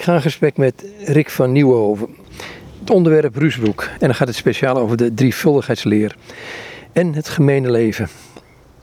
Ik 0.00 0.06
ga 0.06 0.14
in 0.14 0.22
gesprek 0.22 0.56
met 0.56 0.84
Rick 1.04 1.30
van 1.30 1.52
Nieuwenhoven. 1.52 2.08
Het 2.80 2.90
onderwerp 2.90 3.36
Ruusbroek. 3.36 3.82
En 3.82 4.06
dan 4.06 4.14
gaat 4.14 4.28
het 4.28 4.36
speciaal 4.36 4.76
over 4.76 4.96
de 4.96 5.14
drievuldigheidsleer. 5.14 6.16
En 6.92 7.14
het 7.14 7.28
gemene 7.28 7.70
leven. 7.70 8.08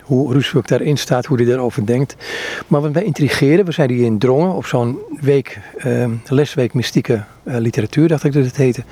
Hoe 0.02 0.34
Ruusbroek 0.34 0.68
daarin 0.68 0.98
staat, 0.98 1.26
hoe 1.26 1.38
hij 1.38 1.46
daarover 1.46 1.86
denkt. 1.86 2.16
Maar 2.68 2.82
wat 2.82 2.94
mij 2.94 3.04
intrigeerde, 3.04 3.64
we 3.64 3.72
zijn 3.72 3.90
hier 3.90 4.06
in 4.06 4.18
Drongen 4.18 4.54
op 4.54 4.66
zo'n 4.66 4.98
week, 5.22 5.60
eh, 5.78 6.10
lesweek 6.28 6.74
mystieke 6.74 7.24
eh, 7.44 7.58
literatuur, 7.58 8.08
dacht 8.08 8.24
ik 8.24 8.34
dat 8.34 8.46
het 8.46 8.58
heette. 8.58 8.84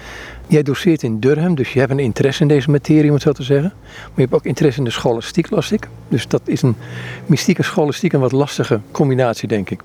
Jij 0.47 0.63
doseert 0.63 1.03
in 1.03 1.19
Durham, 1.19 1.55
dus 1.55 1.73
je 1.73 1.79
hebt 1.79 1.91
een 1.91 1.99
interesse 1.99 2.41
in 2.41 2.47
deze 2.47 2.71
materie, 2.71 3.07
om 3.07 3.13
het 3.13 3.23
zo 3.23 3.31
te 3.31 3.43
zeggen. 3.43 3.73
Maar 3.75 4.11
je 4.15 4.21
hebt 4.21 4.33
ook 4.33 4.45
interesse 4.45 4.79
in 4.79 4.85
de 4.85 4.91
scholastiek, 4.91 5.49
las 5.49 5.71
ik. 5.71 5.87
Dus 6.07 6.27
dat 6.27 6.41
is 6.45 6.61
een 6.61 6.75
mystieke 7.25 7.63
scholastiek 7.63 8.13
een 8.13 8.19
wat 8.19 8.31
lastige 8.31 8.79
combinatie, 8.91 9.47
denk 9.47 9.69
ik. 9.69 9.81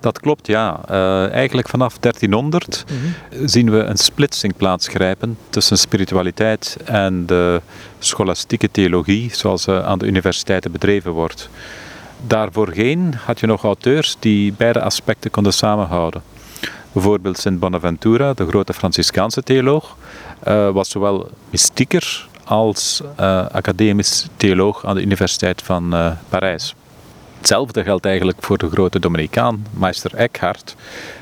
Dat 0.00 0.20
klopt, 0.20 0.46
ja. 0.46 0.80
Uh, 0.90 1.30
eigenlijk 1.32 1.68
vanaf 1.68 1.98
1300 1.98 2.84
Mhm. 2.88 3.46
zien 3.46 3.70
we 3.70 3.78
een 3.78 3.96
splitsing 3.96 4.56
plaatsgrijpen 4.56 5.38
tussen 5.50 5.78
spiritualiteit 5.78 6.76
en 6.84 7.26
de 7.26 7.60
scholastieke 7.98 8.70
theologie, 8.70 9.30
zoals 9.34 9.62
ze 9.62 9.82
aan 9.82 9.98
de 9.98 10.06
universiteiten 10.06 10.72
bedreven 10.72 11.12
wordt. 11.12 11.48
Daarvoorheen 12.26 13.14
had 13.24 13.40
je 13.40 13.46
nog 13.46 13.62
auteurs 13.64 14.16
die 14.18 14.52
beide 14.52 14.80
aspecten 14.82 15.30
konden 15.30 15.52
samenhouden. 15.52 16.22
Bijvoorbeeld 16.92 17.38
Sint 17.38 17.58
Bonaventura, 17.58 18.32
de 18.34 18.46
grote 18.46 18.72
Franciscaanse 18.74 19.42
theoloog, 19.42 19.96
uh, 20.48 20.70
was 20.70 20.90
zowel 20.90 21.30
mystieker 21.50 22.28
als 22.44 23.02
academisch 23.52 24.26
theoloog 24.36 24.84
aan 24.86 24.94
de 24.94 25.02
Universiteit 25.02 25.62
van 25.62 25.94
Parijs. 26.28 26.74
Hetzelfde 27.40 27.82
geldt 27.82 28.04
eigenlijk 28.04 28.38
voor 28.40 28.58
de 28.58 28.70
grote 28.70 28.98
Dominicaan, 28.98 29.66
meester 29.70 30.14
Eckhart, 30.14 30.76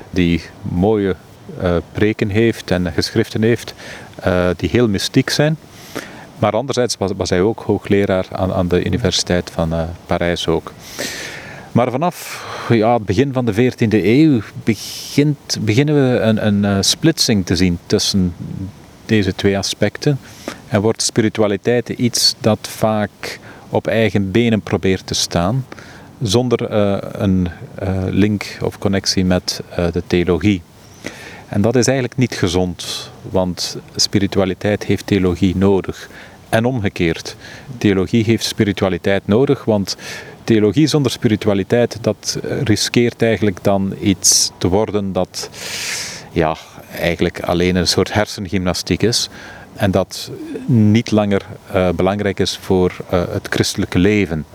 die 0.09 0.41
mooie 0.61 1.15
uh, 1.61 1.75
preken 1.91 2.29
heeft 2.29 2.71
en 2.71 2.91
geschriften 2.93 3.41
heeft 3.41 3.73
uh, 4.27 4.49
die 4.55 4.69
heel 4.69 4.87
mystiek 4.87 5.29
zijn. 5.29 5.57
Maar 6.39 6.51
anderzijds 6.51 6.97
was, 6.97 7.11
was 7.17 7.29
hij 7.29 7.41
ook 7.41 7.59
hoogleraar 7.59 8.25
aan, 8.31 8.53
aan 8.53 8.67
de 8.67 8.85
Universiteit 8.85 9.51
van 9.51 9.73
uh, 9.73 9.83
Parijs 10.05 10.47
ook. 10.47 10.73
Maar 11.71 11.91
vanaf 11.91 12.45
ja, 12.69 12.93
het 12.93 13.05
begin 13.05 13.33
van 13.33 13.45
de 13.45 13.71
14e 13.71 14.03
eeuw 14.03 14.41
begint, 14.63 15.57
beginnen 15.61 15.95
we 15.95 16.19
een, 16.19 16.65
een 16.65 16.83
splitsing 16.83 17.45
te 17.45 17.55
zien 17.55 17.79
tussen 17.85 18.35
deze 19.05 19.35
twee 19.35 19.57
aspecten. 19.57 20.19
En 20.67 20.81
wordt 20.81 21.01
spiritualiteit 21.01 21.89
iets 21.89 22.35
dat 22.39 22.59
vaak 22.61 23.39
op 23.69 23.87
eigen 23.87 24.31
benen 24.31 24.61
probeert 24.61 25.07
te 25.07 25.13
staan 25.13 25.65
zonder 26.21 26.71
uh, 26.71 26.97
een 27.11 27.47
uh, 27.83 28.03
link 28.09 28.57
of 28.61 28.77
connectie 28.77 29.25
met 29.25 29.61
uh, 29.71 29.91
de 29.91 30.03
theologie. 30.07 30.61
En 31.47 31.61
dat 31.61 31.75
is 31.75 31.87
eigenlijk 31.87 32.17
niet 32.17 32.35
gezond, 32.35 33.11
want 33.29 33.77
spiritualiteit 33.95 34.83
heeft 34.83 35.05
theologie 35.07 35.57
nodig. 35.57 36.09
En 36.49 36.65
omgekeerd, 36.65 37.35
theologie 37.77 38.23
heeft 38.23 38.45
spiritualiteit 38.45 39.27
nodig, 39.27 39.65
want 39.65 39.97
theologie 40.43 40.87
zonder 40.87 41.11
spiritualiteit, 41.11 41.97
dat 42.01 42.39
riskeert 42.63 43.21
eigenlijk 43.21 43.63
dan 43.63 43.93
iets 44.01 44.51
te 44.57 44.67
worden 44.67 45.13
dat 45.13 45.49
ja, 46.31 46.57
eigenlijk 46.99 47.39
alleen 47.39 47.75
een 47.75 47.87
soort 47.87 48.13
hersengymnastiek 48.13 49.03
is. 49.03 49.29
En 49.73 49.91
dat 49.91 50.31
niet 50.65 51.11
langer 51.11 51.45
belangrijk 51.95 52.39
is 52.39 52.57
voor 52.61 52.95
het 53.09 53.47
christelijke 53.49 53.99
leven 53.99 54.45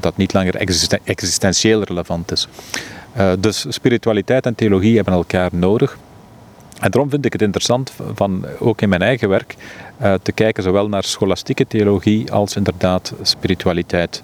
dat 0.00 0.16
niet 0.16 0.32
langer 0.32 0.56
existen 0.56 0.98
existentieel 1.04 1.82
relevant 1.82 2.32
is. 2.32 2.48
Uh, 3.16 3.32
dus 3.38 3.66
spiritualiteit 3.68 4.46
en 4.46 4.54
theologie 4.54 4.96
hebben 4.96 5.14
elkaar 5.14 5.50
nodig. 5.52 5.98
En 6.80 6.90
daarom 6.90 7.10
vind 7.10 7.24
ik 7.24 7.32
het 7.32 7.42
interessant, 7.42 7.92
van, 8.14 8.46
ook 8.58 8.80
in 8.80 8.88
mijn 8.88 9.02
eigen 9.02 9.28
werk, 9.28 9.54
uh, 10.02 10.14
te 10.22 10.32
kijken 10.32 10.62
zowel 10.62 10.88
naar 10.88 11.04
scholastieke 11.04 11.66
theologie 11.66 12.32
als 12.32 12.56
inderdaad 12.56 13.12
spiritualiteit. 13.22 14.22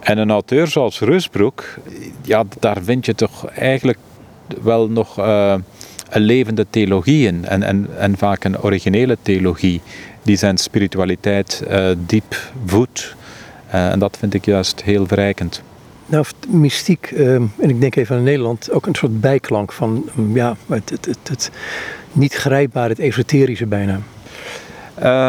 En 0.00 0.18
een 0.18 0.30
auteur 0.30 0.66
zoals 0.66 1.00
Reusbroek, 1.00 1.64
ja, 2.22 2.44
daar 2.60 2.82
vind 2.82 3.06
je 3.06 3.14
toch 3.14 3.46
eigenlijk 3.46 3.98
wel 4.62 4.88
nog 4.88 5.18
uh, 5.18 5.54
een 6.08 6.22
levende 6.22 6.66
theologie 6.70 7.26
in. 7.26 7.44
En, 7.44 7.62
en, 7.62 7.88
en 7.98 8.16
vaak 8.16 8.44
een 8.44 8.60
originele 8.60 9.16
theologie, 9.22 9.80
die 10.22 10.36
zijn 10.36 10.58
spiritualiteit 10.58 11.62
diep 12.06 12.36
voedt. 12.66 13.16
Uh, 13.74 13.90
en 13.90 13.98
dat 13.98 14.16
vind 14.16 14.34
ik 14.34 14.44
juist 14.44 14.82
heel 14.82 15.06
verrijkend. 15.06 15.62
Nou, 16.06 16.24
mystiek, 16.48 17.10
uh, 17.10 17.34
en 17.34 17.52
ik 17.56 17.80
denk 17.80 17.96
even 17.96 18.16
aan 18.16 18.22
Nederland, 18.22 18.70
ook 18.70 18.86
een 18.86 18.94
soort 18.94 19.20
bijklank 19.20 19.72
van 19.72 20.10
um, 20.18 20.36
ja, 20.36 20.56
het, 20.66 20.90
het, 20.90 21.04
het, 21.04 21.28
het, 21.28 21.50
niet 22.12 22.34
grijpbare, 22.34 22.88
het 22.88 22.98
esoterische 22.98 23.66
bijna. 23.66 24.00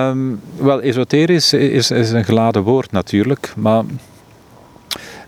Um, 0.09 0.41
wel, 0.57 0.81
esoterisch 0.81 1.53
is, 1.53 1.91
is 1.91 2.11
een 2.11 2.25
geladen 2.25 2.63
woord 2.63 2.91
natuurlijk, 2.91 3.53
maar 3.55 3.83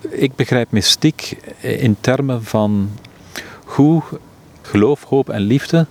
ik 0.10 0.36
begrijp 0.36 0.72
mystiek 0.72 1.38
in 1.60 1.98
termen 2.02 2.44
van 2.44 2.90
hoe 3.66 4.02
geloof, 4.62 5.04
hoop 5.04 5.30
en 5.30 5.42
liefde 5.42 5.86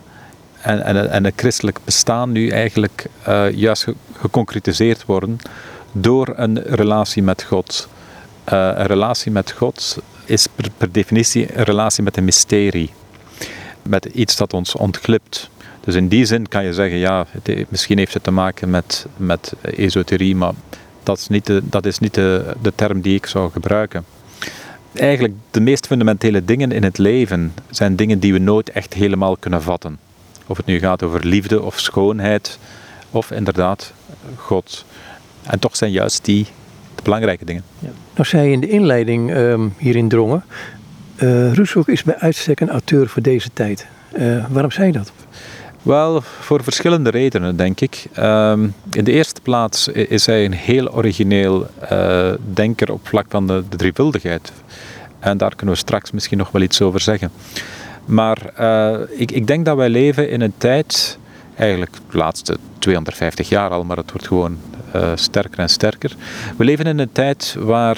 en, 0.61 0.83
en, 0.83 1.11
en 1.11 1.23
het 1.23 1.33
christelijk 1.35 1.79
bestaan 1.83 2.31
nu 2.31 2.49
eigenlijk 2.49 3.05
uh, 3.27 3.51
juist 3.51 3.87
geconcretiseerd 4.13 5.05
worden 5.05 5.39
door 5.91 6.33
een 6.35 6.61
relatie 6.63 7.23
met 7.23 7.43
God. 7.43 7.87
Uh, 8.53 8.71
een 8.75 8.85
relatie 8.85 9.31
met 9.31 9.51
God 9.51 9.97
is 10.25 10.47
per, 10.47 10.69
per, 10.77 10.91
definitie 10.91 11.57
een 11.57 11.63
relatie 11.63 12.03
met 12.03 12.17
een 12.17 12.23
mysterie. 12.23 12.91
Met 13.81 14.05
iets 14.05 14.35
dat 14.35 14.53
ons 14.53 14.75
ontglipt. 14.75 15.49
Dus 15.79 15.95
in 15.95 16.07
die 16.07 16.25
zin 16.25 16.47
kan 16.47 16.63
je 16.63 16.73
zeggen, 16.73 16.97
ja, 16.97 17.25
het, 17.29 17.65
misschien 17.69 17.97
heeft 17.97 18.13
het 18.13 18.23
te 18.23 18.31
maken 18.31 18.69
met, 18.69 19.05
met 19.17 19.53
esoterie, 19.61 20.35
maar 20.35 20.53
dat 21.03 21.17
is 21.17 21.27
niet, 21.27 21.45
de, 21.45 21.61
dat 21.63 21.85
is 21.85 21.99
niet 21.99 22.13
de, 22.13 22.55
de 22.61 22.71
term 22.75 23.01
die 23.01 23.15
ik 23.15 23.25
zou 23.25 23.51
gebruiken. 23.51 24.05
Eigenlijk 24.93 25.33
de 25.51 25.61
meest 25.61 25.87
fundamentele 25.87 26.45
dingen 26.45 26.71
in 26.71 26.83
het 26.83 26.97
leven 26.97 27.53
zijn 27.69 27.95
dingen 27.95 28.19
die 28.19 28.33
we 28.33 28.39
nooit 28.39 28.69
echt 28.69 28.93
helemaal 28.93 29.37
kunnen 29.37 29.61
vatten. 29.61 29.99
Of 30.47 30.57
het 30.57 30.65
nu 30.65 30.79
gaat 30.79 31.03
over 31.03 31.25
liefde 31.25 31.61
of 31.61 31.79
schoonheid, 31.79 32.59
of 33.11 33.31
inderdaad 33.31 33.93
God. 34.35 34.85
En 35.43 35.59
toch 35.59 35.75
zijn 35.75 35.91
juist 35.91 36.25
die 36.25 36.45
de 36.95 37.01
belangrijke 37.03 37.45
dingen. 37.45 37.63
Ja. 37.79 37.89
Nou 38.13 38.27
zei 38.27 38.51
in 38.51 38.59
de 38.59 38.69
inleiding 38.69 39.35
um, 39.35 39.73
hier 39.77 39.95
in 39.95 40.09
Drongen, 40.09 40.43
uh, 41.21 41.53
Roeshoek 41.53 41.87
is 41.87 42.03
bij 42.03 42.15
uitstek 42.17 42.59
een 42.59 42.69
auteur 42.69 43.07
voor 43.07 43.21
deze 43.21 43.49
tijd. 43.53 43.87
Uh, 44.17 44.45
waarom 44.49 44.71
zei 44.71 44.87
je 44.87 44.93
dat? 44.93 45.11
Wel, 45.81 46.21
voor 46.21 46.63
verschillende 46.63 47.09
redenen, 47.09 47.55
denk 47.55 47.81
ik. 47.81 48.05
Um, 48.19 48.73
in 48.91 49.03
de 49.03 49.11
eerste 49.11 49.41
plaats 49.41 49.87
is 49.87 50.25
hij 50.25 50.45
een 50.45 50.53
heel 50.53 50.93
origineel 50.93 51.67
uh, 51.91 52.31
denker 52.53 52.91
op 52.91 53.07
vlak 53.07 53.25
van 53.29 53.47
de, 53.47 53.63
de 53.69 53.77
drievuldigheid. 53.77 54.51
En 55.19 55.37
daar 55.37 55.55
kunnen 55.55 55.75
we 55.75 55.81
straks 55.81 56.11
misschien 56.11 56.37
nog 56.37 56.51
wel 56.51 56.61
iets 56.61 56.81
over 56.81 56.99
zeggen. 56.99 57.31
Maar 58.05 58.37
ik, 59.09 59.31
ik 59.31 59.47
denk 59.47 59.65
dat 59.65 59.77
wij 59.77 59.89
leven 59.89 60.29
in 60.29 60.41
een 60.41 60.53
tijd, 60.57 61.17
eigenlijk 61.55 61.95
de 62.11 62.17
laatste 62.17 62.57
250 62.79 63.49
jaar 63.49 63.69
al, 63.69 63.83
maar 63.83 63.97
het 63.97 64.11
wordt 64.11 64.27
gewoon 64.27 64.57
sterker 65.15 65.59
en 65.59 65.69
sterker. 65.69 66.15
We 66.57 66.63
leven 66.63 66.85
in 66.85 66.99
een 66.99 67.11
tijd 67.11 67.55
waar 67.59 67.97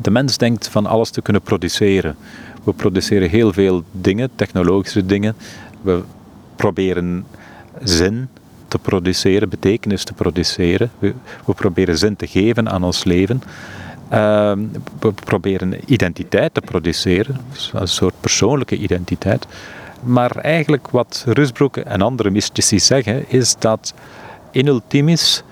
de 0.00 0.10
mens 0.10 0.36
denkt 0.36 0.68
van 0.68 0.86
alles 0.86 1.10
te 1.10 1.22
kunnen 1.22 1.42
produceren. 1.42 2.16
We 2.64 2.72
produceren 2.72 3.28
heel 3.28 3.52
veel 3.52 3.82
dingen, 3.92 4.30
technologische 4.34 5.06
dingen. 5.06 5.34
We 5.82 6.02
proberen 6.56 7.26
zin 7.82 8.28
te 8.68 8.78
produceren, 8.78 9.48
betekenis 9.48 10.04
te 10.04 10.12
produceren. 10.12 10.90
We, 10.98 11.14
we 11.44 11.54
proberen 11.54 11.98
zin 11.98 12.16
te 12.16 12.26
geven 12.26 12.70
aan 12.70 12.84
ons 12.84 13.04
leven. 13.04 13.42
Uh, 14.12 14.52
we 15.00 15.12
proberen 15.24 15.74
identiteit 15.86 16.54
te 16.54 16.60
produceren, 16.60 17.36
een 17.72 17.88
soort 17.88 18.14
persoonlijke 18.20 18.76
identiteit. 18.76 19.46
Maar 20.02 20.36
eigenlijk 20.36 20.90
wat 20.90 21.24
Rusbroek 21.26 21.76
en 21.76 22.00
andere 22.00 22.30
mystici 22.30 22.80
zeggen, 22.80 23.30
is 23.30 23.56
dat 23.58 23.94
in 24.50 24.66
ultimis 24.66 25.42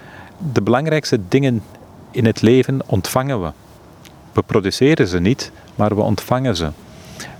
de 0.52 0.62
belangrijkste 0.62 1.20
dingen 1.28 1.62
in 2.10 2.24
het 2.24 2.42
leven 2.42 2.80
ontvangen 2.86 3.42
we. 3.42 3.50
We 4.32 4.42
produceren 4.42 5.08
ze 5.08 5.18
niet, 5.18 5.50
maar 5.74 5.94
we 5.94 6.00
ontvangen 6.00 6.56
ze. 6.56 6.70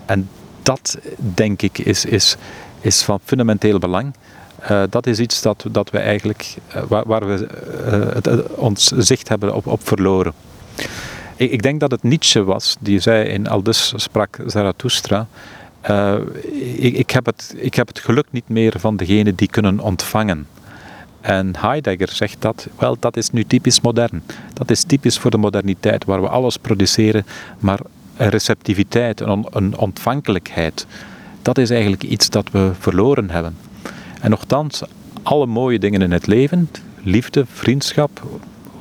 En 0.07 0.29
dat, 0.63 0.99
denk 1.17 1.63
ik, 1.63 1.79
is, 1.79 2.05
is, 2.05 2.37
is 2.81 3.03
van 3.03 3.21
fundamenteel 3.25 3.79
belang. 3.79 4.15
Uh, 4.71 4.83
dat 4.91 5.07
is 5.07 5.19
iets 5.19 5.43
dat, 5.43 5.65
dat 5.71 5.91
we 5.91 5.99
eigenlijk, 5.99 6.57
uh, 6.77 6.83
waar, 7.07 7.27
we 7.27 7.49
uh, 7.85 8.15
het, 8.15 8.55
ons 8.55 8.85
zicht 8.87 9.29
hebben 9.29 9.55
op, 9.55 9.67
op 9.67 9.87
verloren. 9.87 10.33
Ik, 11.37 11.51
ik, 11.51 11.63
denk 11.63 11.81
dat 11.81 11.91
het 11.91 12.03
Nietzsche 12.03 12.45
was 12.45 12.77
die 12.81 13.01
zei 13.01 13.29
in 13.29 13.49
Aldus 13.49 13.93
sprak 13.97 14.39
Zarathustra. 14.47 15.27
Ik, 16.77 16.95
ik, 16.95 17.11
heb 17.11 17.27
het, 17.27 17.55
ik 17.57 17.75
heb 17.75 17.87
het 17.87 17.99
geluk 17.99 18.27
niet 18.31 18.49
meer 18.49 18.75
van 18.79 18.97
degene 18.97 19.35
die 19.35 19.49
kunnen 19.49 19.81
ontvangen. 19.81 20.47
En 21.27 21.57
Heidegger 21.59 22.09
zegt 22.09 22.37
dat, 22.39 22.67
wel, 22.79 22.97
dat 23.01 23.17
is 23.17 23.31
nu 23.31 23.45
typisch 23.45 23.81
modern. 23.81 24.23
Dat 24.53 24.71
is 24.71 24.85
typisch 24.85 25.19
voor 25.19 25.31
de 25.31 25.37
moderniteit, 25.37 26.05
waar 26.05 26.21
we 26.21 26.29
alles 26.29 26.57
produceren, 26.57 27.27
maar 27.59 27.81
een 28.17 28.29
receptiviteit, 28.29 29.21
een, 29.21 29.47
een 29.51 29.79
ontvankelijkheid. 29.79 30.87
dat 31.43 31.59
is 31.59 31.71
eigenlijk 31.71 32.03
iets 32.03 32.31
dat 32.31 32.51
we 32.51 32.71
verloren 32.79 33.31
hebben. 33.31 33.57
En 34.21 34.31
nogthans, 34.31 34.83
alle 35.23 35.47
mooie 35.47 35.79
dingen 35.79 36.03
in 36.03 36.13
het 36.13 36.27
leven, 36.27 36.71
liefde, 37.03 37.45
vriendschap, 37.53 38.23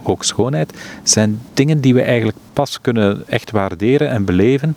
ook 0.04 0.24
schoonheid, 0.24 0.74
zijn 1.04 1.42
dingen 1.54 1.82
die 1.82 1.94
we 1.94 2.02
eigenlijk 2.02 2.38
pas 2.54 2.82
kunnen 2.82 3.28
echt 3.28 3.52
waarderen 3.52 4.10
en 4.10 4.26
beleven 4.26 4.76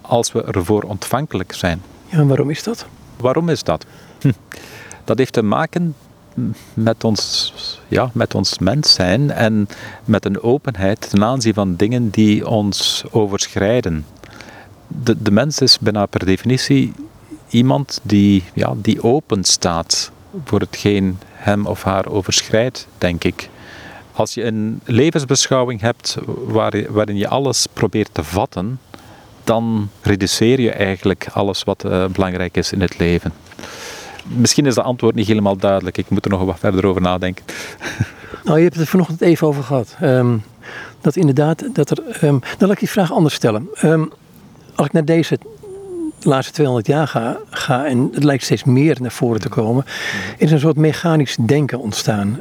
als 0.00 0.32
we 0.32 0.44
ervoor 0.44 0.82
ontvankelijk 0.82 1.52
zijn. 1.52 1.82
Ja, 2.08 2.18
en 2.18 2.26
waarom 2.26 2.50
is 2.50 2.62
dat? 2.62 2.86
Waarom 3.16 3.48
is 3.48 3.62
dat? 3.62 3.86
Hm. 4.20 4.32
Dat 5.04 5.18
heeft 5.18 5.32
te 5.32 5.42
maken 5.42 5.94
met 6.74 7.04
ons, 7.04 7.52
ja, 7.88 8.10
met 8.14 8.34
ons 8.34 8.58
mens 8.58 8.92
zijn 8.92 9.30
en 9.30 9.68
met 10.04 10.24
een 10.24 10.42
openheid 10.42 11.10
ten 11.10 11.24
aanzien 11.24 11.54
van 11.54 11.76
dingen 11.76 12.10
die 12.10 12.48
ons 12.48 13.04
overschrijden. 13.10 14.06
De, 14.86 15.22
de 15.22 15.30
mens 15.30 15.58
is 15.58 15.78
bijna 15.78 16.06
per 16.06 16.26
definitie 16.26 16.92
iemand 17.48 18.00
die, 18.02 18.44
ja, 18.54 18.74
die 18.76 19.02
open 19.02 19.44
staat 19.44 20.10
voor 20.44 20.60
hetgeen 20.60 21.18
hem 21.32 21.66
of 21.66 21.82
haar 21.82 22.06
overschrijdt, 22.08 22.86
denk 22.98 23.24
ik. 23.24 23.48
Als 24.12 24.34
je 24.34 24.44
een 24.44 24.80
levensbeschouwing 24.84 25.80
hebt 25.80 26.16
waarin 26.88 27.16
je 27.16 27.28
alles 27.28 27.66
probeert 27.72 28.08
te 28.12 28.24
vatten, 28.24 28.78
dan 29.44 29.90
reduceer 30.02 30.60
je 30.60 30.70
eigenlijk 30.70 31.26
alles 31.32 31.64
wat 31.64 31.84
uh, 31.84 32.06
belangrijk 32.06 32.56
is 32.56 32.72
in 32.72 32.80
het 32.80 32.98
leven. 32.98 33.32
Misschien 34.26 34.66
is 34.66 34.74
de 34.74 34.82
antwoord 34.82 35.14
niet 35.14 35.26
helemaal 35.26 35.56
duidelijk. 35.56 35.98
Ik 35.98 36.08
moet 36.08 36.24
er 36.24 36.30
nog 36.30 36.44
wat 36.44 36.58
verder 36.58 36.86
over 36.86 37.02
nadenken. 37.02 37.44
Nou, 38.44 38.56
je 38.56 38.62
hebt 38.62 38.74
het 38.74 38.84
er 38.84 38.90
vanochtend 38.90 39.20
even 39.20 39.46
over 39.46 39.62
gehad. 39.62 39.96
Um, 40.02 40.42
dat 41.00 41.16
inderdaad, 41.16 41.74
dat 41.74 41.90
er. 41.90 41.98
Um, 42.24 42.38
nou, 42.40 42.42
laat 42.58 42.70
ik 42.70 42.78
die 42.78 42.90
vraag 42.90 43.12
anders 43.12 43.34
stellen. 43.34 43.68
Um, 43.84 44.12
als 44.74 44.86
ik 44.86 44.92
naar 44.92 45.04
deze 45.04 45.38
laatste 46.20 46.52
200 46.52 46.86
jaar 46.86 47.08
ga, 47.08 47.36
ga, 47.50 47.86
en 47.86 48.10
het 48.12 48.24
lijkt 48.24 48.44
steeds 48.44 48.64
meer 48.64 48.96
naar 49.00 49.12
voren 49.12 49.40
te 49.40 49.48
komen, 49.48 49.84
is 50.38 50.50
een 50.50 50.58
soort 50.58 50.76
mechanisch 50.76 51.36
denken 51.46 51.78
ontstaan. 51.78 52.38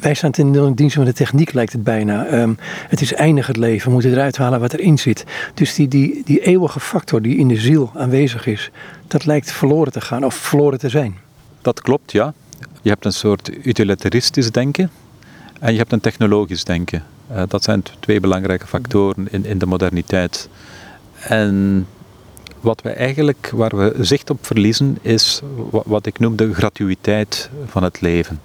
Wij 0.00 0.14
staan 0.14 0.30
ten 0.30 0.74
dienste 0.74 0.98
van 0.98 1.04
de 1.04 1.12
techniek, 1.12 1.52
lijkt 1.52 1.72
het 1.72 1.84
bijna. 1.84 2.32
Um, 2.32 2.58
het 2.88 3.00
is 3.00 3.14
eindig 3.14 3.46
het 3.46 3.56
leven, 3.56 3.86
we 3.86 3.92
moeten 3.92 4.12
eruit 4.12 4.36
halen 4.36 4.60
wat 4.60 4.72
erin 4.72 4.98
zit. 4.98 5.24
Dus 5.54 5.74
die, 5.74 5.88
die, 5.88 6.22
die 6.24 6.40
eeuwige 6.40 6.80
factor 6.80 7.22
die 7.22 7.36
in 7.36 7.48
de 7.48 7.56
ziel 7.56 7.90
aanwezig 7.94 8.46
is, 8.46 8.70
dat 9.06 9.24
lijkt 9.24 9.52
verloren 9.52 9.92
te 9.92 10.00
gaan 10.00 10.24
of 10.24 10.34
verloren 10.34 10.78
te 10.78 10.88
zijn. 10.88 11.16
Dat 11.62 11.80
klopt, 11.80 12.12
ja. 12.12 12.34
Je 12.82 12.88
hebt 12.88 13.04
een 13.04 13.12
soort 13.12 13.50
utilitaristisch 13.66 14.50
denken 14.50 14.90
en 15.60 15.72
je 15.72 15.78
hebt 15.78 15.92
een 15.92 16.00
technologisch 16.00 16.64
denken. 16.64 17.04
Uh, 17.32 17.42
dat 17.48 17.62
zijn 17.62 17.82
twee 18.00 18.20
belangrijke 18.20 18.66
factoren 18.66 19.26
in, 19.30 19.44
in 19.44 19.58
de 19.58 19.66
moderniteit. 19.66 20.48
En 21.20 21.86
wat 22.60 22.82
we 22.82 22.90
eigenlijk, 22.90 23.50
waar 23.54 23.76
we 23.76 23.94
zicht 24.00 24.30
op 24.30 24.46
verliezen, 24.46 24.98
is 25.00 25.42
wat 25.70 26.06
ik 26.06 26.18
noem 26.18 26.36
de 26.36 26.54
gratuïteit 26.54 27.50
van 27.66 27.82
het 27.82 28.00
leven. 28.00 28.40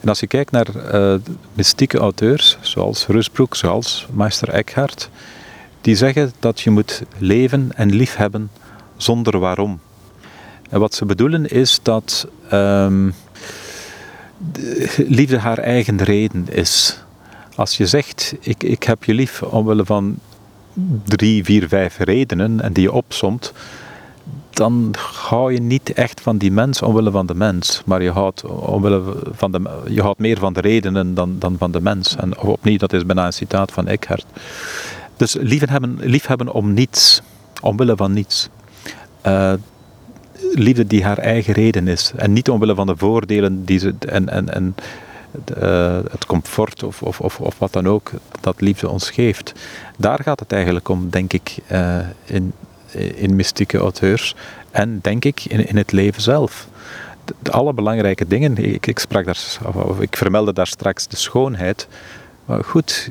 En 0.00 0.08
als 0.08 0.20
je 0.20 0.26
kijkt 0.26 0.50
naar 0.50 0.68
uh, 0.94 1.14
mystieke 1.52 1.98
auteurs, 1.98 2.58
zoals 2.60 3.06
Rusbroek, 3.06 3.56
zoals 3.56 4.06
Meister 4.12 4.48
Eckhart, 4.48 5.10
die 5.80 5.96
zeggen 5.96 6.32
dat 6.38 6.60
je 6.60 6.70
moet 6.70 7.02
leven 7.18 7.70
en 7.74 7.94
liefhebben 7.94 8.50
zonder 8.96 9.38
waarom. 9.38 9.80
En 10.70 10.80
wat 10.80 10.94
ze 10.94 11.04
bedoelen 11.04 11.46
is 11.50 11.78
dat 11.82 12.26
um, 12.52 13.14
liefde 14.96 15.38
haar 15.38 15.58
eigen 15.58 16.02
reden 16.04 16.46
is. 16.50 16.98
Als 17.54 17.76
je 17.76 17.86
zegt, 17.86 18.34
ik, 18.40 18.62
ik 18.62 18.82
heb 18.82 19.04
je 19.04 19.14
lief 19.14 19.42
omwille 19.42 19.84
van 19.84 20.18
drie, 21.04 21.44
vier, 21.44 21.68
vijf 21.68 21.98
redenen 21.98 22.60
en 22.60 22.72
die 22.72 22.82
je 22.82 22.92
opsomt, 22.92 23.52
dan 24.50 24.94
hou 25.12 25.52
je 25.52 25.60
niet 25.60 25.92
echt 25.92 26.20
van 26.20 26.36
die 26.36 26.52
mens 26.52 26.82
omwille 26.82 27.10
van 27.10 27.26
de 27.26 27.34
mens, 27.34 27.82
maar 27.84 28.02
je 28.02 28.10
houdt, 28.10 28.44
omwille 28.44 29.02
van 29.32 29.52
de, 29.52 29.60
je 29.88 30.02
houdt 30.02 30.18
meer 30.18 30.38
van 30.38 30.52
de 30.52 30.60
redenen 30.60 31.14
dan, 31.14 31.38
dan 31.38 31.56
van 31.58 31.70
de 31.70 31.80
mens. 31.80 32.16
En 32.16 32.38
opnieuw, 32.38 32.78
dat 32.78 32.92
is 32.92 33.06
bijna 33.06 33.26
een 33.26 33.32
citaat 33.32 33.72
van 33.72 33.86
Eckhart. 33.86 34.26
Dus 35.16 35.34
liefhebben, 35.34 35.98
liefhebben 36.00 36.52
om 36.52 36.74
niets, 36.74 37.22
omwille 37.60 37.96
van 37.96 38.12
niets. 38.12 38.48
Uh, 39.26 39.52
liefde 40.52 40.86
die 40.86 41.04
haar 41.04 41.18
eigen 41.18 41.54
reden 41.54 41.88
is 41.88 42.12
en 42.16 42.32
niet 42.32 42.50
omwille 42.50 42.74
van 42.74 42.86
de 42.86 42.96
voordelen 42.96 43.64
die 43.64 43.78
ze, 43.78 43.94
en, 43.98 44.28
en, 44.28 44.54
en 44.54 44.74
uh, 45.62 45.98
het 46.10 46.26
comfort 46.26 46.82
of, 46.82 47.02
of, 47.02 47.20
of, 47.20 47.40
of, 47.40 47.58
wat 47.58 47.72
dan 47.72 47.88
ook 47.88 48.10
dat 48.40 48.60
liefde 48.60 48.88
ons 48.88 49.10
geeft. 49.10 49.52
Daar 49.96 50.20
gaat 50.22 50.40
het 50.40 50.52
eigenlijk 50.52 50.88
om, 50.88 51.10
denk 51.10 51.32
ik, 51.32 51.58
uh, 51.72 51.98
in, 52.24 52.52
in 53.14 53.36
mystieke 53.36 53.78
auteurs 53.78 54.34
en 54.70 54.98
denk 55.02 55.24
ik 55.24 55.44
in, 55.44 55.68
in 55.68 55.76
het 55.76 55.92
leven 55.92 56.22
zelf. 56.22 56.68
De, 57.24 57.50
alle 57.50 57.72
belangrijke 57.72 58.26
dingen, 58.26 58.56
ik, 58.56 58.86
ik, 58.86 58.98
sprak 58.98 59.24
daar, 59.24 59.38
of, 59.74 60.00
ik 60.00 60.16
vermeldde 60.16 60.52
daar 60.52 60.66
straks 60.66 61.06
de 61.06 61.16
schoonheid. 61.16 61.88
Maar 62.44 62.64
goed, 62.64 63.10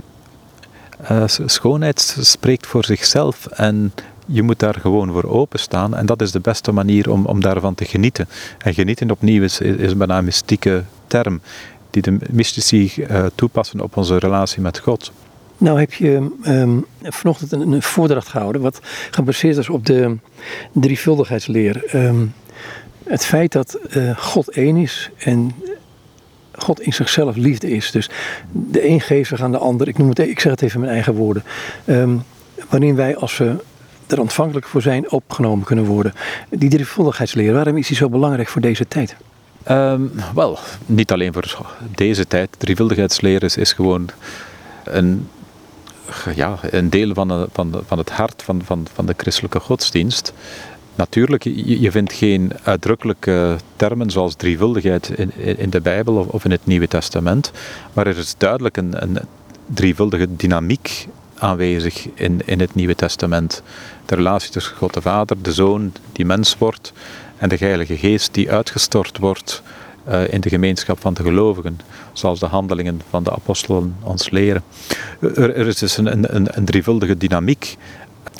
uh, 1.11 1.23
schoonheid 1.27 2.17
spreekt 2.19 2.67
voor 2.67 2.85
zichzelf 2.85 3.45
en 3.45 3.93
je 4.25 4.43
moet 4.43 4.59
daar 4.59 4.75
gewoon 4.81 5.11
voor 5.11 5.23
openstaan. 5.23 5.95
En 5.95 6.05
dat 6.05 6.21
is 6.21 6.31
de 6.31 6.39
beste 6.39 6.71
manier 6.71 7.11
om, 7.11 7.25
om 7.25 7.41
daarvan 7.41 7.75
te 7.75 7.85
genieten. 7.85 8.27
En 8.57 8.73
genieten 8.73 9.11
opnieuw 9.11 9.43
is, 9.43 9.59
is 9.59 9.97
bijna 9.97 10.17
een 10.17 10.23
mystieke 10.23 10.83
term 11.07 11.41
die 11.89 12.01
de 12.01 12.17
mystici 12.31 12.93
uh, 12.97 13.25
toepassen 13.35 13.81
op 13.81 13.97
onze 13.97 14.17
relatie 14.17 14.61
met 14.61 14.79
God. 14.79 15.11
Nou 15.59 15.79
heb 15.79 15.94
je 15.94 16.27
um, 16.47 16.85
vanochtend 17.03 17.51
een, 17.51 17.81
voordracht 17.81 18.27
gehouden 18.27 18.61
wat 18.61 18.79
gebaseerd 19.11 19.57
is 19.57 19.69
op 19.69 19.85
de 19.85 20.17
drievuldigheidsleer. 20.71 21.95
Um, 21.95 22.33
het 23.03 23.25
feit 23.25 23.51
dat 23.51 23.77
uh, 23.97 24.17
God 24.17 24.50
één 24.50 24.77
is 24.77 25.09
en 25.17 25.51
God 26.51 26.81
in 26.81 26.94
zichzelf 26.94 27.35
liefde 27.35 27.69
is. 27.69 27.91
Dus 27.91 28.09
de 28.51 28.88
een 28.88 29.01
geeft 29.01 29.29
zich 29.29 29.41
aan 29.41 29.51
de 29.51 29.57
ander. 29.57 29.88
Ik, 29.88 29.97
noem 29.97 30.09
het, 30.09 30.19
ik 30.19 30.39
zeg 30.39 30.51
het 30.51 30.61
even 30.61 30.75
in 30.75 30.81
mijn 30.81 30.94
eigen 30.94 31.13
woorden. 31.13 31.44
Um, 31.85 32.23
wanneer 32.69 32.95
wij 32.95 33.15
als 33.15 33.38
we 33.38 33.55
er 34.07 34.19
ontvankelijk 34.19 34.65
voor 34.65 34.81
zijn 34.81 35.12
opgenomen 35.12 35.65
kunnen 35.65 35.85
worden. 35.85 36.13
Die 36.50 36.69
drievuldigheidsleer, 36.69 37.53
waarom 37.53 37.77
is 37.77 37.88
die 37.88 37.97
zo 37.97 38.09
belangrijk 38.09 38.47
voor 38.47 38.62
deze 38.62 38.88
tijd? 38.88 39.15
Wel, 40.33 40.59
niet 40.85 41.12
alleen 41.12 41.33
voor 41.33 41.75
deze 41.95 42.27
tijd. 42.27 42.50
Drievuldigheidsleer 42.57 43.44
is, 43.44 43.57
is 43.57 43.73
gewoon 43.73 44.09
een 44.83 45.27
ja, 46.35 46.59
een 46.61 46.89
deel 46.89 47.13
van, 47.13 47.47
van, 47.51 47.81
van 47.85 47.97
het 47.97 48.09
hart 48.09 48.44
van, 48.44 48.61
van, 48.63 48.88
van 48.94 49.06
de 49.06 49.13
christelijke 49.17 49.59
godsdienst. 49.59 50.33
Natuurlijk, 50.95 51.44
je, 51.65 51.91
vindt 51.91 52.13
geen 52.13 52.51
uitdrukkelijke 52.63 53.56
termen 53.75 54.11
zoals 54.11 54.35
drievuldigheid 54.35 55.10
in, 55.10 55.31
in 55.57 55.69
de 55.69 55.81
Bijbel 55.81 56.27
of, 56.31 56.45
in 56.45 56.51
het 56.51 56.65
Nieuwe 56.65 56.88
Testament, 56.88 57.51
maar 57.93 58.07
er 58.07 58.17
is 58.17 58.36
duidelijk 58.38 58.77
een, 58.77 59.03
een 59.03 59.19
drievuldige 59.65 60.36
dynamiek 60.36 61.07
aanwezig 61.36 62.07
in, 62.13 62.41
in 62.45 62.60
het 62.60 62.75
Nieuwe 62.75 62.95
Testament. 62.95 63.62
De 64.05 64.15
relatie 64.15 64.51
tussen 64.51 64.75
God 64.75 64.93
de 64.93 65.01
Vader, 65.01 65.41
de 65.41 65.53
Zoon 65.53 65.93
die 66.12 66.25
mens 66.25 66.57
wordt 66.57 66.93
en 67.38 67.50
de 67.50 67.57
Heilige 67.60 67.98
Geest 67.98 68.34
die 68.34 68.51
uitgestort 68.51 69.17
wordt 69.17 69.62
in 70.29 70.41
de 70.41 70.50
gemeenschap 70.50 71.00
van 71.00 71.13
de 71.13 71.24
gelovigen, 71.24 71.79
zoals 72.13 72.39
de 72.39 72.46
handelingen 72.46 73.01
van 73.10 73.24
de 73.24 73.32
apostelen 73.32 73.96
ons 74.01 74.29
leren. 74.29 74.63
Er, 75.20 75.68
is 75.68 75.77
dus 75.77 75.98
een, 75.98 76.36
een, 76.36 76.58
een 76.58 76.65
drievuldige 76.65 77.18
dynamiek 77.18 77.77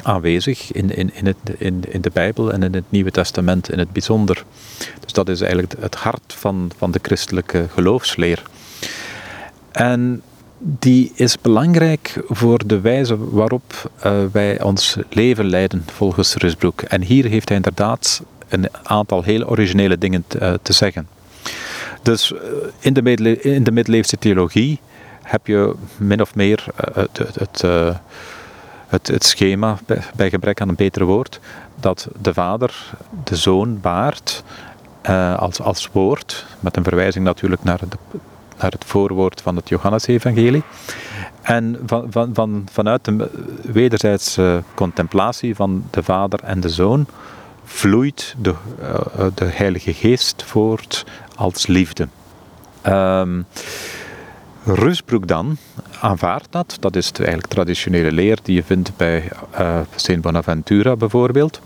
aanwezig 0.04 0.72
in, 0.72 0.96
in, 0.96 1.16
in, 1.16 1.26
het, 1.26 1.38
in, 1.58 1.84
in 1.90 2.02
de 2.02 2.10
Bijbel 2.14 2.52
en 2.54 2.64
in 2.64 2.74
het 2.74 2.84
Nieuwe 2.90 3.12
Testament 3.12 3.72
in 3.72 3.80
het 3.80 3.92
bijzonder. 3.92 4.44
Dus 5.00 5.14
dat 5.14 5.30
is 5.30 5.42
eigenlijk 5.42 5.74
het 5.80 5.96
hart 5.96 6.34
van, 6.38 6.72
van 6.78 6.92
de 6.92 7.00
christelijke 7.02 7.68
geloofsleer. 7.74 8.42
En 9.72 10.22
die 10.58 11.12
is 11.16 11.42
belangrijk 11.42 12.24
voor 12.28 12.68
de 12.68 12.80
wijze 12.80 13.30
waarop 13.30 13.92
uh, 14.06 14.24
wij 14.32 14.62
ons 14.62 14.98
leven 15.10 15.46
leiden 15.46 15.84
volgens 15.86 16.36
Rusbroek. 16.36 16.82
En 16.82 17.02
hier 17.02 17.26
heeft 17.26 17.48
hij 17.48 17.58
inderdaad 17.58 18.22
een 18.50 18.68
aantal 18.84 19.24
heel 19.24 19.44
originele 19.44 19.98
dingen 19.98 20.24
te, 20.28 20.40
uh, 20.40 20.54
te 20.62 20.74
zeggen. 20.74 21.08
Dus 22.02 22.34
eh, 22.34 22.40
in 22.80 22.94
de, 22.94 23.42
in 23.42 23.64
de 23.64 23.72
middeleeuwse 23.72 24.18
theologie 24.18 24.80
heb 25.22 25.48
je 25.48 25.76
min 25.98 26.22
of 26.22 26.36
meer 26.36 26.66
eh, 26.76 26.96
het, 26.96 27.18
het, 27.40 27.64
eh, 27.64 27.96
het, 28.88 29.08
het, 29.08 29.24
schema, 29.24 29.78
bij 30.16 30.30
gebrek 30.30 30.62
aan 30.62 30.70
een 30.70 30.76
beter 30.76 31.06
woord, 31.06 31.40
dat 31.76 32.08
de 32.22 32.34
vader 32.34 32.94
de 33.24 33.36
zoon 33.36 33.82
baart 33.82 34.44
als, 35.38 35.62
als 35.62 35.90
woord, 35.92 36.46
met 36.60 36.78
een 36.78 36.84
verwijzing 36.84 37.26
natuurlijk 37.26 37.64
naar, 37.64 37.80
de, 37.90 37.98
naar 38.58 38.72
het 38.72 38.86
voorwoord 38.86 39.42
van 39.42 39.56
het 39.56 39.70
Johannesevangelie. 39.70 40.64
En 41.42 41.80
van, 41.86 42.08
van, 42.10 42.30
van, 42.34 42.68
vanuit 42.72 43.06
de 43.06 43.30
wederzijdse 43.62 44.64
contemplatie 44.74 45.56
van 45.56 45.84
de 45.90 46.04
vader 46.04 46.40
en 46.44 46.60
de 46.60 46.70
zoon 46.70 47.08
vloeit 47.70 48.36
de, 48.38 48.56
de 49.36 49.46
Heilige 49.46 49.94
Geest 49.94 50.44
voort 50.44 51.06
als 51.36 51.68
liefde. 51.68 52.08
Um, 52.88 53.46
Rusbroek 54.64 55.28
dan 55.28 55.58
aanvaardt 56.00 56.48
dat. 56.50 56.78
Dat 56.80 56.96
is 56.96 57.12
eigenlijk 57.12 57.48
traditionele 57.48 58.12
leer 58.12 58.38
die 58.44 58.56
je 58.56 58.64
vindt 58.64 58.92
bij 58.98 59.32
uh, 60.10 60.20
Bonaventura 60.22 60.96
bijvoorbeeld. 60.96 61.62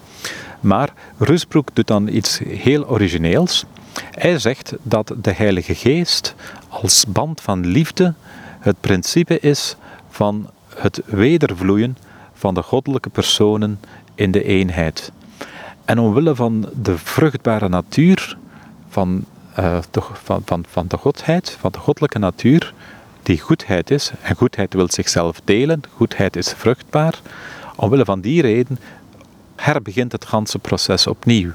Maar 0.59 0.93
Rusbroek 1.17 1.69
doet 1.73 1.87
dan 1.87 2.07
iets 2.07 2.39
heel 2.47 2.87
origineels. 2.87 3.65
Hij 4.11 4.39
zegt 4.39 4.73
dat 4.81 5.13
de 5.21 5.33
Heilige 5.33 5.75
Geest 5.75 6.35
als 6.67 7.05
band 7.07 7.41
van 7.41 7.65
liefde 7.65 8.13
het 8.59 8.75
principe 8.79 9.39
is 9.39 9.75
van 10.09 10.49
het 10.75 11.01
wedervloeien 11.05 11.97
van 12.33 12.53
de 12.53 12.61
goddelijke 12.61 13.09
personen 13.09 13.79
in 14.15 14.31
de 14.31 14.43
eenheid. 14.43 15.11
En 15.85 15.99
omwille 15.99 16.35
van 16.35 16.69
de 16.81 16.97
vruchtbare 16.97 17.69
natuur 17.69 18.37
van, 18.89 19.25
uh, 19.59 19.77
de, 19.91 20.01
van, 20.23 20.41
van, 20.45 20.65
van 20.69 20.87
de 20.87 20.97
godheid, 20.97 21.57
van 21.59 21.71
de 21.71 21.79
goddelijke 21.79 22.19
natuur, 22.19 22.73
die 23.23 23.39
goedheid 23.39 23.91
is, 23.91 24.11
en 24.21 24.35
goedheid 24.35 24.73
wil 24.73 24.91
zichzelf 24.91 25.41
delen, 25.43 25.81
goedheid 25.95 26.35
is 26.35 26.53
vruchtbaar, 26.57 27.19
omwille 27.75 28.05
van 28.05 28.21
die 28.21 28.41
reden 28.41 28.79
herbegint 29.55 30.11
het 30.11 30.25
ganse 30.25 30.59
proces 30.59 31.07
opnieuw. 31.07 31.51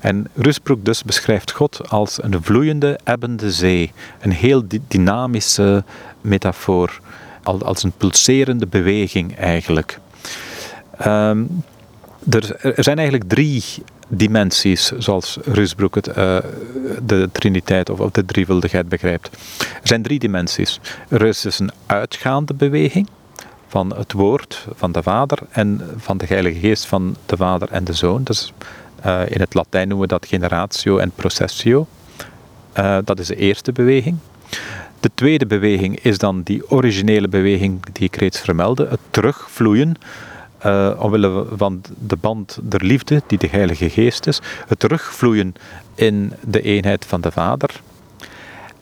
En 0.00 0.26
Rusbroek 0.34 0.84
dus 0.84 1.02
beschrijft 1.02 1.52
God 1.52 1.90
als 1.90 2.22
een 2.22 2.42
vloeiende, 2.42 2.98
ebbende 3.04 3.52
zee. 3.52 3.92
Een 4.20 4.32
heel 4.32 4.62
dynamische 4.88 5.84
metafoor. 6.20 7.00
Als 7.42 7.82
een 7.82 7.92
pulserende 7.92 8.66
beweging 8.66 9.36
eigenlijk. 9.36 9.98
Um, 11.06 11.64
er, 12.30 12.56
er, 12.76 12.84
zijn 12.84 12.98
eigenlijk 12.98 13.28
drie 13.28 13.64
dimensies, 14.08 14.92
zoals 14.98 15.38
Rusbroek 15.44 15.94
het, 15.94 16.08
uh, 16.08 16.14
de 17.06 17.28
triniteit 17.32 17.90
of, 17.90 18.00
of 18.00 18.10
de 18.10 18.24
drievuldigheid 18.24 18.88
begrijpt. 18.88 19.30
Er 19.58 19.88
zijn 19.88 20.02
drie 20.02 20.18
dimensies. 20.18 20.80
Er 21.08 21.24
is 21.24 21.58
een 21.58 21.70
uitgaande 21.86 22.54
beweging 22.54 23.08
van 23.68 23.96
het 23.96 24.12
woord 24.12 24.66
van 24.74 24.92
de 24.92 25.02
Vader 25.02 25.38
en 25.50 25.80
van 25.96 26.18
de 26.18 26.26
Heilige 26.28 26.58
Geest 26.58 26.86
van 26.86 27.16
de 27.26 27.36
Vader 27.36 27.70
en 27.70 27.84
de 27.84 27.92
Zoon. 27.92 28.22
Dus 28.24 28.52
in 29.28 29.40
het 29.40 29.54
Latijn 29.54 29.88
noemen 29.88 30.08
we 30.08 30.12
dat 30.12 30.26
generatio 30.26 30.98
en 30.98 31.10
processio. 31.14 31.86
Uh, 32.78 32.98
dat 33.04 33.18
is 33.18 33.26
de 33.26 33.36
eerste 33.36 33.72
beweging. 33.72 34.16
De 35.00 35.10
tweede 35.14 35.46
beweging 35.46 35.98
is 36.00 36.18
dan 36.18 36.42
die 36.42 36.70
originele 36.70 37.28
beweging 37.28 37.84
die 37.92 38.04
ik 38.04 38.16
reeds 38.16 38.40
vermeldde, 38.40 38.86
het 38.88 39.00
terugvloeien 39.10 39.96
uh, 40.66 40.90
omwille 40.98 41.46
van 41.56 41.82
de 41.98 42.16
band 42.16 42.58
der 42.62 42.84
liefde, 42.84 43.22
die 43.26 43.38
de 43.38 43.48
Heilige 43.48 43.90
Geest 43.90 44.26
is, 44.26 44.40
het 44.66 44.78
terugvloeien 44.78 45.54
in 45.94 46.32
de 46.40 46.62
eenheid 46.62 47.04
van 47.04 47.20
de 47.20 47.30
Vader. 47.30 47.80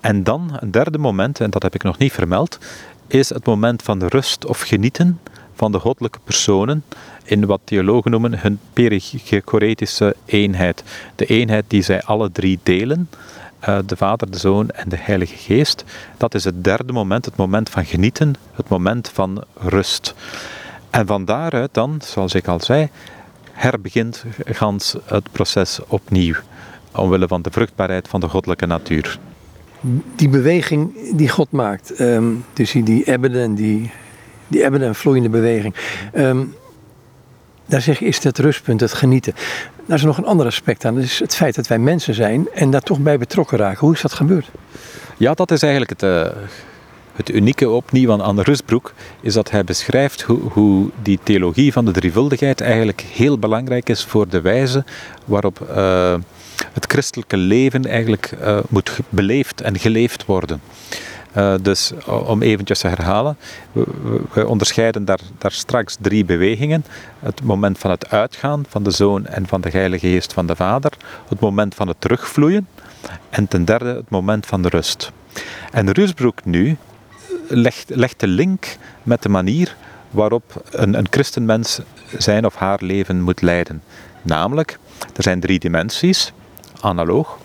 En 0.01 0.25
dan 0.25 0.57
een 0.61 0.71
derde 0.71 0.99
moment, 0.99 1.41
en 1.41 1.51
dat 1.51 1.62
heb 1.62 1.75
ik 1.75 1.83
nog 1.83 1.99
niet 1.99 2.12
vermeld, 2.12 2.59
is 3.07 3.29
het 3.29 3.47
moment 3.47 3.83
van 3.83 4.03
rust 4.03 4.47
of 4.47 4.61
genieten 4.61 5.21
van 5.55 5.73
de 5.73 5.79
goddelijke 5.79 6.19
personen 6.25 6.85
in 7.25 7.47
wat 7.47 7.61
theologen 7.65 8.11
noemen 8.11 8.41
hun 8.41 8.61
perichoretische 8.73 10.17
eenheid. 10.25 10.85
De 11.17 11.27
eenheid 11.27 11.65
die 11.69 11.83
zij 11.83 12.03
alle 12.03 12.33
drie 12.33 12.59
delen, 12.62 13.09
uh, 13.69 13.79
de 13.87 13.97
Vader, 13.97 14.31
de 14.31 14.39
Zoon 14.39 14.71
en 14.71 14.89
de 14.89 14.97
Heilige 14.99 15.37
Geest. 15.37 15.85
Dat 16.17 16.35
is 16.35 16.45
het 16.45 16.65
derde 16.65 16.93
moment, 16.93 17.25
het 17.25 17.37
moment 17.37 17.71
van 17.71 17.85
genieten, 17.85 18.35
het 18.53 18.69
moment 18.69 19.11
van 19.12 19.45
rust. 19.55 20.15
En 20.93 21.07
van 21.07 21.25
daaruit 21.25 21.75
dan, 21.75 22.01
zoals 22.05 22.35
ik 22.35 22.49
al 22.49 22.61
zei, 22.61 22.89
herbegint 23.53 24.25
gans 24.45 24.97
het 25.05 25.33
proces 25.33 25.81
opnieuw, 25.87 26.35
omwille 26.95 27.29
van 27.29 27.43
de 27.43 27.51
vruchtbaarheid 27.51 28.09
van 28.09 28.21
de 28.21 28.29
goddelijke 28.29 28.67
natuur. 28.67 29.19
Die 30.17 30.29
beweging 30.29 31.11
die 31.17 31.29
God 31.29 31.51
maakt, 31.51 32.01
um, 32.01 32.45
dus 32.53 32.73
die 32.73 33.05
ebbende 33.05 33.41
en 33.41 33.55
die, 33.55 33.91
die 34.49 34.63
ebbende 34.65 34.87
en 34.87 34.95
vloeiende 34.95 35.29
beweging, 35.29 35.75
um, 36.15 36.55
daar 37.67 37.81
zeg 37.81 37.99
je 37.99 38.05
is 38.05 38.23
het 38.23 38.39
rustpunt, 38.39 38.81
het 38.81 38.93
genieten. 38.93 39.35
Daar 39.87 39.97
is 39.97 40.05
nog 40.05 40.19
een 40.19 40.27
ander 40.27 40.47
aspect 40.47 40.85
aan, 40.85 40.95
dat 40.95 41.05
is 41.05 41.19
het 41.19 41.35
feit 41.35 41.55
dat 41.55 41.67
wij 41.67 41.79
mensen 41.79 42.15
zijn 42.15 42.49
en 42.55 42.71
daar 42.71 42.81
toch 42.81 42.99
bij 42.99 43.19
betrokken 43.19 43.59
raken. 43.59 43.81
Hoe 43.81 43.95
is 43.95 44.01
dat 44.01 44.13
gebeurd? 44.13 44.51
Ja, 45.17 45.35
dat 45.35 45.51
is 45.51 45.63
eigenlijk 45.63 46.01
het, 46.01 46.03
uh, 46.03 46.27
het 47.12 47.31
unieke 47.31 47.71
opnieuw 47.71 48.12
aan 48.12 48.21
Anne 48.21 48.42
Rusbroek 48.42 48.92
is 49.21 49.35
dat 49.35 49.50
hij 49.50 49.64
beschrijft 49.64 50.23
hoe, 50.23 50.38
hoe, 50.38 50.90
die 51.02 51.19
theologie 51.23 51.73
van 51.73 51.85
de 51.85 51.90
drievuldigheid 51.90 52.61
eigenlijk 52.61 53.00
heel 53.00 53.38
belangrijk 53.38 53.88
is 53.88 54.04
voor 54.04 54.28
de 54.28 54.40
wijze 54.40 54.85
waarop 55.25 55.66
uh, 55.71 56.14
het 56.73 56.85
christelijke 56.88 57.37
leven 57.37 57.87
eigenlijk 57.87 58.33
uh, 58.40 58.59
moet 58.69 58.99
beleefd 59.09 59.61
en 59.61 59.78
geleefd 59.78 60.25
worden. 60.25 60.61
Uh, 61.37 61.54
dus 61.62 61.92
om 62.07 62.42
eventjes 62.42 62.78
te 62.78 62.88
herhalen, 62.88 63.37
we, 63.73 63.85
we 64.33 64.47
onderscheiden 64.47 65.04
daar, 65.04 65.21
daar, 65.38 65.52
straks 65.52 65.97
drie 66.00 66.25
bewegingen. 66.25 66.85
Het 67.19 67.42
moment 67.42 67.78
van 67.78 67.90
het 67.90 68.11
uitgaan 68.11 68.64
van 68.69 68.83
de 68.83 68.90
Zoon 68.90 69.26
en 69.26 69.47
van 69.47 69.61
de 69.61 69.71
Heilige 69.71 70.09
Geest 70.09 70.33
van 70.33 70.47
de 70.47 70.57
Vader. 70.57 70.92
Het 71.28 71.40
moment 71.40 71.75
van 71.75 71.88
het 71.88 71.97
terugvloeien. 71.99 72.69
En 73.31 73.49
ten 73.49 73.64
derde 73.64 73.95
het 73.95 74.11
moment 74.11 74.47
van 74.47 74.62
de 74.62 74.69
rust. 74.69 75.12
En 75.71 75.90
Rusbroek 75.90 76.45
nu 76.45 76.76
legt, 77.54 77.90
legt 77.94 78.21
de 78.21 78.26
link 78.26 78.76
met 79.02 79.23
de 79.23 79.28
manier 79.28 79.76
waarop 80.11 80.64
een, 80.71 80.94
een 80.94 81.06
christenmens 81.11 81.80
zijn 82.18 82.47
of 82.47 82.54
haar 82.54 82.78
leven 82.82 83.21
moet 83.21 83.42
leiden. 83.42 83.82
Namelijk, 84.23 84.78
er 85.16 85.23
zijn 85.23 85.40
drie 85.40 85.59
dimensies, 85.59 86.32
analoog. 86.80 87.38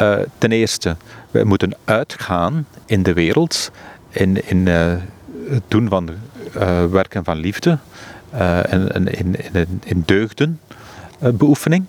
Uh, 0.00 0.16
ten 0.38 0.52
eerste, 0.52 0.96
we 1.30 1.44
moeten 1.44 1.76
uitgaan 1.84 2.66
in 2.86 3.02
de 3.02 3.12
wereld, 3.12 3.70
in, 4.10 4.48
in 4.48 4.66
uh, 4.66 4.94
het 5.48 5.62
doen 5.68 5.88
van 5.88 6.10
uh, 6.56 6.84
werken 6.84 7.24
van 7.24 7.36
liefde 7.36 7.78
en, 8.30 8.88
in, 8.92 9.34
in, 9.84 10.04
in. 11.64 11.88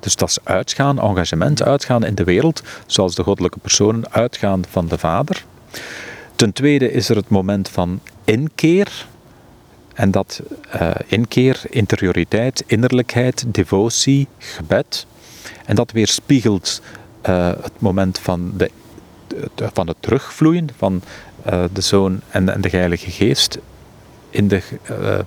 Dus 0.00 0.16
dat 0.16 0.28
is 0.28 0.38
uitgaan, 0.44 1.00
engagement, 1.00 1.62
uitgaan 1.62 2.04
in 2.04 2.14
de 2.14 2.24
wereld, 2.24 2.62
zoals 2.86 3.14
de 3.14 3.22
goddelijke 3.22 3.58
personen 3.58 4.12
uitgaan 4.12 4.62
van 4.70 4.86
de 4.86 4.98
Vader. 4.98 5.44
Ten 6.36 6.52
tweede 6.52 6.92
is 6.92 7.08
er 7.08 7.16
het 7.16 7.28
moment 7.28 7.68
van 7.68 8.00
inkeer. 8.24 9.06
En 9.94 10.10
dat 10.10 10.42
uh, 10.74 10.90
inkeer, 11.06 11.62
interioriteit, 11.70 12.64
innerlijkheid, 12.66 13.44
devotie, 13.46 14.28
gebed. 14.38 15.06
En 15.64 15.74
dat 15.74 15.92
weerspiegelt 15.92 16.82
uh, 17.28 17.46
het 17.46 17.72
moment 17.80 18.18
van, 18.18 18.52
de, 18.56 18.70
van 19.56 19.86
het 19.88 19.96
terugvloeien 20.00 20.68
van 20.76 21.02
de 21.72 21.80
Zoon 21.80 22.20
en, 22.30 22.48
en, 22.48 22.60
de 22.60 22.68
Heilige 22.68 23.10
Geest 23.10 23.58
in 24.30 24.48
de 24.48 24.62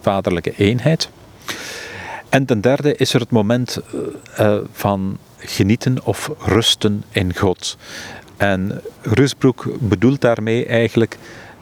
vaderlijke 0.01 0.53
eenheid. 0.57 1.09
En 2.29 2.45
ten 2.45 2.61
derde 2.61 2.95
is 2.95 3.13
er 3.13 3.19
het 3.19 3.29
moment 3.29 3.79
van 4.71 5.17
genieten 5.37 5.97
of 6.03 6.31
rusten 6.39 7.03
in 7.11 7.35
God. 7.35 7.77
En 8.37 8.81
Rusbroek 9.01 9.67
bedoelt 9.79 10.21
daarmee 10.21 10.65
eigenlijk 10.65 11.17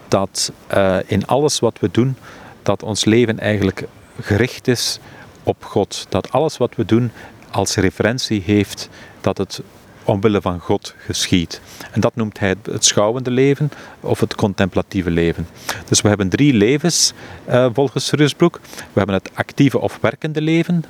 dat 0.08 0.52
uh, 0.74 0.98
in 1.06 1.28
alles 1.28 1.60
wat 1.60 1.80
we 1.80 1.90
doen, 1.92 2.16
dat 2.64 2.84
ons 2.84 3.06
leven 3.06 3.40
eigenlijk 3.40 3.88
gericht 4.22 4.68
is 4.68 5.00
op 5.44 5.64
God. 5.64 6.06
Dat 6.10 6.32
alles 6.32 6.58
wat 6.58 6.76
we 6.76 6.86
doen 6.86 7.12
als 7.52 7.76
referentie 7.76 8.42
heeft 8.46 8.90
dat 9.22 9.38
het 9.38 9.62
omwille 10.04 10.42
van 10.42 10.60
God 10.60 10.96
geschiet. 10.98 11.62
En 11.92 12.02
dat 12.02 12.16
noemt 12.16 12.40
hij 12.40 12.56
het 12.72 12.86
schouwende 12.86 13.32
leven 13.32 13.72
of 14.00 14.20
het 14.20 14.36
contemplatieve 14.36 15.12
leven. 15.12 15.48
Dus 15.86 16.02
we 16.02 16.08
hebben 16.08 16.30
drie 16.30 16.54
levens 16.54 17.14
uh, 17.50 17.68
volgens 17.74 18.12
Rusbroek. 18.12 18.60
We 18.76 18.98
hebben 18.98 19.16
het 19.16 19.30
actieve 19.34 19.80
of 19.80 19.98
werkende 20.02 20.42
leven, 20.42 20.86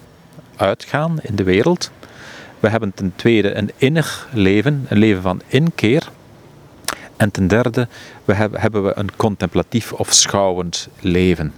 uitgaan 0.56 1.18
in 1.22 1.36
de 1.36 1.44
wereld. 1.44 1.92
We 2.65 2.72
hebben 2.72 2.93
ten 2.93 3.13
tweede 3.15 3.55
een 3.55 3.72
innig 3.77 4.27
leven, 4.34 4.86
een 4.89 4.98
leven 4.98 5.22
van 5.22 5.41
inkeer. 5.48 6.10
En 7.17 7.31
ten 7.31 7.48
derde 7.48 7.88
we 8.24 8.34
hebben, 8.34 8.60
hebben 8.60 8.84
we 8.84 8.91
een 8.95 9.15
contemplatief 9.15 9.93
of 9.93 10.13
schouwend 10.13 10.88
leven. 11.00 11.53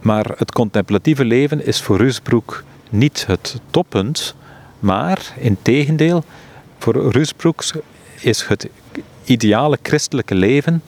Maar 0.00 0.34
het 0.36 0.52
contemplatieve 0.52 1.24
leven 1.24 1.66
is 1.66 1.82
voor 1.82 1.96
Rusbroek 1.96 2.64
niet 2.90 3.26
het 3.26 3.60
toppunt, 3.70 4.34
maar 4.78 5.34
in 5.38 5.56
tegendeel, 5.62 6.24
voor 6.78 7.12
Rusbroek 7.12 7.64
is 8.20 8.42
het 8.42 8.68
ideale 9.24 9.78
christelijke 9.82 10.34
leven 10.34 10.82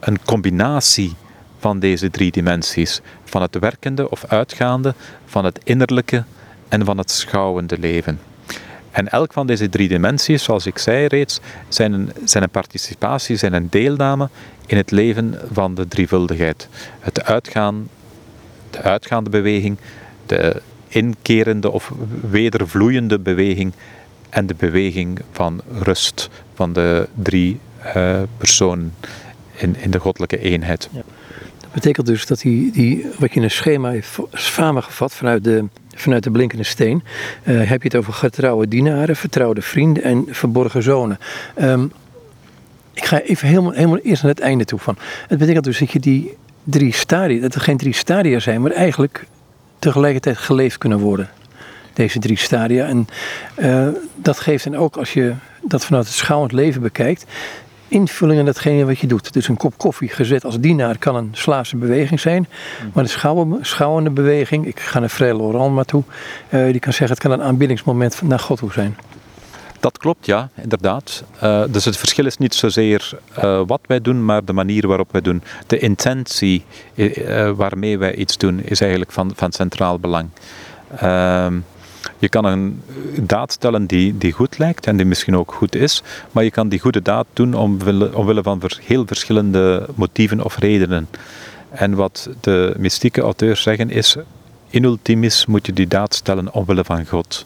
een 0.00 0.24
combinatie 0.24 1.14
van 1.58 1.78
deze 1.78 2.10
drie 2.10 2.30
dimensies: 2.30 3.00
van 3.24 3.42
het 3.42 3.58
werkende 3.58 4.10
of 4.10 4.24
uitgaande, 4.24 4.94
van 5.24 5.44
het 5.44 5.60
innerlijke 5.64 6.24
en 6.68 6.84
van 6.84 6.98
het 6.98 7.10
schouwende 7.10 7.78
leven. 7.78 8.18
En 8.92 9.08
elk 9.08 9.32
van 9.32 9.46
deze 9.46 9.68
drie 9.68 9.88
dimensies, 9.88 10.42
zoals 10.42 10.66
ik 10.66 10.78
zei 10.78 11.06
reeds, 11.06 11.40
zijn 11.68 11.92
een, 11.92 12.12
zijn 12.24 12.42
een 12.42 12.50
participatie, 12.50 13.36
zijn 13.36 13.52
een 13.52 13.66
deelname 13.70 14.28
in 14.66 14.76
het 14.76 14.90
leven 14.90 15.38
van 15.52 15.74
de 15.74 15.88
drievuldigheid. 15.88 16.68
Het 17.00 17.24
uitgaan, 17.24 17.88
de 18.70 18.82
uitgaande 18.82 19.30
beweging, 19.30 19.76
de 20.26 20.62
inkerende 20.88 21.70
of 21.70 21.92
wedervloeiende 22.30 23.18
beweging 23.18 23.72
en 24.28 24.46
de 24.46 24.54
beweging 24.54 25.18
van 25.30 25.60
rust 25.78 26.30
van 26.54 26.72
de 26.72 27.08
drie 27.14 27.58
uh, 27.96 28.22
personen 28.36 28.94
in, 29.52 29.76
in 29.76 29.90
de 29.90 29.98
goddelijke 29.98 30.38
eenheid. 30.38 30.88
Dat 31.60 31.72
betekent 31.72 32.06
dus 32.06 32.26
dat 32.26 32.40
die, 32.40 32.72
die, 32.72 33.06
wat 33.18 33.30
je 33.30 33.36
in 33.36 33.42
een 33.42 33.50
schema 33.50 33.90
heeft 33.90 34.18
samengevat 34.32 35.14
vanuit 35.14 35.44
de 35.44 35.64
vanuit 35.94 36.22
de 36.22 36.30
blinkende 36.30 36.64
steen, 36.64 37.02
heb 37.42 37.82
je 37.82 37.88
het 37.88 37.96
over 37.96 38.12
getrouwe 38.12 38.68
dienaren, 38.68 39.16
vertrouwde 39.16 39.62
vrienden 39.62 40.02
en 40.02 40.24
verborgen 40.30 40.82
zonen. 40.82 41.18
Ehm, 41.54 41.84
ik 42.92 43.04
ga 43.04 43.20
even 43.20 43.48
helemaal, 43.48 43.72
helemaal 43.72 43.98
eerst 43.98 44.22
naar 44.22 44.32
het 44.32 44.40
einde 44.40 44.64
toe 44.64 44.78
van. 44.78 44.96
Het 45.28 45.38
betekent 45.38 45.64
dus 45.64 45.78
dat 45.78 45.90
je 45.90 46.00
die 46.00 46.36
drie 46.64 46.92
stadia, 46.92 47.40
dat 47.40 47.54
er 47.54 47.60
geen 47.60 47.76
drie 47.76 47.94
stadia 47.94 48.38
zijn, 48.38 48.62
maar 48.62 48.70
eigenlijk 48.70 49.26
tegelijkertijd 49.78 50.36
geleefd 50.36 50.78
kunnen 50.78 50.98
worden. 50.98 51.30
Deze 51.92 52.18
drie 52.18 52.38
stadia. 52.38 52.86
En 52.86 53.06
uh, 53.58 53.88
dat 54.14 54.40
geeft 54.40 54.64
dan 54.64 54.76
ook, 54.76 54.96
als 54.96 55.12
je 55.12 55.34
dat 55.62 55.84
vanuit 55.84 56.06
het 56.06 56.14
schouwend 56.14 56.52
leven 56.52 56.82
bekijkt, 56.82 57.24
invulling 57.92 58.38
aan 58.38 58.44
datgene 58.44 58.84
wat 58.84 58.98
je 58.98 59.06
doet. 59.06 59.32
Dus 59.32 59.48
een 59.48 59.56
kop 59.56 59.78
koffie 59.78 60.08
gezet 60.08 60.44
als 60.44 60.60
dienaar 60.60 60.98
kan 60.98 61.16
een 61.16 61.30
slaafse 61.32 61.76
beweging 61.76 62.20
zijn. 62.20 62.48
Maar 62.92 63.04
een 63.04 63.58
schouwende 63.60 64.10
beweging, 64.10 64.66
ik 64.66 64.80
ga 64.80 64.98
naar 64.98 65.08
Frère 65.08 65.36
Laurent 65.36 65.74
maar 65.74 65.84
toe, 65.84 66.02
uh, 66.50 66.64
die 66.70 66.80
kan 66.80 66.92
zeggen 66.92 67.16
het 67.16 67.18
kan 67.18 67.30
een 67.30 67.42
aanbiddingsmoment 67.42 68.22
naar 68.22 68.38
God 68.38 68.58
toe 68.58 68.72
zijn. 68.72 68.96
Dat 69.80 69.98
klopt, 69.98 70.26
ja, 70.26 70.48
inderdaad. 70.54 71.24
Uh, 71.42 71.62
dus 71.70 71.84
het 71.84 71.96
verschil 71.96 72.26
is 72.26 72.36
niet 72.36 72.54
zozeer 72.54 73.10
uh, 73.38 73.62
wat 73.66 73.80
wij 73.86 74.00
doen, 74.00 74.24
maar 74.24 74.44
de 74.44 74.52
manier 74.52 74.86
waarop 74.86 75.12
wij 75.12 75.20
doen. 75.20 75.42
De 75.66 75.78
intentie 75.78 76.64
waarmee 77.56 77.98
wij 77.98 78.14
iets 78.14 78.36
doen 78.36 78.60
is 78.64 78.80
eigenlijk 78.80 79.12
van, 79.12 79.32
van 79.34 79.52
centraal 79.52 79.98
belang. 79.98 80.28
Ehm, 80.96 81.58
je 82.22 82.28
kan 82.28 82.44
een 82.44 82.82
daad 83.20 83.52
stellen 83.52 83.86
die, 83.86 84.18
die 84.18 84.32
goed 84.32 84.58
lijkt 84.58 84.86
en 84.86 84.96
die 84.96 85.06
misschien 85.06 85.36
ook 85.36 85.52
goed 85.52 85.74
is, 85.74 86.02
maar 86.32 86.44
je 86.44 86.50
kan 86.50 86.68
die 86.68 86.80
goede 86.80 87.02
daad 87.02 87.26
doen 87.32 87.54
omwille, 87.54 88.16
omwille 88.16 88.42
van 88.42 88.62
heel 88.82 89.06
verschillende 89.06 89.86
motieven 89.94 90.44
of 90.44 90.58
redenen. 90.58 91.08
En 91.70 91.94
wat 91.94 92.28
de 92.40 92.74
mystieke 92.78 93.20
auteurs 93.20 93.62
zeggen 93.62 93.90
is, 93.90 94.16
in 94.70 94.84
ultimis 94.84 95.46
moet 95.46 95.66
je 95.66 95.72
die 95.72 95.88
daad 95.88 96.14
stellen 96.14 96.52
omwille 96.52 96.84
van 96.84 97.06
God. 97.06 97.44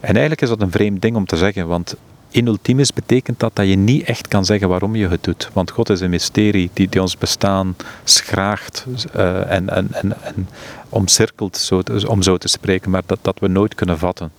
En 0.00 0.12
eigenlijk 0.12 0.42
is 0.42 0.48
dat 0.48 0.60
een 0.60 0.70
vreemd 0.70 1.02
ding 1.02 1.16
om 1.16 1.26
te 1.26 1.36
zeggen, 1.36 1.66
want 1.66 1.96
in 2.32 2.46
ultimis 2.46 2.92
betekent 2.92 3.40
dat 3.40 3.56
dat 3.56 3.68
je 3.68 3.76
niet 3.76 4.04
echt 4.04 4.28
kan 4.28 4.44
zeggen 4.44 4.68
waarom 4.68 4.96
je 4.96 5.08
het 5.08 5.24
doet. 5.24 5.50
Want 5.52 5.70
God 5.70 5.90
is 5.90 6.00
een 6.00 6.10
mysterie 6.10 6.70
die, 6.72 6.88
die 6.88 7.00
ons 7.00 7.18
bestaan 7.18 7.76
schraagt 8.04 8.86
uh, 9.16 9.50
en, 9.50 9.68
en, 9.68 9.88
en, 9.92 10.22
en, 10.22 10.48
omcirkelt, 10.88 11.56
zo 11.56 11.82
om 12.06 12.22
zo 12.22 12.36
te 12.36 12.48
spreken, 12.48 12.90
maar 12.90 13.02
dat, 13.06 13.18
dat 13.22 13.38
we 13.38 13.48
nooit 13.48 13.74
kunnen 13.74 13.98
vatten. 13.98 14.32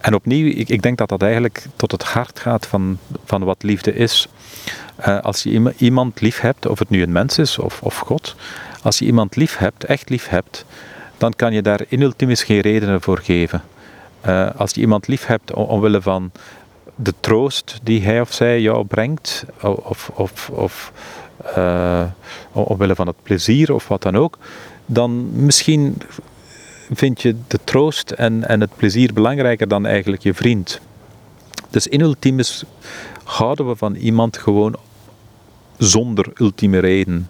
En 0.00 0.14
opnieuw, 0.14 0.46
ik, 0.46 0.68
ik 0.68 0.82
denk 0.82 0.98
dat 0.98 1.08
dat 1.08 1.22
eigenlijk 1.22 1.66
tot 1.76 1.92
het 1.92 2.02
hart 2.02 2.38
gaat 2.38 2.66
van, 2.66 2.98
van 3.24 3.44
wat 3.44 3.62
liefde 3.62 3.94
is. 3.94 4.28
Uh, 5.06 5.20
als 5.20 5.42
je 5.42 5.74
iemand 5.76 6.20
lief 6.20 6.40
hebt, 6.40 6.66
of 6.66 6.78
het 6.78 6.90
nu 6.90 7.02
een 7.02 7.12
mens 7.12 7.38
is 7.38 7.58
of, 7.58 7.82
of 7.82 7.98
God, 7.98 8.34
als 8.82 8.98
je 8.98 9.04
iemand 9.04 9.36
lief 9.36 9.56
hebt, 9.56 9.84
echt 9.84 10.08
lief 10.08 10.28
hebt, 10.28 10.64
dan 11.18 11.32
kan 11.36 11.52
je 11.52 11.62
daar 11.62 11.80
in 11.88 12.00
ultimis 12.00 12.42
geen 12.42 12.60
redenen 12.60 13.00
voor 13.00 13.18
geven. 13.18 13.62
Uh, 14.26 14.50
als 14.56 14.74
je 14.74 14.80
iemand 14.80 15.06
lief 15.06 15.26
hebt 15.26 15.52
omwille 15.52 16.02
van 16.02 16.30
de 16.96 17.14
troost 17.20 17.80
die 17.82 18.02
hij 18.02 18.20
of 18.20 18.32
zij 18.32 18.60
jou 18.60 18.84
brengt, 18.86 19.44
of, 19.60 20.10
of, 20.14 20.50
of 20.50 20.92
uh, 21.56 22.04
omwille 22.52 22.94
van 22.94 23.06
het 23.06 23.22
plezier 23.22 23.74
of 23.74 23.88
wat 23.88 24.02
dan 24.02 24.16
ook, 24.16 24.38
dan 24.86 25.30
misschien 25.44 25.98
vind 26.92 27.22
je 27.22 27.36
de 27.48 27.58
troost 27.64 28.10
en, 28.10 28.48
en 28.48 28.60
het 28.60 28.76
plezier 28.76 29.12
belangrijker 29.12 29.68
dan 29.68 29.86
eigenlijk 29.86 30.22
je 30.22 30.34
vriend. 30.34 30.80
Dus 31.70 31.86
in 31.86 32.00
ultimis 32.00 32.64
houden 33.24 33.68
we 33.68 33.76
van 33.76 33.94
iemand 33.94 34.38
gewoon 34.38 34.76
zonder 35.78 36.32
ultieme 36.34 36.78
reden. 36.78 37.28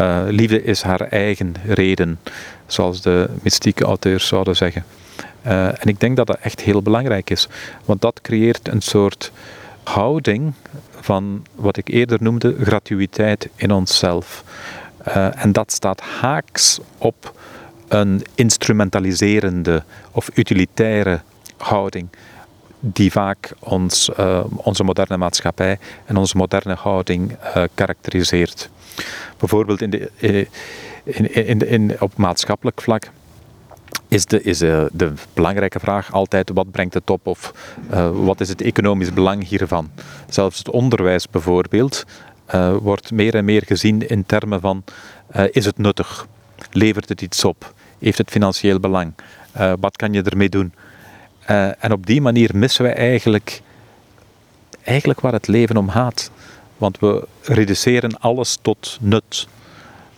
Uh, 0.00 0.22
liefde 0.28 0.62
is 0.62 0.82
haar 0.82 1.00
eigen 1.00 1.54
reden, 1.66 2.18
zoals 2.66 3.02
de 3.02 3.28
mystieke 3.42 3.84
auteurs 3.84 4.26
zouden 4.26 4.56
zeggen. 4.56 4.84
Uh, 5.46 5.66
en 5.66 5.88
ik 5.88 6.00
denk 6.00 6.16
dat 6.16 6.26
dat 6.26 6.38
echt 6.40 6.60
heel 6.60 6.82
belangrijk 6.82 7.30
is, 7.30 7.48
want 7.84 8.00
dat 8.00 8.20
creëert 8.20 8.68
een 8.68 8.80
soort 8.80 9.32
houding 9.82 10.52
van 11.00 11.46
wat 11.54 11.76
ik 11.76 11.88
eerder 11.88 12.18
noemde 12.22 12.56
gratuïteit 12.60 13.48
in 13.56 13.70
onszelf. 13.70 14.44
Uh, 15.08 15.44
en 15.44 15.52
dat 15.52 15.72
staat 15.72 16.00
haaks 16.00 16.80
op 16.98 17.34
een 17.88 18.24
instrumentaliserende 18.34 19.82
of 20.10 20.30
utilitaire 20.34 21.20
houding 21.56 22.08
die 22.80 23.10
vaak 23.10 23.52
ons, 23.58 24.10
uh, 24.20 24.44
onze 24.56 24.84
moderne 24.84 25.16
maatschappij 25.16 25.78
en 26.04 26.16
onze 26.16 26.36
moderne 26.36 26.74
houding 26.74 27.36
karakteriseert. 27.74 28.70
Bijvoorbeeld 29.38 29.82
in 29.82 29.90
de, 29.90 30.10
in, 31.04 31.68
in, 31.68 31.96
op 32.00 32.16
maatschappelijk 32.16 32.82
vlak 32.82 33.10
is, 34.08 34.26
de, 34.26 34.42
is 34.42 34.58
de, 34.58 34.88
de, 34.92 35.12
belangrijke 35.32 35.80
vraag 35.80 36.12
altijd 36.12 36.50
wat 36.54 36.70
brengt 36.70 36.94
het 36.94 37.10
op 37.10 37.26
of 37.26 37.52
uh, 37.90 38.10
wat 38.12 38.40
is 38.40 38.48
het 38.48 38.60
economisch 38.60 39.12
belang 39.12 39.48
hiervan. 39.48 39.90
Zelfs 40.28 40.58
het 40.58 40.70
onderwijs 40.70 41.28
bijvoorbeeld 41.30 42.04
uh, 42.54 42.76
wordt 42.76 43.10
meer 43.10 43.34
en 43.34 43.44
meer 43.44 43.62
gezien 43.66 44.08
in 44.08 44.26
termen 44.26 44.60
van 44.60 44.84
is 45.50 45.64
het 45.64 45.78
nuttig? 45.78 46.26
Levert 46.70 47.08
het 47.08 47.22
iets 47.22 47.44
op? 47.44 47.74
Heeft 47.98 48.18
het 48.18 48.30
financieel 48.30 48.80
belang? 48.80 49.12
wat 49.80 49.96
kan 49.96 50.12
je 50.12 50.22
ermee 50.22 50.48
doen? 50.48 50.72
en 51.78 51.92
op 51.92 52.06
die 52.06 52.20
manier 52.20 52.50
missen 52.54 52.84
we 52.84 52.90
eigenlijk, 52.90 53.62
eigenlijk 54.82 55.20
waar 55.20 55.32
het 55.32 55.46
leven 55.46 55.76
om 55.76 55.88
gaat. 55.88 56.30
Want 56.76 56.98
we 56.98 57.26
reduceren 57.42 58.20
alles 58.20 58.58
tot 58.62 58.98
nut. 59.00 59.46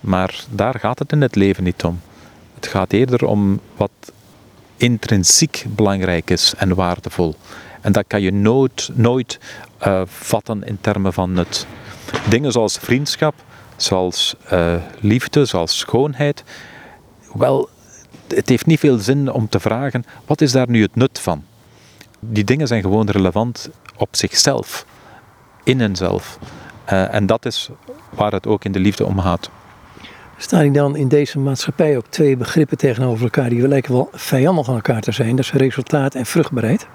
Maar 0.00 0.44
daar 0.50 0.78
gaat 0.78 0.98
het 0.98 1.12
in 1.12 1.20
het 1.20 1.34
leven 1.34 1.64
niet 1.64 1.84
om. 1.84 2.00
Het 2.58 2.66
gaat 2.66 2.92
eerder 2.92 3.26
om 3.26 3.60
wat 3.76 3.90
intrinsiek 4.76 5.64
belangrijk 5.68 6.30
is 6.30 6.54
en 6.56 6.74
waardevol. 6.74 7.34
En 7.80 7.92
dat 7.92 8.04
kan 8.06 8.20
je 8.20 8.32
nooit, 8.32 8.90
nooit 8.94 9.38
uh, 9.86 10.02
vatten 10.06 10.64
in 10.64 10.78
termen 10.80 11.12
van 11.12 11.32
nut. 11.32 11.66
Dingen 12.28 12.52
zoals 12.52 12.78
vriendschap, 12.78 13.34
zoals 13.76 14.34
uh, 14.52 14.74
liefde, 15.00 15.44
zoals 15.44 15.78
schoonheid. 15.78 16.44
Wel, 17.32 17.68
het 18.28 18.48
heeft 18.48 18.66
niet 18.66 18.80
veel 18.80 18.98
zin 18.98 19.32
om 19.32 19.48
te 19.48 19.60
vragen, 19.60 20.04
wat 20.26 20.40
is 20.40 20.52
daar 20.52 20.68
nu 20.68 20.82
het 20.82 20.94
nut 20.94 21.18
van? 21.18 21.44
Die 22.20 22.44
dingen 22.44 22.66
zijn 22.66 22.82
gewoon 22.82 23.10
relevant 23.10 23.70
op 23.96 24.08
zichzelf, 24.16 24.86
in 25.64 25.80
henzelf. 25.80 26.38
Uh, 26.92 27.14
en 27.14 27.26
dat 27.26 27.46
is 27.46 27.68
waar 28.10 28.32
het 28.32 28.46
ook 28.46 28.64
in 28.64 28.72
de 28.72 28.80
liefde 28.80 29.04
om 29.04 29.20
gaat. 29.20 29.50
Staan 30.40 30.72
dan 30.72 30.96
in 30.96 31.08
deze 31.08 31.38
maatschappij 31.38 31.96
ook 31.96 32.06
twee 32.08 32.36
begrippen 32.36 32.76
tegenover 32.76 33.22
elkaar 33.22 33.48
die 33.48 33.68
lijken 33.68 33.92
wel 33.92 34.08
vijandig 34.12 34.68
aan 34.68 34.74
elkaar 34.74 35.00
te 35.00 35.12
zijn? 35.12 35.36
Dat 35.36 35.44
is 35.44 35.52
resultaat 35.52 36.14
en 36.14 36.26
vruchtbaarheid. 36.26 36.86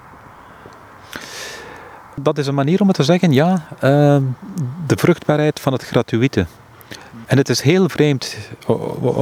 Dat 2.16 2.38
is 2.38 2.48
een 2.48 2.56
manier 2.56 2.82
om 2.82 2.88
het 2.88 2.96
te 2.96 3.04
zeggen, 3.04 3.32
ja. 3.32 3.68
Uh, 3.76 4.18
de 4.88 4.98
vruchtbaarheid 4.98 5.60
van 5.60 5.74
het 5.74 5.84
gratuite. 5.84 6.46
En 7.26 7.38
het 7.38 7.50
is 7.50 7.62
heel 7.62 7.90
vreemd 7.90 8.38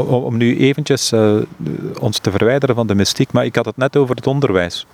om 0.08 0.38
nu 0.38 0.58
eventjes 0.58 1.12
uh, 1.12 1.36
ons 2.00 2.20
te 2.20 2.32
verwijderen 2.32 2.76
van 2.76 2.88
de 2.88 2.96
mystiek, 2.96 3.32
maar 3.32 3.46
ik 3.46 3.56
had 3.56 3.66
het 3.66 3.78
net 3.78 3.98
over 3.98 4.16
het 4.16 4.28
onderwijs. 4.28 4.86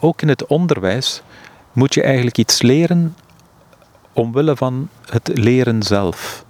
Ook 0.00 0.22
in 0.22 0.28
het 0.28 0.46
onderwijs 0.46 1.22
moet 1.72 1.94
je 1.94 2.02
eigenlijk 2.02 2.38
iets 2.38 2.62
leren 2.62 3.16
omwille 4.12 4.56
van 4.56 4.88
het 5.10 5.30
leren 5.34 5.82
zelf 5.82 6.45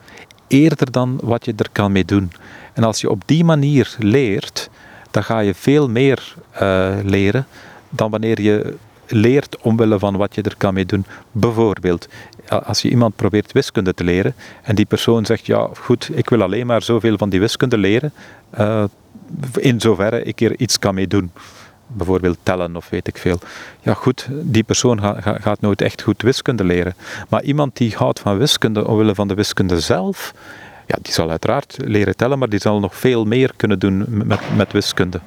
eerder 0.48 0.90
dan 0.90 1.20
wat 1.22 1.44
je 1.44 1.52
er 1.56 1.68
kan 1.72 1.92
mee 1.92 2.04
doen. 2.04 2.32
En 2.72 2.84
als 2.84 3.00
je 3.00 3.10
op 3.10 3.22
die 3.26 3.44
manier 3.44 3.94
leert, 3.98 4.70
dan 5.10 5.24
ga 5.24 5.38
je 5.38 5.54
veel 5.54 5.88
meer 5.88 6.34
uh, 6.62 6.94
leren 7.02 7.46
dan 7.88 8.10
wanneer 8.10 8.40
je 8.40 8.74
leert 9.06 9.56
omwille 9.60 9.98
van 9.98 10.16
wat 10.16 10.34
je 10.34 10.42
er 10.42 10.56
kan 10.56 10.74
mee 10.74 10.86
doen. 10.86 11.04
Bijvoorbeeld, 11.32 12.08
als 12.48 12.82
je 12.82 12.88
iemand 12.90 13.16
probeert 13.16 13.52
wiskunde 13.52 13.94
te 13.94 14.04
leren 14.04 14.34
en 14.62 14.74
die 14.74 14.86
persoon 14.86 15.26
zegt, 15.26 15.46
ja 15.46 15.68
goed, 15.80 16.10
ik 16.12 16.28
wil 16.28 16.42
alleen 16.42 16.66
maar 16.66 16.82
zoveel 16.82 17.16
van 17.16 17.28
die 17.28 17.40
wiskunde 17.40 17.78
leren, 17.78 18.12
uh, 18.58 18.84
in 19.56 19.80
zoverre 19.80 20.22
ik 20.22 20.40
er 20.40 20.58
iets 20.58 20.78
kan 20.78 20.94
mee 20.94 21.06
doen 21.06 21.30
bijvoorbeeld 21.86 22.38
tellen 22.42 22.76
of 22.76 22.88
weet 22.88 23.06
ik 23.06 23.18
veel. 23.18 23.38
Ja 23.80 23.94
goed, 23.94 24.28
die 24.30 24.62
persoon 24.62 25.00
gaat 25.22 25.60
nooit 25.60 25.82
echt 25.82 26.02
goed 26.02 26.22
wiskunde 26.22 26.64
leren. 26.64 26.94
Maar 27.28 27.42
iemand 27.42 27.76
die 27.76 27.94
houdt 27.96 28.20
van 28.20 28.38
wiskunde 28.38 28.86
omwille 28.86 29.14
van 29.14 29.28
de 29.28 29.34
wiskunde 29.34 29.80
zelf, 29.80 30.32
ja, 30.86 30.96
die 31.02 31.12
zal 31.12 31.30
uiteraard 31.30 31.76
leren 31.84 32.16
tellen, 32.16 32.38
maar 32.38 32.48
die 32.48 32.60
zal 32.60 32.80
nog 32.80 32.96
veel 32.96 33.24
meer 33.24 33.52
kunnen 33.56 33.78
doen 33.78 34.04
met, 34.08 34.40
met 34.56 34.72
wiskunde. 34.72 35.20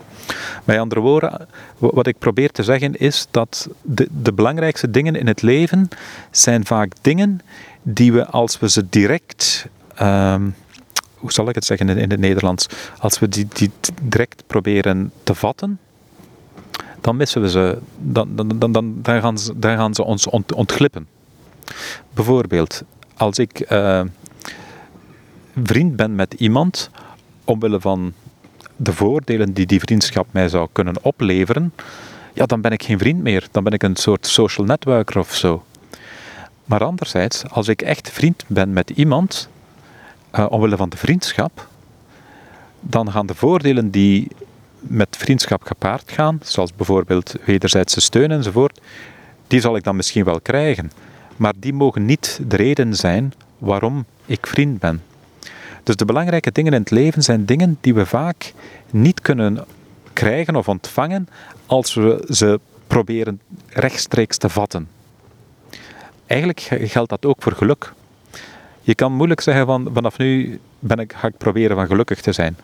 Met 0.63 0.79
andere 0.79 1.01
woorden, 1.01 1.47
wat 1.77 2.07
ik 2.07 2.17
probeer 2.17 2.51
te 2.51 2.63
zeggen 2.63 2.95
is 2.95 3.27
dat 3.31 3.69
de, 3.81 4.07
de 4.21 4.33
belangrijkste 4.33 4.91
dingen 4.91 5.15
in 5.15 5.27
het 5.27 5.41
leven 5.41 5.87
zijn 6.31 6.65
vaak 6.65 6.91
dingen 7.01 7.41
die 7.81 8.13
we 8.13 8.25
als 8.25 8.59
we 8.59 8.69
ze 8.69 8.89
direct... 8.89 9.67
Uh, 10.01 10.35
hoe 11.15 11.31
zal 11.31 11.49
ik 11.49 11.55
het 11.55 11.65
zeggen 11.65 11.89
in 11.89 12.09
het 12.09 12.19
Nederlands? 12.19 12.67
Als 12.99 13.19
we 13.19 13.29
die, 13.29 13.47
die 13.53 13.71
direct 14.01 14.43
proberen 14.47 15.11
te 15.23 15.35
vatten, 15.35 15.79
dan 17.01 17.17
missen 17.17 17.41
we 17.41 17.49
ze, 17.49 17.77
dan, 17.97 18.35
dan, 18.35 18.47
dan, 18.47 18.71
dan, 18.71 19.01
dan, 19.01 19.21
gaan, 19.21 19.37
ze, 19.37 19.59
dan 19.59 19.77
gaan 19.77 19.93
ze 19.93 20.03
ons 20.03 20.27
ont, 20.27 20.53
ontglippen. 20.53 21.07
Bijvoorbeeld, 22.13 22.83
als 23.17 23.37
ik 23.37 23.71
uh, 23.71 24.01
vriend 25.63 25.95
ben 25.95 26.15
met 26.15 26.33
iemand 26.33 26.89
omwille 27.43 27.79
van 27.79 28.13
de 28.75 28.93
voordelen 28.93 29.53
die 29.53 29.65
die 29.65 29.79
vriendschap 29.79 30.27
mij 30.31 30.49
zou 30.49 30.67
kunnen 30.71 30.95
opleveren, 31.01 31.73
ja, 32.33 32.45
dan 32.45 32.61
ben 32.61 32.71
ik 32.71 32.83
geen 32.83 32.99
vriend 32.99 33.21
meer. 33.21 33.47
Dan 33.51 33.63
ben 33.63 33.73
ik 33.73 33.83
een 33.83 33.95
soort 33.95 34.27
social 34.27 34.65
networker 34.65 35.19
of 35.19 35.35
zo. 35.35 35.63
Maar 36.65 36.83
anderzijds, 36.83 37.43
als 37.49 37.67
ik 37.67 37.81
echt 37.81 38.09
vriend 38.09 38.43
ben 38.47 38.73
met 38.73 38.89
iemand, 38.89 39.49
uh, 40.35 40.45
omwille 40.49 40.77
van 40.77 40.89
de 40.89 40.97
vriendschap, 40.97 41.67
dan 42.79 43.11
gaan 43.11 43.25
de 43.25 43.35
voordelen 43.35 43.89
die 43.89 44.27
met 44.79 45.17
vriendschap 45.17 45.63
gepaard 45.63 46.11
gaan, 46.11 46.39
zoals 46.43 46.75
bijvoorbeeld 46.75 47.35
wederzijdse 47.45 48.01
steun 48.01 48.31
enzovoort, 48.31 48.81
die 49.47 49.59
zal 49.59 49.75
ik 49.75 49.83
dan 49.83 49.95
misschien 49.95 50.23
wel 50.23 50.41
krijgen. 50.41 50.91
Maar 51.37 51.53
die 51.57 51.73
mogen 51.73 52.05
niet 52.05 52.39
de 52.47 52.55
reden 52.55 52.95
zijn 52.95 53.33
waarom 53.57 54.05
ik 54.25 54.47
vriend 54.47 54.79
ben. 54.79 55.01
Dus 55.83 55.95
de 55.95 56.05
belangrijke 56.05 56.51
dingen 56.51 56.73
in 56.73 56.79
het 56.79 56.91
leven 56.91 57.23
zijn 57.23 57.45
dingen 57.45 57.77
die 57.81 57.93
we 57.93 58.05
vaak 58.05 58.53
niet 58.89 59.21
kunnen 59.21 59.65
krijgen 60.13 60.55
of 60.55 60.67
ontvangen 60.67 61.27
als 61.65 61.93
we 61.93 62.25
ze 62.29 62.59
proberen 62.87 63.41
rechtstreeks 63.67 64.37
te 64.37 64.49
vatten. 64.49 64.87
Eigenlijk 66.25 66.59
geldt 66.69 67.09
dat 67.09 67.25
ook 67.25 67.41
voor 67.41 67.51
geluk. 67.51 67.93
Je 68.81 68.95
kan 68.95 69.13
moeilijk 69.13 69.41
zeggen 69.41 69.65
van 69.65 69.89
vanaf 69.93 70.17
nu 70.17 70.59
ben 70.79 70.99
ik, 70.99 71.13
ga 71.13 71.27
ik 71.27 71.37
proberen 71.37 71.75
van 71.75 71.87
gelukkig 71.87 72.21
te 72.21 72.31
zijn. 72.31 72.57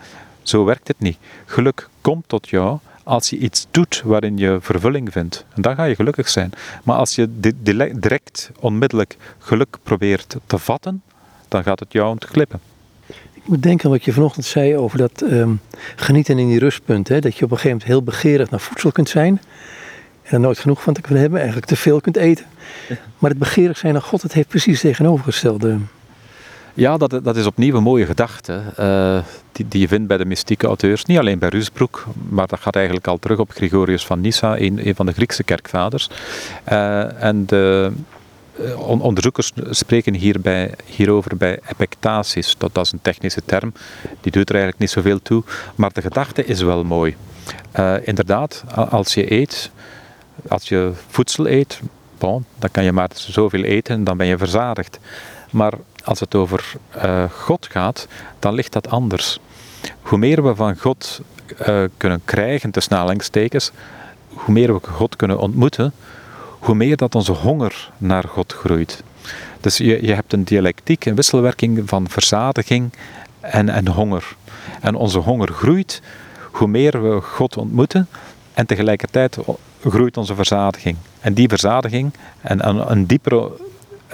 Zo 0.47 0.63
werkt 0.63 0.87
het 0.87 0.99
niet. 0.99 1.17
Geluk 1.45 1.89
komt 2.01 2.23
tot 2.27 2.49
jou 2.49 2.79
als 3.03 3.29
je 3.29 3.37
iets 3.37 3.67
doet 3.71 4.01
waarin 4.05 4.37
je 4.37 4.57
vervulling 4.61 5.11
vindt. 5.11 5.45
En 5.53 5.61
dan 5.61 5.75
ga 5.75 5.83
je 5.83 5.95
gelukkig 5.95 6.29
zijn. 6.29 6.51
Maar 6.83 6.95
als 6.95 7.15
je 7.15 7.29
direct, 7.93 8.51
onmiddellijk 8.59 9.17
geluk 9.39 9.77
probeert 9.83 10.35
te 10.45 10.57
vatten, 10.57 11.01
dan 11.47 11.63
gaat 11.63 11.79
het 11.79 11.93
jou 11.93 12.09
ontglippen. 12.09 12.59
Ik 13.33 13.41
moet 13.51 13.63
denken 13.63 13.85
aan 13.85 13.91
wat 13.91 14.03
je 14.03 14.13
vanochtend 14.13 14.45
zei 14.45 14.77
over 14.77 14.97
dat 14.97 15.21
ehm, 15.21 15.53
genieten 15.95 16.39
in 16.39 16.47
die 16.47 16.59
rustpunt. 16.59 17.07
Hè? 17.07 17.19
Dat 17.19 17.37
je 17.37 17.45
op 17.45 17.51
een 17.51 17.57
gegeven 17.57 17.77
moment 17.77 17.89
heel 17.89 18.03
begeerig 18.03 18.49
naar 18.49 18.59
voedsel 18.59 18.91
kunt 18.91 19.09
zijn. 19.09 19.41
En 20.23 20.33
er 20.33 20.39
nooit 20.39 20.59
genoeg 20.59 20.83
van 20.83 20.93
te 20.93 21.01
kunnen 21.01 21.21
hebben. 21.21 21.39
Eigenlijk 21.39 21.69
te 21.69 21.75
veel 21.75 22.01
kunt 22.01 22.17
eten. 22.17 22.45
Maar 23.17 23.29
het 23.29 23.39
begeerig 23.39 23.77
zijn 23.77 23.93
naar 23.93 24.01
God, 24.01 24.21
het 24.21 24.33
heeft 24.33 24.47
precies 24.47 24.79
tegenovergestelde. 24.79 25.77
Ja, 26.75 26.97
dat, 26.97 27.19
dat 27.23 27.35
is 27.35 27.45
opnieuw 27.45 27.75
een 27.75 27.83
mooie 27.83 28.05
gedachte. 28.05 28.61
Uh, 28.79 29.19
die, 29.51 29.67
die 29.67 29.81
je 29.81 29.87
vindt 29.87 30.07
bij 30.07 30.17
de 30.17 30.25
mystieke 30.25 30.67
auteurs. 30.67 31.05
Niet 31.05 31.17
alleen 31.17 31.39
bij 31.39 31.49
Rusbroek, 31.49 32.05
maar 32.29 32.47
dat 32.47 32.59
gaat 32.59 32.75
eigenlijk 32.75 33.07
al 33.07 33.17
terug 33.19 33.37
op 33.37 33.51
Gregorius 33.51 34.05
van 34.05 34.21
Nyssa, 34.21 34.59
een, 34.59 34.95
van 34.95 35.05
de 35.05 35.11
Griekse 35.11 35.43
kerkvaders. 35.43 36.09
Uh, 36.71 37.23
en 37.23 37.45
de 37.45 37.91
eh, 38.59 38.89
onderzoekers 38.89 39.51
spreken 39.69 40.13
hierbij, 40.13 40.73
hierover 40.85 41.37
bij 41.37 41.59
epectasis. 41.67 42.55
Dat, 42.57 42.77
is 42.77 42.91
een 42.91 43.01
technische 43.01 43.41
term, 43.45 43.73
die 44.21 44.31
doet 44.31 44.49
er 44.49 44.55
eigenlijk 44.55 44.79
niet 44.79 44.91
zoveel 44.91 45.21
toe. 45.21 45.43
Maar 45.75 45.93
de 45.93 46.01
gedachte 46.01 46.45
is 46.45 46.61
wel 46.61 46.83
mooi. 46.83 47.15
Inderdaad, 48.03 48.63
als 48.89 49.13
je 49.13 49.31
eet, 49.31 49.71
als 50.47 50.69
je 50.69 50.91
voedsel 51.07 51.47
eet, 51.47 51.79
dan 52.17 52.71
kan 52.71 52.83
je 52.83 52.91
maar 52.91 53.09
zoveel 53.13 53.63
eten 53.63 53.95
en 53.95 54.03
dan 54.03 54.17
ben 54.17 54.27
je 54.27 54.37
verzadigd. 54.37 54.99
Maar 55.51 55.73
als 56.05 56.19
het 56.19 56.35
over 56.35 56.73
uh, 57.05 57.23
God 57.23 57.67
gaat, 57.71 58.07
dan 58.39 58.53
ligt 58.53 58.73
dat 58.73 58.89
anders. 58.89 59.39
Hoe 60.01 60.17
meer 60.17 60.43
we 60.43 60.55
van 60.55 60.77
God 60.77 61.21
uh, 61.67 61.83
kunnen 61.97 62.21
krijgen, 62.25 62.71
tussen 62.71 62.97
aanhalingstekens, 62.97 63.71
hoe 64.27 64.53
meer 64.53 64.73
we 64.73 64.87
God 64.87 65.15
kunnen 65.15 65.39
ontmoeten, 65.39 65.93
hoe 66.59 66.75
meer 66.75 66.97
dat 66.97 67.15
onze 67.15 67.31
honger 67.31 67.91
naar 67.97 68.23
God 68.23 68.53
groeit. 68.53 69.03
Dus 69.59 69.77
je, 69.77 70.05
je 70.05 70.13
hebt 70.13 70.33
een 70.33 70.43
dialectiek, 70.43 71.05
een 71.05 71.15
wisselwerking 71.15 71.81
van 71.85 72.09
verzadiging 72.09 72.93
en, 73.39 73.69
en 73.69 73.87
honger. 73.87 74.35
En 74.81 74.95
onze 74.95 75.19
honger 75.19 75.47
groeit 75.47 76.01
hoe 76.51 76.67
meer 76.67 77.03
we 77.03 77.21
God 77.21 77.57
ontmoeten 77.57 78.07
en 78.53 78.65
tegelijkertijd 78.65 79.37
groeit 79.83 80.17
onze 80.17 80.35
verzadiging. 80.35 80.97
En 81.19 81.33
die 81.33 81.47
verzadiging 81.47 82.13
en 82.41 82.89
een, 82.91 83.05
diepere 83.05 83.51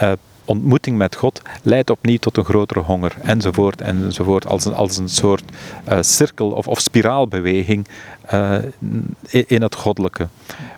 uh, 0.02 0.12
ontmoeting 0.52 0.98
met 0.98 1.16
God 1.16 1.42
leidt 1.64 1.90
opnieuw 1.90 2.18
tot 2.18 2.38
een 2.38 2.46
grotere 2.46 2.80
honger, 2.80 3.16
enzovoort, 3.22 3.82
enzovoort, 3.82 4.46
als 4.46 4.66
een, 4.66 4.74
als 4.74 4.98
een 4.98 5.10
soort 5.10 5.44
uh, 5.90 5.98
cirkel- 6.02 6.52
of, 6.52 6.68
of 6.68 6.80
spiraalbeweging 6.80 7.88
uh, 8.34 8.58
in, 9.30 9.62
het 9.62 9.76
goddelijke, 9.76 10.28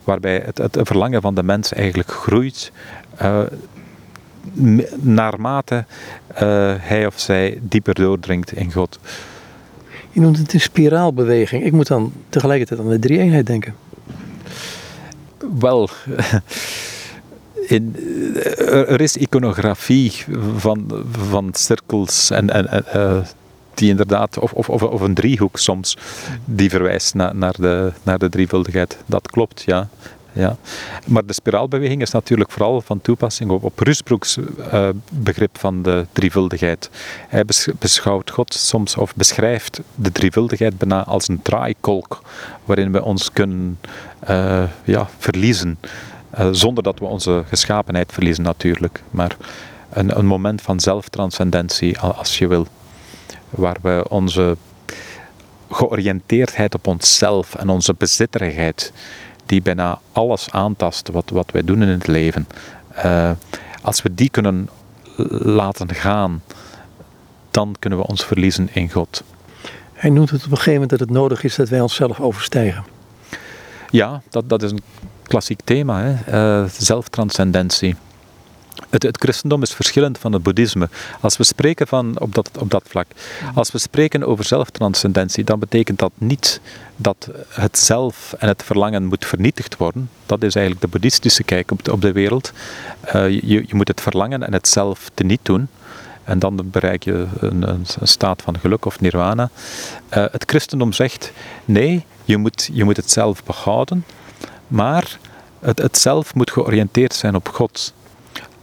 waarbij 0.03 0.41
het, 0.45 0.57
het, 0.57 0.77
verlangen 0.81 1.21
van 1.21 1.35
de 1.35 1.43
mens 1.43 1.73
eigenlijk 1.73 2.11
groeit 2.11 2.71
uh, 3.21 3.39
naarmate 4.99 5.85
hij 6.79 7.05
of 7.05 7.19
zij 7.19 7.59
dieper 7.61 7.93
doordringt 7.93 8.51
in 8.51 8.71
God. 8.71 8.99
Je 10.11 10.19
noemt 10.19 10.37
het 10.37 10.53
een 10.53 10.61
spiraalbeweging. 10.61 11.63
Ik 11.63 11.71
moet 11.71 11.87
dan 11.87 12.13
tegelijkertijd 12.29 12.79
aan 12.79 12.89
de 12.89 12.99
drie-eenheid 12.99 13.45
denken. 13.45 13.75
Wel, 15.59 15.89
in, 17.67 17.95
er 18.67 19.01
is 19.01 19.17
iconografie 19.17 20.13
van, 20.55 21.05
van 21.11 21.49
cirkels 21.53 22.29
en, 22.29 22.49
en 22.49 22.85
uh, 22.95 23.17
die 23.73 23.89
inderdaad, 23.89 24.37
of, 24.37 24.53
of, 24.53 24.69
of 24.69 25.01
een 25.01 25.13
driehoek 25.13 25.57
soms, 25.57 25.97
die 26.45 26.69
verwijst 26.69 27.13
naar, 27.13 27.35
naar, 27.35 27.55
de, 27.57 27.91
naar 28.03 28.19
de 28.19 28.29
drievuldigheid. 28.29 28.97
Dat 29.05 29.27
klopt, 29.27 29.63
ja. 29.65 29.89
Ja. 30.35 30.57
Maar 31.07 31.25
de 31.25 31.33
spiraalbeweging 31.33 32.01
is 32.01 32.11
natuurlijk 32.11 32.51
vooral 32.51 32.81
van 32.81 33.01
toepassing 33.01 33.49
op, 33.49 33.63
op 33.63 33.79
Rusbroeks 33.79 34.37
uh, 34.37 34.89
begrip 35.09 35.57
van 35.57 35.81
de 35.81 36.05
drievuldigheid. 36.11 36.89
Hij 37.27 37.43
beschouwt 37.79 38.31
God 38.31 38.53
soms 38.53 38.97
of 38.97 39.15
beschrijft 39.15 39.81
de 39.95 40.11
drievuldigheid 40.11 40.77
bijna 40.77 41.03
als 41.03 41.27
een 41.27 41.41
draaikolk 41.41 42.21
waarin 42.65 42.91
we 42.91 43.03
ons 43.03 43.31
kunnen 43.31 43.79
ja, 44.83 45.09
verliezen. 45.17 45.77
Uh, 46.39 46.47
zonder 46.51 46.83
dat 46.83 46.99
we 46.99 47.05
onze 47.05 47.43
geschapenheid 47.47 48.11
verliezen 48.11 48.43
natuurlijk. 48.43 49.03
Maar 49.11 49.35
een, 49.89 50.17
een 50.17 50.25
moment 50.25 50.61
van 50.61 50.79
zelftranscendentie, 50.79 51.99
als 51.99 52.37
je 52.37 52.47
wil. 52.47 52.67
Waar 53.49 53.77
we 53.81 54.05
onze 54.09 54.57
georiënteerdheid 55.71 56.75
op 56.75 56.87
onszelf 56.87 57.55
en 57.55 57.69
onze 57.69 57.93
bezitterigheid, 57.97 58.93
die 59.45 59.61
bijna 59.61 59.99
alles 60.11 60.49
aantast 60.51 61.09
wat, 61.09 61.29
wat 61.29 61.51
wij 61.51 61.63
doen 61.63 61.81
in 61.81 61.87
het 61.87 62.07
leven, 62.07 62.47
uh, 63.05 63.31
als 63.81 64.01
we 64.01 64.13
die 64.13 64.29
kunnen 64.29 64.69
laten 65.29 65.93
gaan, 65.93 66.41
dan 67.51 67.75
kunnen 67.79 67.99
we 67.99 68.07
ons 68.07 68.25
verliezen 68.25 68.69
in 68.71 68.91
God. 68.91 69.23
Hij 69.93 70.09
noemt 70.09 70.29
het 70.29 70.45
op 70.45 70.51
een 70.51 70.57
gegeven 70.57 70.73
moment 70.73 70.89
dat 70.89 70.99
het 70.99 71.09
nodig 71.09 71.43
is 71.43 71.55
dat 71.55 71.69
wij 71.69 71.81
onszelf 71.81 72.19
overstijgen. 72.19 72.83
Ja, 73.89 74.21
dat, 74.29 74.49
dat 74.49 74.63
is 74.63 74.71
een 74.71 74.83
klassiek 75.27 75.59
thema, 75.63 76.01
hè? 76.01 76.13
Uh, 76.61 76.69
zelftranscendentie. 76.77 77.95
Het, 78.89 79.03
het, 79.03 79.17
christendom 79.17 79.61
is 79.61 79.73
verschillend 79.73 80.17
van 80.17 80.33
het 80.33 80.43
boeddhisme. 80.43 80.89
Als 81.19 81.37
we 81.37 81.43
spreken 81.43 81.87
van, 81.87 82.19
op, 82.19 82.35
dat, 82.35 82.49
op 82.59 82.71
dat 82.71 82.83
vlak, 82.87 83.07
als 83.53 83.71
we 83.71 83.77
spreken 83.77 84.23
over 84.23 84.45
zelftranscendentie, 84.45 85.43
dan 85.43 85.59
betekent 85.59 85.99
dat 85.99 86.11
niet 86.17 86.61
dat 86.95 87.29
het 87.49 87.77
zelf 87.77 88.35
en 88.37 88.47
het 88.47 88.63
verlangen 88.63 89.05
moet 89.05 89.25
vernietigd 89.25 89.77
worden. 89.77 90.09
Dat 90.25 90.43
is 90.43 90.55
eigenlijk 90.55 90.85
de 90.85 90.91
boeddhistische 90.91 91.43
kijk 91.43 91.71
op 91.71 91.83
de, 91.83 91.91
op 91.91 92.01
de 92.01 92.11
wereld. 92.11 92.51
Uh, 93.05 93.29
je, 93.29 93.63
je 93.67 93.75
moet 93.75 93.87
het 93.87 94.01
verlangen 94.01 94.43
en 94.43 94.53
het 94.53 94.67
zelf 94.67 95.09
teniet 95.13 95.39
doen. 95.43 95.67
En 96.23 96.39
dan 96.39 96.69
bereik 96.71 97.03
je 97.03 97.27
een, 97.39 97.69
een, 97.69 97.85
een 97.99 98.07
staat 98.07 98.41
van 98.41 98.59
geluk 98.59 98.85
of 98.85 98.99
nirvana. 98.99 99.49
Uh, 100.09 100.25
het 100.31 100.43
christendom 100.45 100.93
zegt, 100.93 101.31
nee, 101.65 102.05
je 102.25 102.37
moet, 102.37 102.69
je 102.73 102.83
moet 102.83 102.97
het 102.97 103.11
zelf 103.11 103.43
behouden, 103.43 104.05
maar 104.73 105.19
het, 105.59 105.81
het 105.81 105.97
zelf 105.97 106.35
moet 106.35 106.51
georiënteerd 106.51 107.13
zijn 107.13 107.35
op 107.35 107.47
God. 107.47 107.93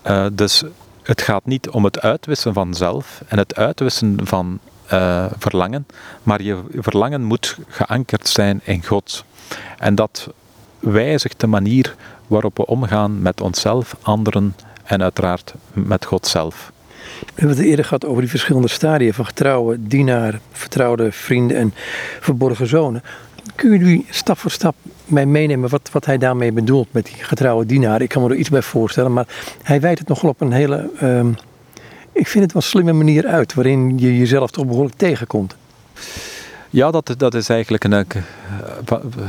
Uh, 0.07 0.27
dus 0.33 0.65
het 1.03 1.23
gaat 1.23 1.45
niet 1.47 1.69
om 1.69 1.85
het 1.85 2.01
uitwissen 2.01 2.53
van 2.53 2.75
zelf 2.75 3.23
en 3.27 3.39
het 3.39 3.57
uitwissen 3.57 4.19
van 4.25 4.59
uh, 4.93 5.25
verlangen, 5.39 5.87
maar 6.23 6.43
je 6.43 6.63
verlangen 6.75 7.23
moet 7.23 7.59
geankerd 7.69 8.29
zijn 8.29 8.61
in 8.65 8.85
God. 8.85 9.25
En 9.79 9.95
dat 9.95 10.29
wijzigt 10.79 11.41
de 11.41 11.47
manier 11.47 11.95
waarop 12.27 12.57
we 12.57 12.67
omgaan 12.67 13.23
met 13.23 13.41
onszelf, 13.41 13.97
anderen 14.03 14.57
en 14.85 15.03
uiteraard 15.03 15.55
met 15.73 16.05
God 16.05 16.27
zelf. 16.27 16.73
We 17.21 17.33
hebben 17.35 17.57
het 17.57 17.67
eerder 17.67 17.85
gehad 17.85 18.05
over 18.05 18.21
die 18.21 18.31
verschillende 18.31 18.69
stadia 18.69 19.13
van 19.13 19.27
getrouwe 19.27 19.77
dienaar, 19.81 20.41
vertrouwde 20.53 21.13
vrienden 21.13 21.57
en 21.57 21.75
verborgen 22.21 22.67
zonen. 22.67 23.03
Kun 23.55 23.87
je 23.87 24.05
stap 24.11 24.39
voor 24.39 24.51
stap 24.51 24.75
mij 25.05 25.27
meenemen 25.27 25.71
wat, 25.71 25.91
wat 25.93 26.05
hij 26.05 26.19
daarmee 26.19 26.53
bedoelt 26.53 26.93
met 26.93 27.05
die 27.05 27.15
getrouwe 27.25 27.67
dienaar? 27.67 28.03
Ik 28.03 28.09
kan 28.09 28.23
me 28.23 28.29
er 28.29 28.37
iets 28.37 28.49
bij 28.49 28.63
voorstellen, 28.63 29.13
maar 29.13 29.27
hij 29.63 29.81
wijdt 29.81 29.99
het 29.99 30.09
nogal 30.09 30.31
op 30.31 30.41
een 30.41 30.53
hele, 30.53 30.91
um, 31.03 31.35
ik 32.13 32.29
vind 32.29 32.45
het 32.45 32.53
wel 32.53 32.63
slimme 32.63 32.93
manier 32.93 33.27
uit, 33.27 33.55
waarin 33.55 33.99
je 33.99 34.19
jezelf 34.19 34.51
toch 34.51 34.67
behoorlijk 34.67 34.97
tegenkomt. 34.97 35.57
Ja, 36.71 36.91
dat, 36.91 37.15
dat 37.17 37.35
is 37.35 37.49
eigenlijk 37.49 37.85
een, 37.85 38.07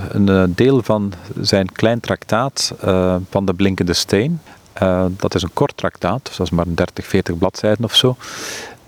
een 0.10 0.30
eh, 0.30 0.44
deel 0.48 0.84
van 0.84 1.14
zijn 1.40 1.72
klein 1.72 2.00
traktaat 2.00 2.74
uh, 2.86 3.16
van 3.30 3.46
de 3.46 3.54
Blinkende 3.54 3.94
Steen. 3.94 4.40
Dat 5.10 5.36
is 5.36 5.42
een 5.42 5.54
kort 5.54 5.78
traktaat, 5.78 6.34
dat 6.38 6.40
is 6.40 6.50
maar 6.50 6.66
30, 6.68 7.06
40 7.06 7.38
bladzijden 7.38 7.84
of 7.84 7.96
zo. 7.96 8.16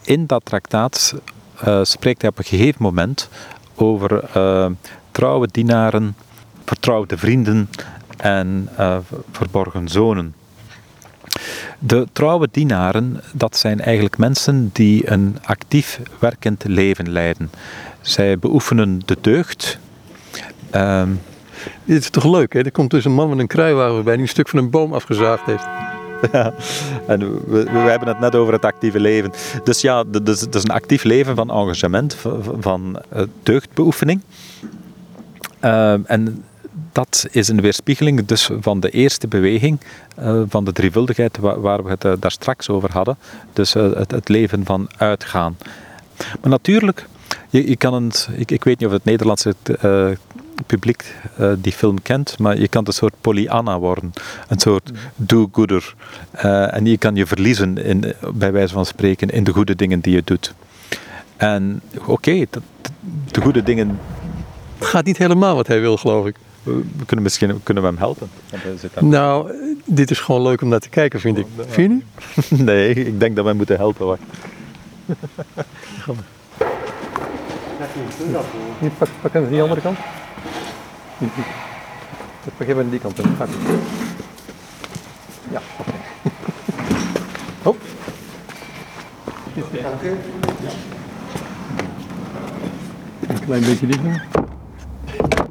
In 0.02 0.26
dat 0.26 0.46
traktaat 0.46 1.14
spreekt 1.82 2.22
hij 2.22 2.30
op 2.30 2.38
een 2.38 2.44
gegeven 2.44 2.82
moment 2.82 3.30
over 3.76 4.24
trouwe 5.14 5.48
dienaren, 5.52 6.16
vertrouwde 6.66 7.18
vrienden 7.18 7.70
en 8.18 8.70
verborgen 9.32 9.88
zonen. 9.88 10.34
De 11.80 12.08
trouwe 12.14 12.48
dienaren, 12.52 13.22
dat 13.34 13.58
zijn 13.58 13.82
eigenlijk 13.82 14.18
mensen 14.18 14.70
die 14.74 15.12
een 15.12 15.38
actief 15.44 16.00
werkend 16.20 16.64
leven 16.68 17.12
leiden. 17.12 17.52
Zij 18.02 18.40
beoefenen 18.40 19.02
de 19.06 19.18
deugd. 19.22 19.80
Um, 20.76 21.20
Dit 21.86 22.02
is 22.02 22.10
toch 22.10 22.26
leuk, 22.26 22.54
hè? 22.54 22.60
Er 22.60 22.72
komt 22.72 22.92
dus 22.92 23.06
een 23.06 23.14
man 23.14 23.30
met 23.30 23.40
een 23.40 23.48
kruiwagen 23.48 24.04
bij 24.04 24.14
die 24.14 24.22
een 24.22 24.30
stuk 24.30 24.50
van 24.50 24.60
een 24.60 24.70
boom 24.70 24.94
afgezaagd 24.94 25.46
heeft. 25.46 25.66
Ja, 26.32 26.54
en 27.08 27.20
we, 27.20 27.64
we, 27.64 27.78
hebben 27.78 28.08
het 28.08 28.20
net 28.20 28.36
over 28.36 28.54
het 28.54 28.66
actieve 28.66 29.00
leven. 29.00 29.32
Dus 29.64 29.82
ja, 29.82 30.04
het 30.12 30.28
is, 30.28 30.48
is 30.52 30.64
een 30.64 30.70
actief 30.70 31.04
leven 31.04 31.36
van 31.36 31.52
engagement, 31.52 32.14
van, 32.14 32.44
van 32.60 33.02
eh, 33.10 33.22
deugdbeoefening. 33.44 34.22
Uh, 35.64 36.12
en 36.12 36.44
dat 36.92 37.28
is 37.32 37.48
een 37.48 37.62
weerspiegeling 37.62 38.26
dus 38.26 38.50
van 38.60 38.80
de 38.80 38.90
eerste 38.90 39.28
beweging 39.28 39.80
uh, 40.20 40.42
van 40.48 40.66
de 40.66 40.72
drievuldigheid 40.72 41.38
waar, 41.38 41.84
we 41.84 41.90
het 41.90 42.06
uh, 42.06 42.14
daar 42.20 42.32
straks 42.32 42.70
over 42.70 42.92
hadden. 42.92 43.18
Dus 43.54 43.76
uh, 43.76 43.94
het, 43.94 44.12
het, 44.12 44.30
leven 44.30 44.66
van 44.66 44.90
uitgaan. 44.98 45.58
Maar 46.18 46.50
natuurlijk, 46.50 47.06
je, 47.50 47.70
je 47.70 47.76
kan 47.76 48.04
het, 48.04 48.30
ik, 48.36 48.52
ik, 48.52 48.64
weet 48.64 48.80
niet 48.80 48.88
of 48.88 48.94
het 48.94 49.06
Nederlandse 49.06 49.56
publiek 50.66 51.16
die 51.58 51.72
film 51.72 52.02
kent, 52.02 52.40
maar 52.40 52.60
je 52.60 52.68
kan 52.68 52.84
een 52.88 52.94
soort 52.94 53.14
Pollyanna 53.22 53.80
worden. 53.80 54.14
Een 54.48 54.60
soort 54.60 54.92
do-gooder. 55.16 55.96
en 56.72 56.86
je 56.86 56.98
kan 56.98 57.16
je 57.16 57.26
verliezen, 57.26 57.78
in, 57.78 58.14
bij 58.34 58.52
wijze 58.52 58.74
van 58.74 58.86
spreken, 58.86 59.30
in 59.30 59.44
de 59.44 59.52
goede 59.52 59.76
dingen 59.76 60.00
die 60.00 60.14
je 60.14 60.22
doet. 60.26 60.54
En 61.38 61.82
oké, 62.06 62.46
de 63.32 63.42
goede 63.42 63.64
dingen... 63.64 64.00
Het 64.84 64.92
gaat 64.92 65.06
niet 65.06 65.18
helemaal 65.18 65.56
wat 65.56 65.68
hij 65.68 65.80
wil, 65.80 65.98
geloof 65.98 66.26
ik 66.26 66.36
we 66.64 67.06
kunnen 67.06 67.24
misschien 67.24 67.64
kunnen 67.64 67.84
we 67.84 67.90
hem 67.90 67.98
helpen. 67.98 68.30
Nou, 69.10 69.52
dit 69.86 70.12
is 70.12 70.20
gewoon 70.20 70.42
leuk 70.42 70.62
om 70.62 70.68
naar 70.68 70.80
te 70.80 70.90
kijken, 70.90 71.20
vind 71.20 71.38
ik. 71.38 71.46
Vind 71.68 71.92
je 71.92 72.52
niet? 72.58 72.60
nee, 72.68 72.94
ik 72.94 73.20
denk 73.20 73.36
dat 73.36 73.46
wij 73.46 73.54
moeten 73.54 73.78
helpen. 73.78 74.06
Wacht. 74.06 74.22
pak, 78.98 79.08
pak 79.22 79.34
hem 79.34 79.44
aan 79.44 79.50
die 79.50 79.62
andere 79.62 79.82
kant. 79.82 79.98
Pak 82.58 82.68
hem 82.68 82.80
aan 82.80 82.90
die 82.90 83.00
kant. 83.00 83.18
Ja, 85.52 85.62
oké. 85.80 85.92
Oh. 87.66 87.76
Een 93.28 93.40
klein 93.46 93.62
beetje 93.62 93.88
dichter 95.18 95.44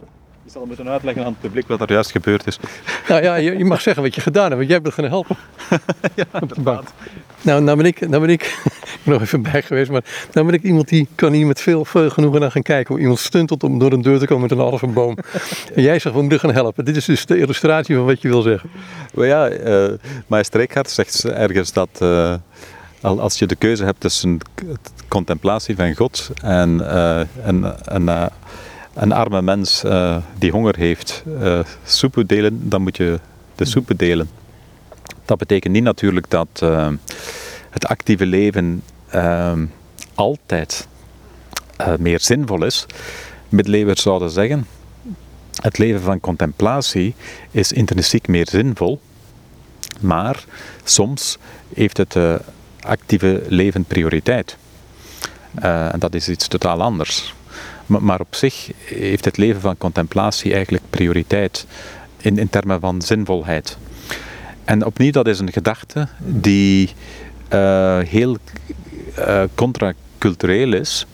zal 0.53 0.66
moeten 0.66 0.88
uitleggen 0.88 1.25
aan 1.25 1.31
het 1.31 1.40
publiek 1.40 1.68
wat 1.68 1.81
er 1.81 1.92
juist 1.92 2.11
gebeurd 2.11 2.46
is. 2.46 2.59
Nou 3.09 3.22
ja, 3.22 3.35
je, 3.35 3.59
je 3.59 3.64
mag 3.64 3.81
zeggen 3.81 4.03
wat 4.03 4.14
je 4.14 4.20
gedaan 4.20 4.44
hebt, 4.44 4.57
want 4.57 4.68
jij 4.68 4.81
bent 4.81 4.94
gaan 4.94 5.05
helpen. 5.05 5.37
ja, 6.14 6.25
Nou, 7.42 7.62
nou 7.62 7.77
ben 7.77 7.87
ik, 7.87 8.09
nou 8.09 8.20
ben 8.20 8.31
ik, 8.31 8.42
ik 8.98 9.01
ben 9.03 9.12
nog 9.12 9.22
even 9.22 9.42
bij 9.42 9.62
geweest, 9.62 9.90
maar 9.90 10.05
nou 10.33 10.46
ben 10.46 10.55
ik 10.55 10.62
iemand 10.62 10.88
die 10.88 11.09
kan 11.14 11.33
hier 11.33 11.46
met 11.46 11.61
veel, 11.61 11.85
veel 11.85 12.11
genoegen 12.11 12.40
naar 12.40 12.51
gaan 12.51 12.62
kijken. 12.62 12.92
Hoe 12.92 13.03
iemand 13.03 13.18
stuntelt 13.18 13.64
om 13.64 13.79
door 13.79 13.92
een 13.92 14.03
deur 14.03 14.18
te 14.18 14.27
komen 14.27 14.42
met 14.42 14.51
een 14.51 14.59
halve 14.59 14.87
boom. 14.87 15.16
en 15.75 15.83
jij 15.83 15.98
zegt, 15.98 16.14
we 16.14 16.20
moeten 16.20 16.40
gaan 16.40 16.53
helpen. 16.53 16.85
Dit 16.85 16.96
is 16.96 17.05
dus 17.05 17.27
de 17.27 17.38
illustratie 17.38 17.96
van 17.96 18.05
wat 18.05 18.22
je 18.22 18.29
wil 18.29 18.42
zeggen. 18.42 18.70
Well, 19.14 19.29
ja, 19.29 19.51
uh, 19.51 19.92
Maestrekhart 20.27 20.90
zegt 20.90 21.25
ergens 21.25 21.72
dat... 21.72 21.88
Uh, 22.03 22.35
als 23.01 23.38
je 23.38 23.46
de 23.46 23.57
keuze 23.57 23.85
hebt 23.85 24.01
tussen 24.01 24.38
contemplatie 25.09 25.77
van 25.77 25.94
God 25.94 26.31
en, 26.42 26.79
uh, 26.81 27.20
en, 27.46 27.87
en 27.87 28.31
een 28.94 29.12
arme 29.12 29.42
mens 29.42 29.85
uh, 29.85 30.16
die 30.38 30.50
honger 30.50 30.76
heeft 30.76 31.22
uh, 31.26 31.61
soepen 31.85 32.26
delen, 32.26 32.68
dan 32.68 32.83
moet 32.83 32.96
je 32.96 33.20
de 33.55 33.64
soepen 33.64 33.96
delen. 33.96 34.31
Dat 35.24 35.38
betekent 35.38 35.72
niet 35.72 35.83
natuurlijk 35.83 36.31
dat 36.31 36.61
uh, 36.62 36.88
het 37.70 37.87
actieve 37.87 38.26
leven 38.26 38.83
altijd 40.14 40.88
meer 41.98 42.20
zinvol 42.20 42.64
is. 42.64 42.87
Middeleeuwers 43.48 44.02
zouden 44.02 44.31
zeggen, 44.31 44.66
het 45.61 45.78
leven 45.78 46.00
van 46.00 46.20
contemplatie 46.20 47.14
is 47.50 47.72
intrinsiek 47.72 48.28
meer 48.28 48.48
zinvol, 48.48 49.00
maar 50.00 50.44
soms 50.85 51.38
heeft 51.74 51.96
het 51.96 52.16
actieve 52.81 53.42
leven 53.48 53.85
prioriteit. 53.85 54.57
en 55.61 55.98
dat 55.98 56.14
is 56.14 56.28
iets 56.28 56.48
totaal 56.48 56.83
anders. 56.83 57.35
Maar, 57.87 58.21
op 58.21 58.35
zich 58.35 58.71
heeft 58.85 59.25
het 59.25 59.37
leven 59.37 59.61
van 59.61 59.77
contemplatie 59.77 60.53
eigenlijk 60.53 60.85
prioriteit 60.90 61.66
in, 62.16 62.38
in 62.38 62.51
termen 62.51 62.81
van 62.81 63.03
zinvolheid. 63.03 63.77
En 64.64 64.87
opnieuw, 64.87 65.11
dat 65.11 65.27
is 65.27 65.38
een 65.38 65.53
gedachte 65.53 66.09
die 66.18 66.90
uh, 67.53 67.99
heel 67.99 68.37
uh, 69.18 69.42
contracultureel 69.55 70.73
is. 70.73 71.07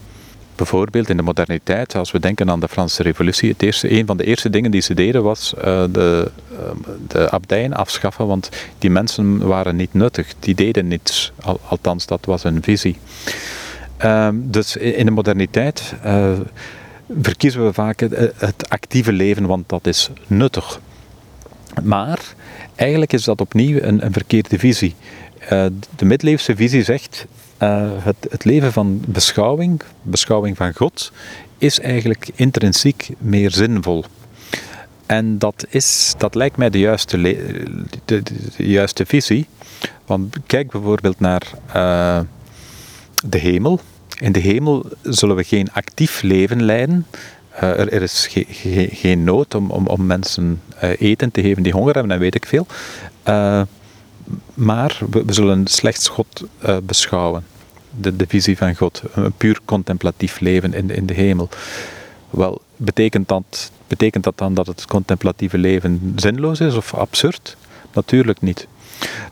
Bijvoorbeeld 0.55 1.09
in 1.09 1.17
de 1.17 1.23
moderniteit, 1.23 1.95
als 1.95 2.11
we 2.11 2.21
denken 2.21 2.51
aan 2.51 2.61
de 2.61 2.69
Franse 2.69 3.03
Revolutie, 3.03 3.51
het 3.51 3.63
eerste, 3.63 3.93
een 3.93 4.07
van 4.07 4.17
de 4.17 4.25
eerste 4.25 4.51
dingen 4.51 4.71
die 4.71 4.81
ze 4.81 4.95
deden 4.95 5.23
was 5.23 5.55
uh, 5.57 5.63
de, 5.91 6.31
de 7.09 7.31
abdijen 7.31 7.73
afschaffen, 7.73 8.27
want 8.27 8.49
die 8.79 8.91
mensen 8.91 9.47
waren 9.47 9.77
niet 9.77 9.95
nuttig, 9.95 10.35
die 10.39 10.55
deden 10.55 10.89
niets, 10.89 11.33
althans 11.69 12.07
dat 12.07 12.25
was 12.25 12.45
een 12.45 12.63
visie. 12.63 12.97
Ehm, 13.99 14.35
dus 14.43 14.77
in 14.77 15.05
de 15.05 15.11
moderniteit 15.11 15.95
uh, 16.05 16.31
verkiezen 17.21 17.65
we 17.65 17.73
vaak 17.73 18.01
het, 18.01 18.69
actieve 18.69 19.13
leven, 19.13 19.47
want 19.47 19.69
dat 19.69 19.87
is 19.87 20.11
nuttig. 20.27 20.81
Maar 21.83 22.19
eigenlijk 22.75 23.13
is 23.13 23.25
dat 23.25 23.41
opnieuw 23.41 23.79
een, 23.81 24.05
een 24.05 24.13
verkeerde 24.13 24.59
visie. 24.59 24.95
Uh, 25.43 25.67
de 25.97 26.05
middeleeuwse 26.05 26.57
visie 26.57 26.83
zegt 26.83 27.27
uh, 27.63 27.91
het, 28.29 28.45
leven 28.45 28.73
van 28.73 29.03
beschouwing, 29.07 29.83
beschouwing 30.03 30.57
van 30.57 30.75
God, 30.75 31.13
is 31.59 31.81
eigenlijk 31.81 32.31
intrinsiek 32.35 33.09
meer 33.19 33.51
zinvol. 33.51 34.05
En 35.07 35.39
dat, 35.39 35.67
is, 35.69 36.15
dat 36.19 36.35
lijkt 36.35 36.57
mij 36.57 36.71
de 36.71 36.79
juiste, 36.79 37.21
de 38.05 38.23
juiste 38.57 39.07
visie. 39.07 39.47
Want 40.07 40.37
kijk 40.47 40.71
bijvoorbeeld 40.71 41.21
naar 41.21 41.43
de 43.27 43.39
hemel. 43.39 43.81
In 44.21 44.33
de 44.33 44.41
hemel 44.41 44.87
zullen 45.03 45.37
we 45.37 45.45
geen 45.45 45.73
actief 45.73 46.23
leven 46.23 46.63
leiden. 46.63 47.07
Uh, 47.55 47.79
er, 47.79 48.03
is 48.03 48.27
ge, 48.27 48.45
ge, 48.49 48.89
geen 48.93 49.25
nood 49.25 49.55
om, 49.55 49.71
om, 49.71 49.87
om 49.87 50.07
mensen 50.07 50.61
uh, 50.85 50.91
eten 50.99 51.31
te 51.31 51.43
geven 51.43 51.63
die 51.63 51.73
honger 51.73 51.95
hebben 51.95 52.13
en 52.13 52.19
weet 52.19 52.35
ik 52.35 52.47
veel. 52.47 52.67
Uh, 53.29 53.63
maar 54.55 54.99
we, 55.11 55.23
zullen 55.27 55.67
slechts 55.67 56.09
God 56.09 56.45
beschouwen. 56.83 57.45
De, 58.01 58.17
de 58.17 58.25
visie 58.29 58.57
van 58.57 58.77
God. 58.77 59.03
Een 59.15 59.33
puur 59.33 59.59
contemplatief 59.65 60.41
leven 60.41 60.75
in 60.75 60.87
de, 60.87 60.95
in 60.95 61.07
de 61.07 61.15
hemel. 61.15 61.49
Wel, 62.31 62.61
betekent 62.77 63.29
dat, 63.29 63.71
betekent 63.87 64.25
dat 64.25 64.39
dan 64.39 64.55
dat 64.55 64.67
het 64.67 64.87
contemplatieve 64.87 65.59
leven 65.59 66.13
zinloos 66.17 66.61
is 66.61 66.75
of 66.75 66.95
absurd? 66.95 67.57
Natuurlijk 67.93 68.41
niet. 68.41 68.67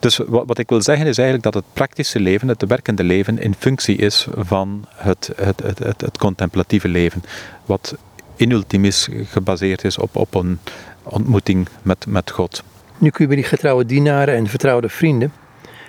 Dus 0.01 0.21
wat, 0.27 0.59
ik 0.59 0.69
wil 0.69 0.83
zeggen 0.83 1.07
is 1.07 1.19
eigenlijk 1.19 1.53
dat 1.53 1.55
het 1.55 1.73
praktische 1.73 2.21
leven, 2.21 2.49
het 2.49 2.67
werkende 2.67 3.05
leven, 3.05 3.39
in 3.39 3.55
functie 3.59 3.97
is 3.97 4.27
van 4.37 4.85
het, 4.95 5.31
het, 5.37 5.63
het, 5.63 6.01
het, 6.01 6.19
contemplatieve 6.19 6.89
leven. 6.89 7.23
Wat 7.65 7.97
in 8.37 8.51
ultimis 8.51 9.09
gebaseerd 9.25 9.85
is 9.85 9.99
op, 9.99 10.17
op 10.17 10.35
een 10.35 10.59
ontmoeting 11.03 11.69
met, 11.83 12.07
met 12.09 12.31
God. 12.31 12.63
Nu 12.99 13.11
kun 13.11 13.21
je 13.21 13.27
bij 13.27 13.37
die 13.37 13.51
getrouwe 13.51 13.87
dienaren 13.87 14.35
en 14.35 14.47
vertrouwde 14.47 14.89
vrienden, 14.89 15.33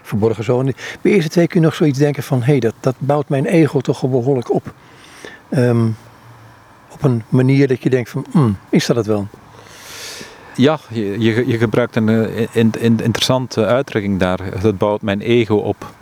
verborgen 0.01 0.43
zonen, 0.43 0.73
bij 1.01 1.11
eerste 1.11 1.29
twee 1.29 1.47
kun 1.47 1.59
je 1.59 1.65
nog 1.65 1.75
zoiets 1.75 1.99
denken 1.99 2.23
van, 2.23 2.39
hé, 2.39 2.51
hey, 2.51 2.59
dat, 2.59 2.73
dat 2.79 2.95
bouwt 2.97 3.29
mijn 3.29 3.45
ego 3.45 3.79
toch 3.79 4.01
behoorlijk 4.01 4.53
op. 4.53 4.73
Um, 5.51 5.95
op 6.89 7.03
een 7.03 7.23
manier 7.29 7.67
dat 7.67 7.83
je 7.83 7.89
denkt 7.89 8.09
van, 8.09 8.25
mm, 8.33 8.57
is 8.69 8.85
dat 8.85 8.95
het 8.95 9.05
wel? 9.05 9.27
Ja, 10.57 10.79
je, 10.89 11.19
je, 11.19 11.47
je 11.47 11.57
gebruikt 11.57 11.95
een, 11.95 12.07
een, 12.07 12.47
eh, 12.53 12.83
een, 12.83 12.99
interessante 13.03 13.65
uitdrukking 13.65 14.19
daar. 14.19 14.39
Het 14.59 14.77
bouwt 14.77 15.01
mijn 15.01 15.21
ego 15.21 15.55
op. 15.55 15.95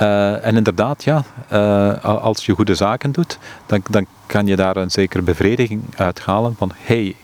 Uh, 0.00 0.46
en 0.46 0.56
inderdaad, 0.56 1.04
ja, 1.04 1.24
uh, 1.52 2.04
als 2.04 2.46
je 2.46 2.54
goede 2.54 2.74
zaken 2.74 3.12
doet, 3.12 3.38
dan, 3.66 3.82
dan 3.90 4.06
kan 4.26 4.46
je 4.46 4.56
daar 4.56 4.76
een 4.76 4.90
zekere 4.90 5.22
bevrediging 5.22 5.82
uithalen 5.96 6.54
van 6.58 6.72
hé, 6.74 7.02
hey, 7.02 7.14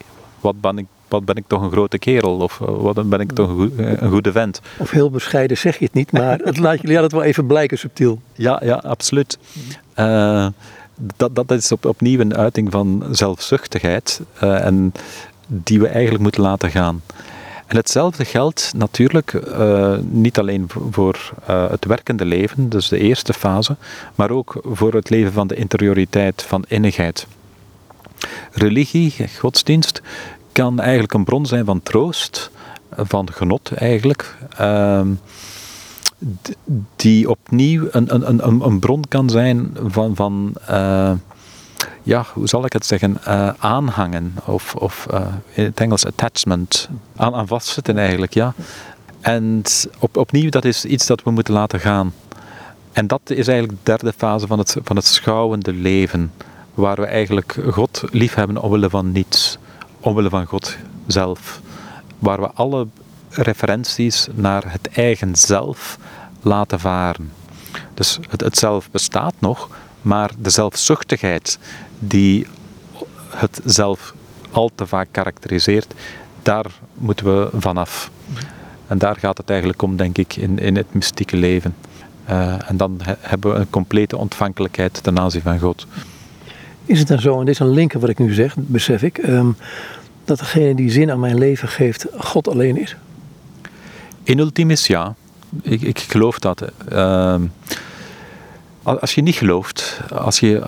wat 0.41 0.61
ben 0.61 0.79
ik 0.79 0.87
wat 1.09 1.25
ben 1.25 1.37
ik 1.37 1.45
toch 1.47 1.63
een 1.63 1.71
grote 1.71 1.99
kerel 1.99 2.37
of 2.37 2.59
wat 2.59 3.09
ben 3.09 3.21
ik 3.21 3.33
toch 3.33 3.49
een, 3.49 4.11
goede 4.11 4.33
vent. 4.33 4.61
Of 4.79 4.91
heel 4.91 5.11
bescheiden 5.11 5.59
zeg 5.59 5.79
je 5.79 5.85
het 5.85 5.95
niet, 5.95 6.13
maar 6.13 6.39
het 6.39 6.59
laat 6.59 6.81
je 6.81 6.99
het 6.99 7.13
wel 7.13 7.23
even 7.23 7.47
blijken 7.47 7.79
subtiel. 7.79 8.21
Ja, 8.33 8.61
ja 8.65 8.75
absoluut. 8.75 9.39
Uh, 9.97 10.47
dat, 11.17 11.35
dat 11.35 11.51
is 11.51 11.73
op, 11.73 11.85
opnieuw 11.85 12.21
een 12.21 12.37
uiting 12.37 12.71
van 12.71 13.05
zelfzuchtigheid. 13.11 14.21
Uh, 14.43 14.65
en 14.65 14.93
die 15.53 15.81
we 15.81 15.89
eigenlijk 15.89 16.23
moeten 16.23 16.43
laten 16.43 16.71
gaan. 16.71 17.03
En 17.67 17.77
hetzelfde 17.77 18.25
geldt 18.25 18.73
natuurlijk 18.77 19.33
uh, 19.33 19.95
niet 20.01 20.39
alleen 20.39 20.67
voor 20.91 21.33
uh, 21.51 21.71
het 21.71 21.85
werkende 21.85 22.25
leven, 22.25 22.69
dus 22.69 22.89
de 22.89 22.99
eerste 22.99 23.33
fase, 23.33 23.77
maar 24.15 24.31
ook 24.31 24.61
voor 24.65 24.95
het 24.95 25.11
leven 25.11 25.33
van 25.33 25.47
de 25.47 25.55
interioriteit, 25.55 26.43
van 26.43 26.65
innigheid. 26.69 27.27
religie, 28.53 29.15
godsdienst, 29.39 30.03
kan 30.53 30.81
eigenlijk 30.81 31.13
een 31.13 31.25
bron 31.25 31.47
zijn 31.47 31.65
van 31.65 31.83
troost, 31.83 32.51
van 32.97 33.33
genot 33.33 33.73
eigenlijk. 33.73 34.37
Ehm, 34.57 35.09
die 36.97 37.31
opnieuw 37.31 37.89
een, 37.91 38.15
een, 38.15 38.47
een, 38.47 38.61
een 38.61 38.79
bron 38.79 39.05
kan 39.09 39.31
zijn 39.31 39.77
van, 39.87 40.17
van 40.17 40.55
uh, 40.71 41.13
ja, 42.03 42.25
hoe 42.33 42.49
zal 42.49 42.65
ik 42.65 42.73
het 42.73 42.87
zeggen, 42.87 43.19
uh, 43.29 43.49
aanhangen 43.59 44.35
of, 44.45 44.75
uh, 45.13 45.21
in 45.55 45.65
het 45.65 45.81
Engels 45.81 46.07
attachment, 46.07 46.89
aan, 47.17 47.35
aan 47.35 47.47
vastzitten 47.47 47.99
eigenlijk, 47.99 48.35
ja. 48.35 48.55
En 49.21 49.63
op, 49.99 50.17
opnieuw, 50.17 50.51
dat 50.51 50.65
is 50.65 50.85
iets 50.85 51.07
dat 51.07 51.23
we 51.23 51.31
moeten 51.31 51.55
laten 51.55 51.81
gaan. 51.81 52.13
En 52.93 53.07
dat 53.07 53.21
is 53.25 53.49
eigenlijk 53.49 53.79
de 53.79 53.85
derde 53.91 54.13
fase 54.17 54.47
van 54.47 54.59
het, 54.59 54.77
van 54.83 54.97
het 54.97 55.05
schouwende 55.05 55.73
leven, 55.73 56.33
waar 56.75 56.97
we 56.97 57.07
eigenlijk 57.07 57.59
God 57.71 58.03
liefhebben 58.11 58.63
omwille 58.63 58.91
van 58.91 59.13
niets, 59.13 59.59
omwille 60.01 60.29
van 60.29 60.47
God 60.47 60.77
zelf. 61.07 61.61
Waar 62.19 62.41
we 62.41 62.51
alle 62.51 62.87
referenties 63.29 64.27
naar 64.35 64.63
het 64.67 64.89
eigen 64.89 65.37
zelf 65.37 65.99
laten 66.41 66.81
varen. 66.81 67.33
Dus 67.95 68.19
het, 68.29 68.41
het 68.41 68.59
zelf 68.59 68.91
bestaat 68.91 69.35
nog, 69.39 69.69
maar 70.03 70.31
de 70.39 70.51
zelfzuchtigheid 70.51 71.59
die 72.07 72.47
het 73.29 73.61
zelf 73.65 74.15
al 74.51 74.71
te 74.75 74.87
vaak 74.87 75.09
karakteriseert, 75.11 75.95
daar 76.43 76.67
moeten 76.95 77.27
we 77.27 77.49
vanaf. 77.53 78.11
En 78.87 78.99
daar 78.99 79.17
gaat 79.17 79.39
het 79.39 79.51
eigenlijk 79.51 79.83
om, 79.83 79.97
denk 79.97 80.19
ik, 80.19 80.37
in, 80.37 80.59
in 80.59 80.77
het 80.77 80.95
mystieke 80.95 81.37
leven. 81.37 81.75
Uh, 82.31 82.71
en 82.71 82.77
dan 82.77 83.01
he, 83.03 83.15
hebben 83.19 83.53
we 83.53 83.59
een 83.59 83.71
complete 83.71 84.17
ontvankelijkheid 84.17 85.03
ten 85.03 85.19
aanzien 85.19 85.43
van 85.43 85.59
God. 85.59 85.87
Is 86.85 86.99
het 86.99 87.09
dan 87.09 87.21
zo, 87.21 87.39
en 87.39 87.45
dit 87.45 87.55
is 87.55 87.61
een 87.61 87.71
linker 87.71 88.01
wat 88.01 88.09
ik 88.09 88.19
nu 88.19 88.33
zeg, 88.33 88.55
besef 88.57 89.03
ik, 89.03 89.19
um, 89.19 89.57
dat 90.25 90.39
degene 90.39 90.75
die 90.75 90.91
zin 90.91 91.11
aan 91.11 91.21
mijn 91.21 91.39
leven 91.39 91.69
geeft, 91.69 92.07
God 92.17 92.49
alleen 92.49 92.77
is? 92.77 92.97
In 94.23 94.39
ultimis 94.39 94.87
ja. 94.87 95.15
Ik, 95.63 95.83
ik 95.83 95.99
geloof 95.99 96.39
dat. 96.39 96.73
Uh, 96.93 97.35
als 98.83 99.15
je 99.15 99.23
niet 99.23 99.35
gelooft, 99.35 100.01
als 100.15 100.41
je, 100.41 100.63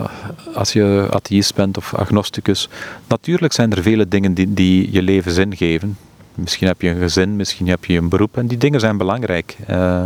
als 0.55 0.73
je 0.73 1.07
atheïst 1.11 1.55
bent 1.55 1.77
of 1.77 1.95
agnosticus, 1.95 2.69
natuurlijk 3.07 3.53
zijn 3.53 3.73
er 3.73 3.83
vele 3.83 4.09
dingen 4.09 4.35
die, 4.35 4.55
die 4.55 4.93
je 4.93 5.03
leven 5.03 5.33
zin 5.33 5.57
geven. 5.57 5.99
Misschien 6.35 6.67
heb 6.67 6.83
je 6.83 6.89
een 6.89 6.99
gezin, 7.01 7.37
misschien 7.37 7.69
heb 7.69 7.85
je 7.85 7.97
een 7.97 8.09
beroep 8.09 8.37
en 8.37 8.47
die 8.47 8.59
dingen 8.59 8.81
zijn 8.81 8.97
belangrijk. 8.97 9.57
Uh, 9.71 10.05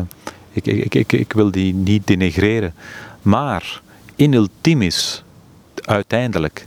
ik, 0.52 0.66
ik, 0.66 0.94
ik, 0.94 1.12
ik 1.12 1.32
wil 1.32 1.50
die 1.50 1.74
niet 1.74 2.06
denigreren. 2.06 2.74
Maar 3.22 3.80
in 4.16 4.32
ultimis, 4.32 5.22
uiteindelijk, 5.84 6.66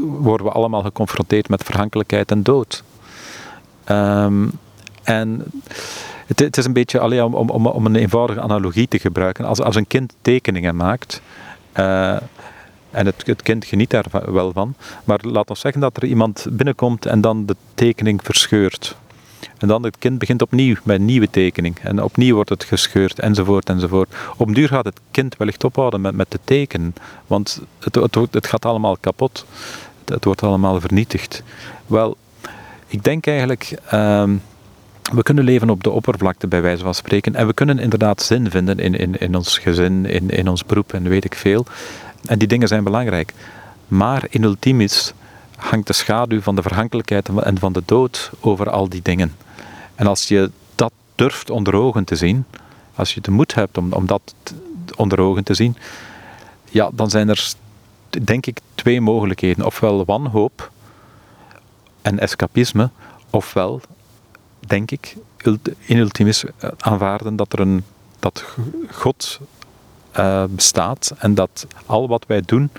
worden 0.00 0.46
we 0.46 0.52
allemaal 0.52 0.82
geconfronteerd 0.82 1.48
met 1.48 1.62
verhankelijkheid 1.62 2.30
en 2.30 2.42
dood. 2.42 2.82
Um, 3.88 4.50
en 5.02 5.44
het, 6.26 6.38
het, 6.38 6.56
is 6.56 6.64
een 6.64 6.72
beetje 6.72 7.00
alleen 7.00 7.22
om, 7.22 7.50
om, 7.50 7.66
om 7.66 7.86
een 7.86 7.96
eenvoudige 7.96 8.40
analogie 8.40 8.88
te 8.88 8.98
gebruiken. 8.98 9.44
Als, 9.44 9.60
als 9.60 9.76
een 9.76 9.86
kind 9.86 10.14
tekeningen 10.22 10.76
maakt. 10.76 11.20
Uh, 11.76 12.16
en 12.90 13.06
het, 13.06 13.26
het, 13.26 13.42
kind 13.42 13.64
geniet 13.64 13.90
daar 13.90 14.04
wel 14.26 14.52
van. 14.52 14.74
Maar 15.04 15.18
laat 15.22 15.48
ons 15.48 15.60
zeggen 15.60 15.80
dat 15.80 15.96
er 15.96 16.04
iemand 16.04 16.46
binnenkomt 16.50 17.06
en 17.06 17.20
dan 17.20 17.46
de 17.46 17.56
tekening 17.74 18.20
verscheurt. 18.22 18.96
En 19.58 19.68
dan 19.68 19.82
het 19.82 19.98
kind 19.98 20.18
begint 20.18 20.42
opnieuw 20.42 20.76
met 20.82 20.98
een 20.98 21.04
nieuwe 21.04 21.30
tekening. 21.30 21.78
En 21.78 22.02
opnieuw 22.02 22.34
wordt 22.34 22.50
het 22.50 22.64
gescheurd, 22.64 23.18
enzovoort, 23.18 23.68
enzovoort. 23.68 24.14
Op 24.36 24.54
duur 24.54 24.68
gaat 24.68 24.84
het 24.84 25.00
kind 25.10 25.36
wellicht 25.36 25.64
ophouden 25.64 26.00
met, 26.00 26.14
met 26.14 26.30
te 26.30 26.38
tekenen. 26.44 26.94
Want 27.26 27.60
het, 27.78 27.94
het, 27.94 28.14
het 28.30 28.46
gaat 28.46 28.64
allemaal 28.64 28.96
kapot. 29.00 29.46
Het, 30.04 30.24
wordt 30.24 30.42
allemaal 30.42 30.80
vernietigd. 30.80 31.42
Wel, 31.86 32.16
ik 32.86 33.04
denk 33.04 33.26
eigenlijk... 33.26 33.78
Uh, 33.94 34.30
we 35.12 35.22
kunnen 35.22 35.44
leven 35.44 35.70
op 35.70 35.82
de 35.82 35.90
oppervlakte, 35.90 36.46
bij 36.46 36.62
wijze 36.62 36.82
van 36.82 36.94
spreken. 36.94 37.34
En 37.34 37.46
we 37.46 37.54
kunnen 37.54 37.78
inderdaad 37.78 38.22
zin 38.22 38.50
vinden 38.50 38.78
in, 38.78 38.94
in, 38.94 39.18
in 39.18 39.34
ons 39.36 39.58
gezin, 39.58 40.06
in, 40.06 40.30
in 40.30 40.48
ons 40.48 40.64
beroep 40.64 40.92
en 40.92 41.08
weet 41.08 41.24
ik 41.24 41.34
veel. 41.34 41.66
En 42.26 42.38
die 42.38 42.48
dingen 42.48 42.68
zijn 42.68 42.84
belangrijk. 42.84 43.32
Maar 43.88 44.26
in 44.28 44.42
ultimis 44.42 45.12
hangt 45.56 45.86
de 45.86 45.92
schaduw 45.92 46.40
van 46.40 46.54
de 46.54 46.62
verhankelijkheid 46.62 47.28
en 47.28 47.58
van 47.58 47.72
de 47.72 47.82
dood 47.84 48.30
over 48.40 48.70
al 48.70 48.88
die 48.88 49.02
dingen. 49.02 49.36
En 49.94 50.06
als 50.06 50.28
je 50.28 50.50
dat 50.74 50.92
durft 51.14 51.50
onder 51.50 51.74
ogen 51.74 52.04
te 52.04 52.16
zien, 52.16 52.44
als 52.94 53.14
je 53.14 53.20
de 53.20 53.30
moed 53.30 53.54
hebt 53.54 53.78
om, 53.78 53.92
om 53.92 54.06
dat 54.06 54.34
onder 54.96 55.20
ogen 55.20 55.44
te 55.44 55.54
zien, 55.54 55.76
ja, 56.70 56.90
dan 56.92 57.10
zijn 57.10 57.28
er 57.28 57.52
denk 58.24 58.46
ik 58.46 58.60
twee 58.74 59.00
mogelijkheden. 59.00 59.66
Ofwel 59.66 60.04
wanhoop 60.04 60.70
en 62.02 62.18
escapisme, 62.18 62.90
ofwel 63.30 63.80
denk 64.66 64.90
ik, 64.90 65.16
in 65.80 65.98
ultimis 65.98 66.44
eh, 66.44 66.70
aanvaarden 66.78 67.36
dat 67.36 67.52
er 67.52 67.60
een 67.60 67.84
dat 68.18 68.44
God 68.90 69.40
uh, 70.18 70.44
bestaat 70.48 71.14
en 71.18 71.34
dat 71.34 71.66
al 71.86 72.08
wat 72.08 72.24
wij 72.26 72.42
doen 72.44 72.70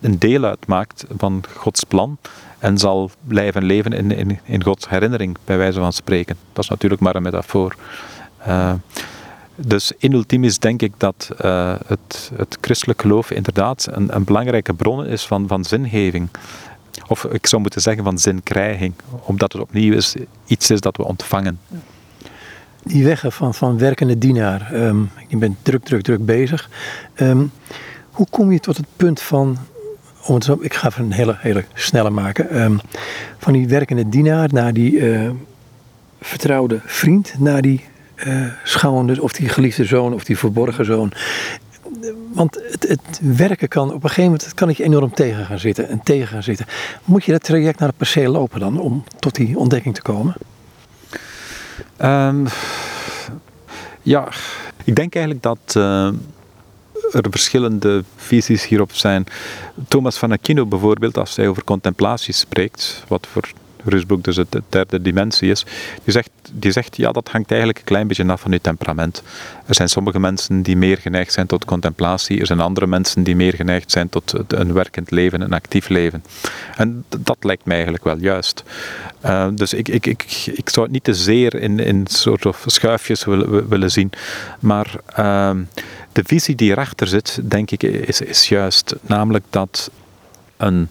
een 0.00 0.18
deel 0.18 0.44
uitmaakt 0.44 1.04
van 1.16 1.44
Gods 1.56 1.84
plan 1.84 2.18
en 2.58 2.78
zal 2.78 3.10
blijven 3.26 3.64
leven 3.64 3.92
in, 3.92 4.10
in, 4.10 4.38
in 4.44 4.62
Gods 4.62 4.88
herinnering, 4.88 5.36
bij 5.44 5.56
wijze 5.58 5.78
van 5.78 5.92
spreken. 5.92 6.36
Dat 6.52 6.64
is 6.64 6.70
natuurlijk 6.70 7.00
maar 7.00 7.16
een 7.16 7.22
metafoor. 7.22 7.76
Uh, 8.48 8.72
dus 9.54 9.92
in 9.98 10.12
ultimis 10.12 10.58
denk 10.58 10.82
ik 10.82 10.92
dat 10.96 11.30
het, 11.86 12.30
het 12.36 12.58
christelijk 12.60 13.00
geloof 13.00 13.30
inderdaad 13.30 13.88
een, 13.90 14.14
een 14.14 14.24
belangrijke 14.24 14.74
bron 14.74 15.06
is 15.06 15.26
van, 15.26 15.48
van 15.48 15.64
zingeving. 15.64 16.28
Of 17.06 17.24
ik 17.24 17.46
zou 17.46 17.62
moeten 17.62 17.80
zeggen 17.80 18.04
van 18.04 18.18
zinkrijging, 18.18 18.94
omdat 19.24 19.52
het 19.52 19.62
opnieuw 19.62 19.94
is, 19.94 20.14
iets 20.46 20.70
is 20.70 20.80
dat 20.80 20.96
we 20.96 21.04
ontvangen. 21.04 21.60
Die 22.82 23.04
weg 23.04 23.24
van, 23.28 23.54
van 23.54 23.78
werkende 23.78 24.18
dienaar, 24.18 24.74
um, 24.74 25.10
je 25.28 25.36
bent 25.36 25.56
druk, 25.62 25.84
druk, 25.84 26.02
druk 26.02 26.24
bezig. 26.24 26.70
Um, 27.16 27.52
hoe 28.10 28.26
kom 28.30 28.52
je 28.52 28.60
tot 28.60 28.76
het 28.76 28.86
punt 28.96 29.20
van, 29.20 29.58
om 30.26 30.34
het 30.34 30.48
ik 30.60 30.74
ga 30.74 30.88
even 30.88 31.04
een 31.04 31.12
hele, 31.12 31.36
hele 31.38 31.64
snelle 31.74 32.10
maken, 32.10 32.62
um, 32.62 32.80
van 33.38 33.52
die 33.52 33.68
werkende 33.68 34.08
dienaar 34.08 34.48
naar 34.52 34.72
die 34.72 34.92
uh, 34.92 35.30
vertrouwde 36.20 36.80
vriend, 36.84 37.34
naar 37.38 37.62
die 37.62 37.84
uh, 38.26 38.46
schouwende, 38.64 39.22
of 39.22 39.32
die 39.32 39.48
geliefde 39.48 39.84
zoon, 39.84 40.12
of 40.14 40.24
die 40.24 40.38
verborgen 40.38 40.84
zoon 40.84 41.12
want 42.32 42.54
het, 42.70 42.88
het, 42.88 43.20
werken 43.22 43.68
kan 43.68 43.88
op 43.88 44.02
een 44.02 44.08
gegeven 44.08 44.30
moment 44.30 44.54
kan 44.54 44.68
ik 44.68 44.78
enorm 44.78 45.14
tegen 45.14 45.44
gaan 45.44 45.58
zitten 45.58 45.88
en 45.88 46.00
tegen 46.02 46.26
gaan 46.26 46.42
zitten. 46.42 46.66
Moet 47.04 47.24
je 47.24 47.32
dat 47.32 47.44
traject 47.44 47.78
naar 47.78 47.88
het 47.88 47.96
perceel 47.96 48.32
lopen 48.32 48.60
dan 48.60 48.80
om 48.80 49.04
tot 49.18 49.34
die 49.34 49.58
ontdekking 49.58 49.94
te 49.94 50.02
komen? 50.02 50.34
Um, 52.02 52.46
ja, 54.02 54.28
ik 54.84 54.96
denk 54.96 55.14
eigenlijk 55.14 55.44
dat 55.44 55.74
uh, 55.76 56.06
er 57.12 57.26
verschillende 57.30 58.04
visies 58.16 58.66
hierop 58.66 58.92
zijn. 58.92 59.24
Thomas 59.88 60.16
van 60.16 60.32
Aquino 60.32 60.66
bijvoorbeeld, 60.66 61.18
als 61.18 61.36
hij 61.36 61.48
over 61.48 61.64
contemplatie 61.64 62.34
spreekt, 62.34 63.04
wat 63.08 63.26
voor 63.32 63.50
Rusbroek 63.84 64.24
dus 64.24 64.36
de 64.36 64.62
derde 64.68 65.02
dimensie 65.02 65.50
is, 65.50 65.66
die 66.04 66.12
zegt, 66.12 66.30
die 66.52 66.70
zegt 66.70 66.96
ja, 66.96 67.12
dat 67.12 67.28
hangt 67.28 67.50
eigenlijk 67.50 67.78
een 67.78 67.84
klein 67.84 68.06
beetje 68.06 68.26
af 68.26 68.40
van 68.40 68.50
je 68.50 68.60
temperament. 68.60 69.22
Er 69.66 69.74
zijn 69.74 69.88
sommige 69.88 70.20
mensen 70.20 70.62
die 70.62 70.76
meer 70.76 70.98
geneigd 70.98 71.32
zijn 71.32 71.46
tot 71.46 71.64
contemplatie, 71.64 72.40
er 72.40 72.46
zijn 72.46 72.60
andere 72.60 72.86
mensen 72.86 73.22
die 73.22 73.36
meer 73.36 73.54
geneigd 73.54 73.90
zijn 73.90 74.08
tot 74.08 74.34
een 74.48 74.72
werkend 74.72 75.10
leven, 75.10 75.40
een 75.40 75.52
actief 75.52 75.88
leven. 75.88 76.24
En 76.76 77.04
dat 77.18 77.36
lijkt 77.40 77.64
mij 77.64 77.74
eigenlijk 77.74 78.04
wel 78.04 78.18
juist. 78.18 78.64
Uh, 79.24 79.48
dus 79.54 79.72
ik, 79.72 79.88
ik, 79.88 80.06
ik, 80.06 80.50
ik 80.54 80.68
zou 80.68 80.86
het 80.86 80.94
niet 80.94 81.04
te 81.04 81.14
zeer 81.14 81.54
in, 81.54 81.78
in 81.78 82.06
soort 82.06 82.46
of 82.46 82.64
schuifjes 82.66 83.24
willen, 83.24 83.68
willen 83.68 83.90
zien, 83.90 84.10
maar 84.60 84.94
uh, 85.18 85.50
de 86.12 86.22
visie 86.24 86.54
die 86.54 86.70
erachter 86.70 87.06
zit, 87.06 87.40
denk 87.42 87.70
ik, 87.70 87.82
is, 87.82 88.20
is 88.20 88.48
juist. 88.48 88.94
Namelijk 89.00 89.44
dat 89.50 89.90
een, 90.56 90.88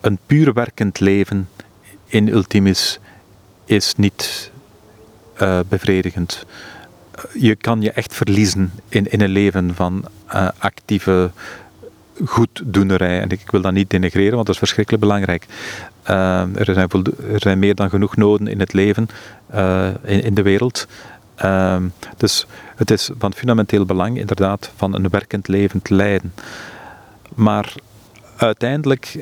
een 0.00 0.18
puur 0.26 0.52
werkend 0.52 1.00
leven 1.00 1.48
in 2.12 2.28
ultimis 2.28 2.98
is 3.64 3.94
niet 3.96 4.50
uh, 5.42 5.60
bevredigend. 5.68 6.46
Je 7.32 7.56
kan 7.56 7.80
je 7.80 7.92
echt 7.92 8.14
verliezen 8.14 8.72
in, 8.88 9.10
in 9.10 9.20
een 9.20 9.30
leven 9.30 9.74
van 9.74 10.04
uh, 10.34 10.48
actieve 10.58 11.30
goeddoenerij. 12.24 13.20
En 13.20 13.30
ik 13.30 13.50
wil 13.50 13.60
dat 13.60 13.72
niet 13.72 13.90
denigreren, 13.90 14.34
want 14.34 14.46
dat 14.46 14.54
is 14.54 14.60
verschrikkelijk 14.60 15.02
belangrijk. 15.02 15.46
Uh, 16.10 16.56
er, 16.56 16.74
zijn 16.74 16.88
er, 17.32 17.40
zijn 17.40 17.58
meer 17.58 17.74
dan 17.74 17.90
genoeg 17.90 18.16
noden 18.16 18.46
in 18.46 18.60
het 18.60 18.72
leven, 18.72 19.08
in, 20.04 20.22
in, 20.22 20.34
de 20.34 20.42
wereld. 20.42 20.86
Dus 22.16 22.46
het 22.76 22.90
is 22.90 23.10
van 23.18 23.34
fundamenteel 23.34 23.84
belang, 23.84 24.18
inderdaad, 24.18 24.70
van 24.76 24.94
een 24.94 25.08
werkend 25.08 25.48
leven 25.48 25.82
te 25.82 25.94
leiden. 25.94 26.34
Maar 27.34 27.74
uiteindelijk, 28.36 29.18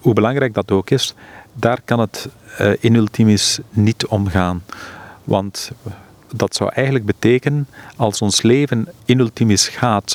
hoe 0.00 0.14
belangrijk 0.14 0.54
dat 0.54 0.70
ook 0.70 0.90
is, 0.90 1.14
daar 1.58 1.80
kan 1.84 2.00
het 2.00 2.28
uh, 2.60 2.72
in 2.80 2.94
ultimis 2.94 3.58
niet 3.70 4.06
omgaan. 4.06 4.62
Want 5.24 5.70
dat 6.34 6.54
zou 6.54 6.70
eigenlijk 6.72 7.06
betekenen, 7.06 7.68
als 7.96 8.22
ons 8.22 8.42
leven 8.42 8.88
in 9.04 9.18
ultimis 9.18 9.68
gaat 9.68 10.14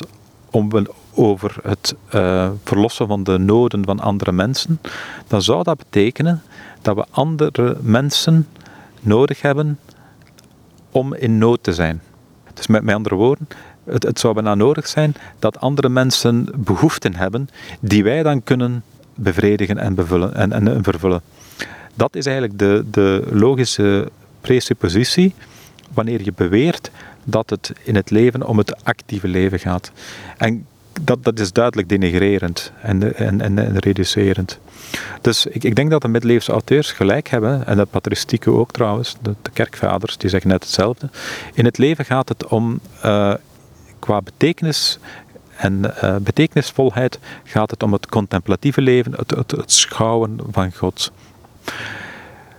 om, 0.50 0.70
over 1.14 1.56
het 1.62 1.94
uh, 2.14 2.50
verlossen 2.64 3.06
van 3.06 3.24
de 3.24 3.38
noden 3.38 3.84
van 3.84 4.00
andere 4.00 4.32
mensen, 4.32 4.80
dan 5.26 5.42
zou 5.42 5.62
dat 5.62 5.78
betekenen 5.78 6.42
dat 6.82 6.96
we 6.96 7.04
andere 7.10 7.76
mensen 7.80 8.48
nodig 9.00 9.40
hebben 9.40 9.78
om 10.90 11.14
in 11.14 11.38
nood 11.38 11.62
te 11.62 11.72
zijn. 11.72 12.02
Dus 12.54 12.66
met, 12.66 12.82
met 12.82 12.94
andere 12.94 13.14
woorden, 13.14 13.48
het, 13.84 14.02
het 14.02 14.20
zou 14.20 14.34
bijna 14.34 14.54
nodig 14.54 14.88
zijn 14.88 15.14
dat 15.38 15.60
andere 15.60 15.88
mensen 15.88 16.48
behoeften 16.54 17.14
hebben 17.14 17.48
die 17.80 18.04
wij 18.04 18.22
dan 18.22 18.42
kunnen 18.42 18.82
bevredigen 19.14 19.78
en, 19.78 19.94
bevullen, 19.94 20.34
en, 20.34 20.52
en, 20.52 20.84
vervullen. 20.84 21.20
Dat 21.94 22.16
is 22.16 22.26
eigenlijk 22.26 22.58
de, 22.58 22.84
de 22.90 23.26
logische 23.30 24.10
presuppositie 24.40 25.34
wanneer 25.92 26.24
je 26.24 26.32
beweert 26.32 26.90
dat 27.24 27.50
het 27.50 27.72
in 27.82 27.94
het 27.94 28.10
leven 28.10 28.46
om 28.46 28.58
het 28.58 28.84
actieve 28.84 29.28
leven 29.28 29.58
gaat. 29.58 29.92
En 30.36 30.66
dat, 31.00 31.24
dat 31.24 31.38
is 31.38 31.52
duidelijk 31.52 31.88
denigrerend 31.88 32.72
en, 32.82 33.16
en, 33.16 33.40
en, 33.40 33.78
reducerend. 33.78 34.58
Dus 35.20 35.46
ik, 35.46 35.64
ik 35.64 35.74
denk 35.74 35.90
dat 35.90 36.02
de 36.02 36.08
middeleeuwse 36.08 36.52
auteurs 36.52 36.92
gelijk 36.92 37.28
hebben, 37.28 37.66
en 37.66 37.76
de 37.76 37.84
patristieken 37.84 38.52
ook 38.52 38.70
trouwens, 38.72 39.16
de, 39.22 39.34
de, 39.42 39.50
kerkvaders, 39.50 40.16
die 40.16 40.30
zeggen 40.30 40.50
net 40.50 40.62
hetzelfde. 40.62 41.08
In 41.54 41.64
het 41.64 41.78
leven 41.78 42.04
gaat 42.04 42.28
het 42.28 42.46
om, 42.46 42.80
uh, 43.04 43.34
qua 43.98 44.22
betekenis 44.22 44.98
en 45.56 45.94
uh, 46.04 46.16
betekenisvolheid, 46.16 47.18
gaat 47.44 47.70
het 47.70 47.82
om 47.82 47.92
het 47.92 48.06
contemplatieve 48.06 48.80
leven, 48.80 49.12
het, 49.16 49.50
het 49.50 49.72
schouwen 49.72 50.38
van 50.50 50.72
God 50.72 51.12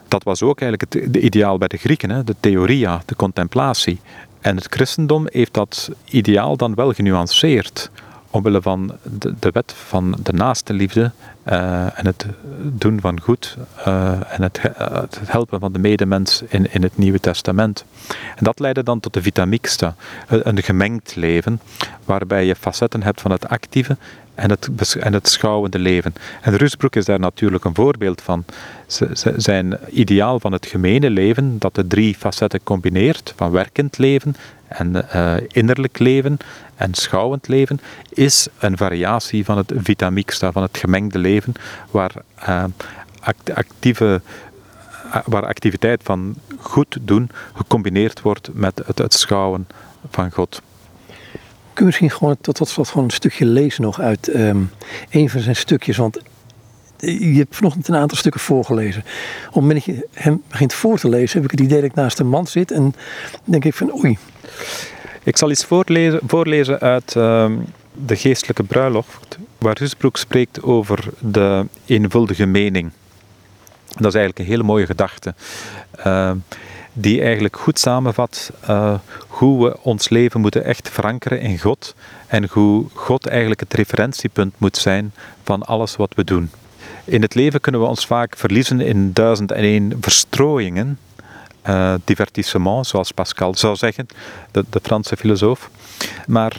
dat 0.08 0.24
was 0.24 0.42
ook 0.42 0.62
eigenlijk 0.62 0.94
het 0.94 1.14
de 1.14 1.20
ideaal 1.20 1.58
bij 1.58 1.68
de 1.68 1.78
Grieken, 1.78 2.10
hè? 2.10 2.24
de 2.24 2.36
theoria, 2.40 3.02
de 3.06 3.16
contemplatie. 3.16 4.00
En 4.42 4.56
het 4.56 4.68
christendom 4.70 5.28
heeft 5.32 5.54
dat 5.54 5.92
ideaal 6.06 6.58
dan 6.58 6.76
wel 6.76 6.94
genuanceerd 6.94 7.90
omwille 8.30 8.62
van 8.62 8.92
de, 9.04 9.34
de 9.40 9.50
wet 9.52 9.74
van 9.88 10.18
de 10.24 10.34
naaste 10.34 10.74
liefde 10.74 11.12
uh, 11.50 12.00
en 12.00 12.06
het 12.06 12.26
doen 12.62 13.00
van 13.02 13.22
goed 13.22 13.58
uh, 13.88 14.12
en 14.34 14.42
het, 14.42 14.62
helpen 15.26 15.60
van 15.60 15.74
de 15.74 15.80
medemens 15.80 16.44
in, 16.48 16.74
in 16.74 16.84
het 16.84 16.98
Nieuwe 16.98 17.20
Testament. 17.20 17.86
En 18.36 18.44
dat 18.44 18.60
leidde 18.60 18.84
dan 18.84 19.00
tot 19.00 19.14
de 19.14 19.22
vita 19.22 19.46
mixta, 19.46 19.96
een 20.28 20.64
gemengd 20.64 21.16
leven, 21.16 21.62
waarbij 22.06 22.46
je 22.46 22.56
facetten 22.56 23.04
hebt 23.04 23.22
van 23.22 23.32
het 23.32 23.48
actieve 23.48 23.98
en 24.36 24.50
het, 24.50 24.96
en 25.00 25.14
het 25.14 25.28
schouwende 25.28 25.80
leven. 25.80 26.16
En 26.42 26.56
Rusbroek 26.56 26.96
is 26.96 27.06
daar 27.06 27.20
natuurlijk 27.20 27.66
een 27.66 27.76
voorbeeld 27.76 28.22
van. 28.22 28.46
zijn 29.36 29.78
ideaal 29.90 30.40
van 30.40 30.52
het 30.52 30.66
gemene 30.66 31.10
leven, 31.10 31.60
dat 31.60 31.76
de 31.76 31.88
drie 31.88 32.16
facetten 32.16 32.64
combineert, 32.64 33.34
van 33.36 33.52
werkend 33.52 33.98
leven 33.98 34.36
en 34.68 35.06
innerlijk 35.52 36.00
leven 36.00 36.38
en 36.76 36.94
schouwend 36.94 37.48
leven, 37.48 37.80
is 38.10 38.48
een 38.60 38.78
variatie 38.78 39.46
van 39.46 39.58
het 39.58 39.74
vita 39.76 40.10
mixta, 40.10 40.52
van 40.52 40.62
het 40.62 40.78
gemengde 40.78 41.20
leven, 41.20 41.35
waar, 41.92 42.12
uh, 42.50 42.64
actieve, 43.54 44.22
uh, 45.06 45.16
waar 45.26 45.46
activiteit 45.46 46.02
van 46.04 46.36
goed 46.58 46.98
doen 47.02 47.30
gecombineerd 47.54 48.22
wordt 48.22 48.50
met 48.54 48.82
het, 48.86 48.98
het 48.98 49.14
schouwen 49.14 49.68
van 50.12 50.32
God. 50.32 50.62
Kun 51.74 51.86
je 51.86 51.86
misschien 51.86 52.12
gewoon 52.12 52.38
tot, 52.42 52.56
tot 52.56 52.68
slot 52.68 52.88
gewoon 52.88 53.04
een 53.04 53.12
stukje 53.12 53.46
lezen 53.46 53.82
nog 53.82 54.00
uit 54.00 54.36
um, 54.36 54.72
een 55.10 55.30
van 55.30 55.42
zijn 55.42 55.56
stukjes? 55.56 55.98
Want 55.98 56.20
je 56.98 57.38
hebt 57.38 57.56
vanochtend 57.56 57.88
een 57.88 57.96
aantal 57.96 58.18
stukken 58.18 58.42
voorgelezen. 58.42 59.02
Op 59.02 59.54
het 59.54 59.56
moment 59.56 59.86
dat 59.86 59.96
je 59.96 60.08
hem 60.14 60.44
begint 60.48 60.74
voor 60.74 61.00
te 61.00 61.10
lezen, 61.10 61.42
heb 61.42 61.52
ik 61.52 61.60
het 61.60 61.68
idee 61.68 61.82
dat 61.82 61.90
ik 61.90 61.96
naast 61.96 62.20
een 62.20 62.28
man 62.28 62.48
zit 62.48 62.72
en 62.72 62.96
denk 63.44 63.66
ik 63.66 63.74
van 63.74 64.04
oei. 64.04 64.18
Ik 65.24 65.38
zal 65.38 65.52
iets 65.52 65.66
voorlezen, 65.66 66.20
voorlezen 66.28 66.80
uit 66.80 67.16
uh, 67.16 67.52
de 68.06 68.16
geestelijke 68.16 68.64
bruiloft, 68.64 69.38
waar 69.58 69.78
Husbroek 69.80 70.18
spreekt 70.18 70.64
over 70.64 71.04
de 71.20 71.66
eenvuldige 71.86 72.46
mening. 72.46 72.92
Dat 73.88 74.06
is 74.06 74.14
eigenlijk 74.14 74.40
een 74.40 74.46
hele 74.46 74.64
mooie 74.64 74.86
gedachte. 74.86 75.34
Uh, 76.06 76.32
die 76.94 77.22
eigenlijk 77.22 77.58
goed 77.58 77.80
samenvat 77.80 78.52
uh, 78.70 78.94
hoe 79.28 79.66
we 79.66 79.78
ons 79.82 80.10
leven 80.10 80.42
moeten 80.42 80.64
echt 80.64 80.90
verankeren 80.90 81.40
in 81.40 81.60
God 81.60 81.96
en 82.28 82.48
hoe 82.52 82.86
God 82.94 83.28
eigenlijk 83.28 83.60
het 83.60 83.74
referentiepunt 83.74 84.54
moet 84.58 84.78
zijn 84.78 85.14
van 85.44 85.64
alles 85.64 85.96
wat 85.96 86.14
we 86.16 86.24
doen. 86.24 86.50
In 87.04 87.22
het 87.22 87.36
leven 87.36 87.62
kunnen 87.62 87.82
we 87.82 87.88
ons 87.88 88.06
vaak 88.06 88.38
verliezen 88.38 88.82
in 88.82 89.14
duizend 89.14 89.52
en 89.52 89.64
één 89.64 89.98
verstrooiingen, 90.02 91.00
uh, 91.68 91.94
divertissement, 92.04 92.88
zoals 92.88 93.12
Pascal 93.12 93.56
zou 93.56 93.76
zeggen, 93.76 94.08
de, 94.52 94.66
de 94.70 94.80
Franse 94.84 95.18
filosoof. 95.18 95.70
Maar 96.28 96.58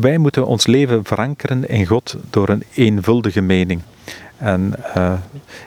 wij 0.00 0.18
moeten 0.18 0.46
ons 0.46 0.66
leven 0.66 1.04
verankeren 1.04 1.68
in 1.68 1.86
God 1.86 2.16
door 2.30 2.48
een 2.48 2.62
eenvuldige 2.74 3.40
mening. 3.40 3.80
En 4.36 4.74
uh, 4.96 5.12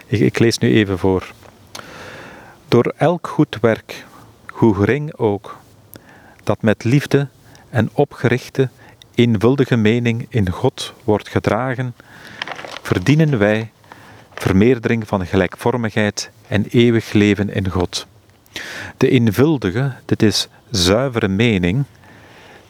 ik, 0.06 0.20
ik 0.20 0.40
lees 0.40 0.58
nu 0.58 0.74
even 0.74 1.00
voor. 1.00 1.34
Door 2.68 2.94
elk 2.98 3.28
goed 3.28 3.58
werk, 3.62 4.06
hoe 4.48 4.76
gering 4.76 5.16
ook, 5.16 5.58
dat 6.44 6.62
met 6.62 6.84
liefde 6.84 7.28
en 7.70 7.90
opgerichte, 7.94 8.70
eenvuldige 9.16 9.76
mening 9.76 10.26
in 10.30 10.50
God 10.50 10.94
wordt 11.04 11.30
gedragen, 11.30 11.96
verdienen 12.82 13.38
wij 13.38 13.72
vermeerdering 14.34 15.08
van 15.08 15.26
gelijkvormigheid 15.26 16.30
en 16.48 16.66
eeuwig 16.70 17.12
leven 17.12 17.54
in 17.54 17.70
God. 17.70 18.08
De 18.98 19.10
eenvuldige, 19.10 19.94
dit 20.06 20.24
is 20.24 20.48
zuivere 20.70 21.28
mening, 21.28 21.86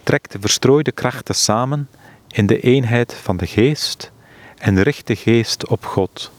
trekt 0.09 0.31
de 0.31 0.39
verstrooide 0.39 0.91
krachten 0.91 1.35
samen 1.35 1.89
in 2.27 2.45
de 2.45 2.59
eenheid 2.59 3.13
van 3.13 3.37
de 3.37 3.47
geest 3.47 4.11
en 4.57 4.83
richt 4.83 5.07
de 5.07 5.15
geest 5.15 5.67
op 5.67 5.85
God. 5.85 6.31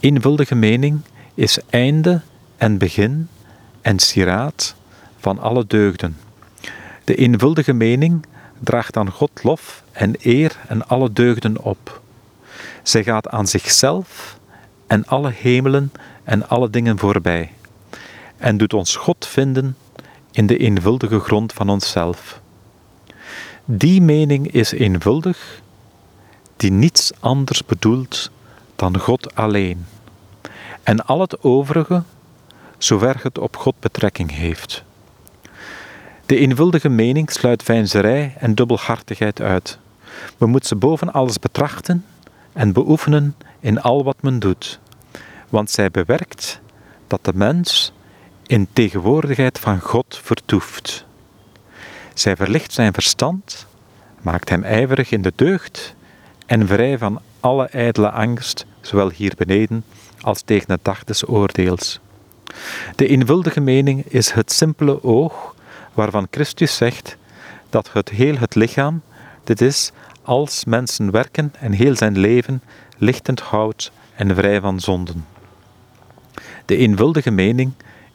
Eenvuldige 0.00 0.54
mening 0.54 1.00
is 1.34 1.58
einde 1.70 2.20
en 2.56 2.78
begin 2.78 3.28
en 3.82 3.98
sieraad 3.98 4.74
van 5.18 5.38
alle 5.38 5.64
deugden. 5.66 6.16
De 7.04 7.14
eenvuldige 7.14 7.72
mening 7.72 8.26
draagt 8.58 8.96
aan 8.96 9.10
God 9.10 9.30
lof 9.42 9.82
en 9.92 10.14
eer 10.20 10.56
en 10.68 10.88
alle 10.88 11.12
deugden 11.12 11.62
op. 11.62 12.00
Zij 12.82 13.04
gaat 13.04 13.28
aan 13.28 13.46
zichzelf 13.46 14.38
en 14.86 15.06
alle 15.06 15.30
hemelen 15.30 15.92
en 16.24 16.48
alle 16.48 16.70
dingen 16.70 16.98
voorbij, 16.98 17.52
en 18.36 18.56
doet 18.56 18.74
ons 18.74 18.96
God 18.96 19.26
vinden 19.26 19.76
in 20.30 20.46
de 20.46 20.56
eenvuldige 20.56 21.18
grond 21.18 21.52
van 21.52 21.68
onszelf. 21.68 22.42
Die 23.66 24.00
mening 24.00 24.52
is 24.52 24.72
eenvuldig, 24.72 25.62
die 26.56 26.70
niets 26.70 27.12
anders 27.20 27.64
bedoelt 27.64 28.30
dan 28.76 28.98
God 28.98 29.34
alleen. 29.34 29.86
En 30.82 31.06
al 31.06 31.20
het 31.20 31.42
overige 31.42 32.02
zover 32.78 33.16
het 33.22 33.38
op 33.38 33.56
God 33.56 33.74
betrekking 33.80 34.30
heeft. 34.30 34.84
De 36.26 36.36
eenvuldige 36.36 36.88
mening 36.88 37.30
sluit 37.30 37.62
veinzerij 37.62 38.34
en 38.38 38.54
dubbelhartigheid 38.54 39.40
uit. 39.40 39.78
We 40.36 40.46
moeten 40.46 40.68
ze 40.68 40.76
boven 40.76 41.12
alles 41.12 41.38
betrachten 41.38 42.04
en 42.52 42.72
beoefenen 42.72 43.36
in 43.60 43.80
al 43.80 44.04
wat 44.04 44.22
men 44.22 44.38
doet, 44.38 44.80
want 45.48 45.70
zij 45.70 45.90
bewerkt 45.90 46.60
dat 47.06 47.24
de 47.24 47.32
mens 47.34 47.92
in 48.46 48.68
tegenwoordigheid 48.72 49.58
van 49.58 49.80
God 49.80 50.20
vertoeft. 50.22 51.06
Zij 52.14 52.36
verlicht 52.36 52.72
zijn 52.72 52.92
verstand, 52.92 53.66
maakt 54.22 54.48
hem 54.48 54.62
ijverig 54.62 55.10
in 55.10 55.22
de 55.22 55.32
deugd 55.36 55.94
en 56.46 56.66
vrij 56.66 56.98
van 56.98 57.20
alle 57.40 57.66
ijdele 57.66 58.10
angst, 58.10 58.66
zowel 58.80 59.10
hier 59.10 59.32
beneden 59.36 59.84
als 60.20 60.42
tegen 60.42 60.68
de 60.68 60.78
dag 60.82 61.04
des 61.04 61.28
oordeels. 61.28 62.00
De 62.96 63.06
eenvuldige 63.06 63.60
mening 63.60 64.04
is 64.06 64.30
het 64.30 64.52
simpele 64.52 65.04
oog 65.04 65.54
waarvan 65.92 66.26
Christus 66.30 66.76
zegt 66.76 67.16
dat 67.70 67.92
het 67.92 68.08
heel 68.08 68.36
het 68.36 68.54
lichaam, 68.54 69.02
dit 69.44 69.60
is, 69.60 69.92
als 70.22 70.64
mensen 70.64 71.10
werken 71.10 71.52
en 71.58 71.72
heel 71.72 71.96
zijn 71.96 72.18
leven, 72.18 72.62
lichtend 72.98 73.40
houdt 73.40 73.92
en 74.14 74.34
vrij 74.34 74.60
van 74.60 74.80
zonden. 74.80 75.26
De 76.64 76.76
eenvuldige 76.76 77.30
mening 77.30 77.72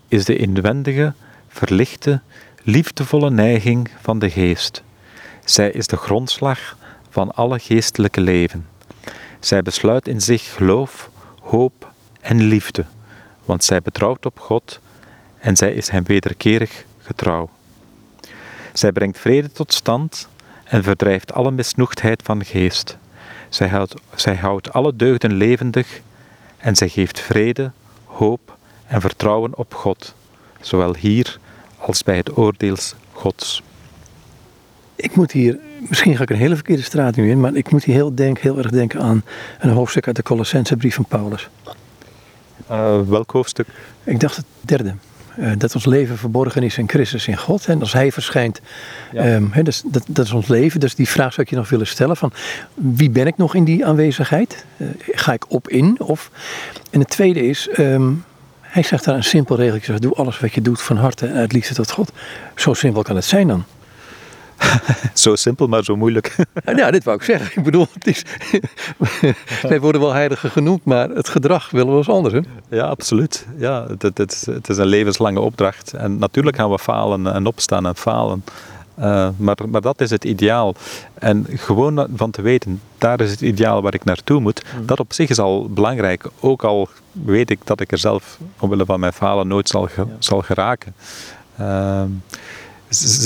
is 0.08 0.26
de 0.26 0.36
inwendige, 0.36 1.14
verlichte, 1.48 2.22
liefdevolle 2.70 3.30
neiging 3.30 3.90
van 4.02 4.20
de 4.20 4.30
geest. 4.30 4.84
Zij 5.46 5.72
is 5.72 5.88
de 5.88 5.98
grondslag 5.98 6.78
van 7.10 7.32
alle 7.32 7.60
geestelijke 7.60 8.22
leven. 8.22 8.68
Zij 9.40 9.62
besluit 9.62 10.08
in 10.08 10.22
zich 10.22 10.54
geloof, 10.54 11.10
hoop 11.42 11.92
en 12.22 12.42
liefde 12.42 12.86
want 13.46 13.64
zij 13.64 13.82
betrouwt 13.82 14.26
op 14.26 14.40
God 14.40 14.80
en 15.40 15.58
zij 15.58 15.74
is 15.74 15.90
hem 15.90 16.04
wederkerig 16.04 16.86
getrouw. 17.00 17.50
Zij 18.74 18.92
brengt 18.92 19.20
vrede 19.20 19.52
tot 19.52 19.74
stand 19.74 20.28
en 20.64 20.84
verdrijft 20.84 21.34
alle 21.34 21.52
misnoegdheid 21.52 22.22
van 22.24 22.46
geest. 22.46 22.98
Zij 23.50 23.68
houdt, 23.68 23.94
zij 24.16 24.36
houdt 24.36 24.74
alle 24.74 24.96
deugden 24.96 25.34
levendig 25.34 26.02
en 26.58 26.76
zij 26.76 26.90
geeft 26.90 27.20
vrede, 27.20 27.72
hoop 28.06 28.58
en 28.88 29.02
vertrouwen 29.02 29.58
op 29.58 29.74
God, 29.74 30.16
zowel 30.62 30.96
hier 30.96 31.40
als 31.80 32.04
bij 32.04 32.18
het 32.18 32.38
oordeels 32.38 32.96
Gods. 33.12 33.64
Ik 34.96 35.16
moet 35.16 35.32
hier 35.32 35.60
misschien 35.88 36.16
ga 36.16 36.24
ik 36.24 36.30
een 36.30 36.36
hele 36.36 36.56
verkeerde 36.56 36.84
straat 36.84 37.16
nu 37.16 37.30
in, 37.30 37.40
maar 37.40 37.56
ik 37.56 37.72
moet 37.72 37.84
hier 37.84 37.96
heel, 37.96 38.16
denk, 38.16 38.40
heel 38.40 38.58
erg 38.58 38.70
denken 38.70 39.02
aan 39.02 39.24
een 39.60 39.70
hoofdstuk 39.70 40.08
uit 40.08 40.16
de 40.16 40.24
Colossense 40.24 40.78
brief 40.78 40.96
van 40.96 41.06
Paulus. 41.06 41.50
Uh, 42.72 43.00
welk 43.08 43.32
hoofdstuk? 43.32 43.68
Ik 44.04 44.20
dacht 44.20 44.36
het 44.36 44.46
derde. 44.62 44.94
Uh, 45.40 45.52
dat 45.58 45.76
ons 45.76 45.86
leven 45.86 46.18
verborgen 46.18 46.64
is 46.64 46.78
in 46.78 46.90
Christus 46.90 47.28
in 47.28 47.38
God. 47.38 47.66
En 47.66 47.80
als 47.80 47.94
Hij 47.94 48.12
verschijnt, 48.12 48.62
ja. 49.12 49.36
um, 49.36 49.50
he, 49.52 49.64
dat, 49.64 49.84
dat, 49.86 50.04
dat, 50.08 50.26
is 50.26 50.32
ons 50.32 50.48
leven. 50.48 50.80
Dus 50.80 50.96
die 50.96 51.08
vraag 51.08 51.34
zou 51.34 51.42
ik 51.42 51.50
je 51.50 51.56
nog 51.56 51.70
willen 51.70 51.88
stellen: 51.88 52.18
van 52.18 52.32
wie 52.74 53.10
ben 53.10 53.28
ik 53.28 53.38
nog 53.38 53.56
in 53.56 53.64
die 53.64 53.86
aanwezigheid? 53.86 54.66
Uh, 54.78 54.88
ga 55.12 55.34
ik 55.34 55.46
op 55.48 55.70
in? 55.70 56.00
Of... 56.00 56.32
En 56.92 57.00
het 57.00 57.10
tweede 57.10 57.48
is, 57.48 57.70
um, 57.78 58.24
hij 58.70 58.84
zegt 58.84 59.06
daar 59.06 59.16
een 59.16 59.24
simpel 59.24 59.56
regeltje: 59.56 60.00
doe 60.00 60.14
alles 60.14 60.40
wat 60.40 60.54
je 60.54 60.62
doet 60.62 60.82
van 60.82 60.98
harte 60.98 61.28
en 61.28 61.36
uit 61.36 61.52
liefde 61.52 61.74
tot 61.74 61.92
God. 61.92 62.12
Zo 62.56 62.74
simpel 62.74 63.02
kan 63.02 63.16
het 63.16 63.26
zijn 63.26 63.48
dan. 63.48 63.64
zo 65.14 65.36
simpel, 65.36 65.68
maar 65.68 65.84
zo 65.84 65.96
moeilijk. 65.96 66.36
ja, 66.76 66.92
dit 66.92 67.04
wou 67.04 67.18
ik 67.18 67.24
zeggen. 67.24 67.58
Ik 67.58 67.64
bedoel, 67.64 67.88
het 67.94 68.08
is, 68.08 68.24
wij 69.70 69.80
worden 69.80 70.02
wel 70.02 70.14
heiligen 70.14 70.50
genoemd, 70.52 70.86
maar 70.86 71.10
het 71.10 71.30
gedrag 71.30 71.70
willen 71.70 71.92
we 71.92 71.98
eens 71.98 72.10
anders. 72.10 72.34
Hè? 72.34 72.40
Ja, 72.70 72.84
absoluut. 72.86 73.48
Ja, 73.58 73.86
het, 73.88 74.02
het, 74.02 74.18
het, 74.18 74.48
het, 74.52 74.70
is 74.70 74.78
een 74.78 74.86
levenslange 74.86 75.40
opdracht. 75.40 75.94
En 75.94 76.18
natuurlijk 76.18 76.58
gaan 76.58 76.70
we 76.70 76.80
falen 76.80 77.34
en 77.34 77.46
opstaan 77.46 77.86
en 77.86 77.96
falen. 77.96 78.44
Uh, 79.00 79.30
maar, 79.38 79.58
maar 79.70 79.82
dat 79.82 80.02
is 80.02 80.10
het 80.10 80.24
ideaal. 80.26 80.76
En 81.14 81.46
gewoon 81.50 82.08
van 82.16 82.32
te 82.32 82.42
weten, 82.42 82.82
daar 82.98 83.22
is 83.22 83.32
het 83.32 83.42
ideaal 83.42 83.82
waar 83.82 83.94
ik 83.94 84.04
naartoe 84.04 84.40
moet, 84.40 84.64
mm. 84.64 84.86
dat 84.86 85.00
op 85.00 85.14
zich 85.14 85.30
is 85.30 85.40
al 85.40 85.70
belangrijk. 85.70 86.26
Ook 86.40 86.64
al 86.64 86.90
weet 87.12 87.50
ik 87.50 87.60
dat 87.64 87.80
ik 87.82 87.92
er 87.92 87.98
zelf, 87.98 88.40
omwille 88.60 88.86
van 88.86 89.00
mijn 89.00 89.14
falen, 89.14 89.48
nooit 89.48 89.70
zal, 89.70 89.90
ja. 89.96 90.06
zal 90.20 90.42
geraken. 90.42 90.94
Uh, 91.60 92.04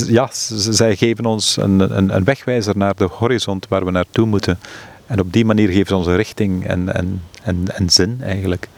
ja, 0.06 0.28
zij 0.32 0.96
geven 0.96 1.26
ons 1.26 1.56
een, 1.56 1.96
een, 1.96 2.16
een, 2.16 2.24
wegwijzer 2.24 2.76
naar 2.76 2.94
de 2.96 3.08
horizon 3.10 3.62
waar 3.68 3.84
we 3.84 3.90
naartoe 3.90 4.26
moeten. 4.26 4.58
En 5.06 5.20
op 5.20 5.32
die 5.32 5.44
manier 5.44 5.68
geven 5.68 5.86
ze 5.86 5.96
ons 5.96 6.06
richting 6.06 6.66
en, 6.66 6.94
en, 6.94 7.22
en, 7.42 7.64
en 7.76 7.90
zin 7.90 8.18
eigenlijk. 8.22 8.68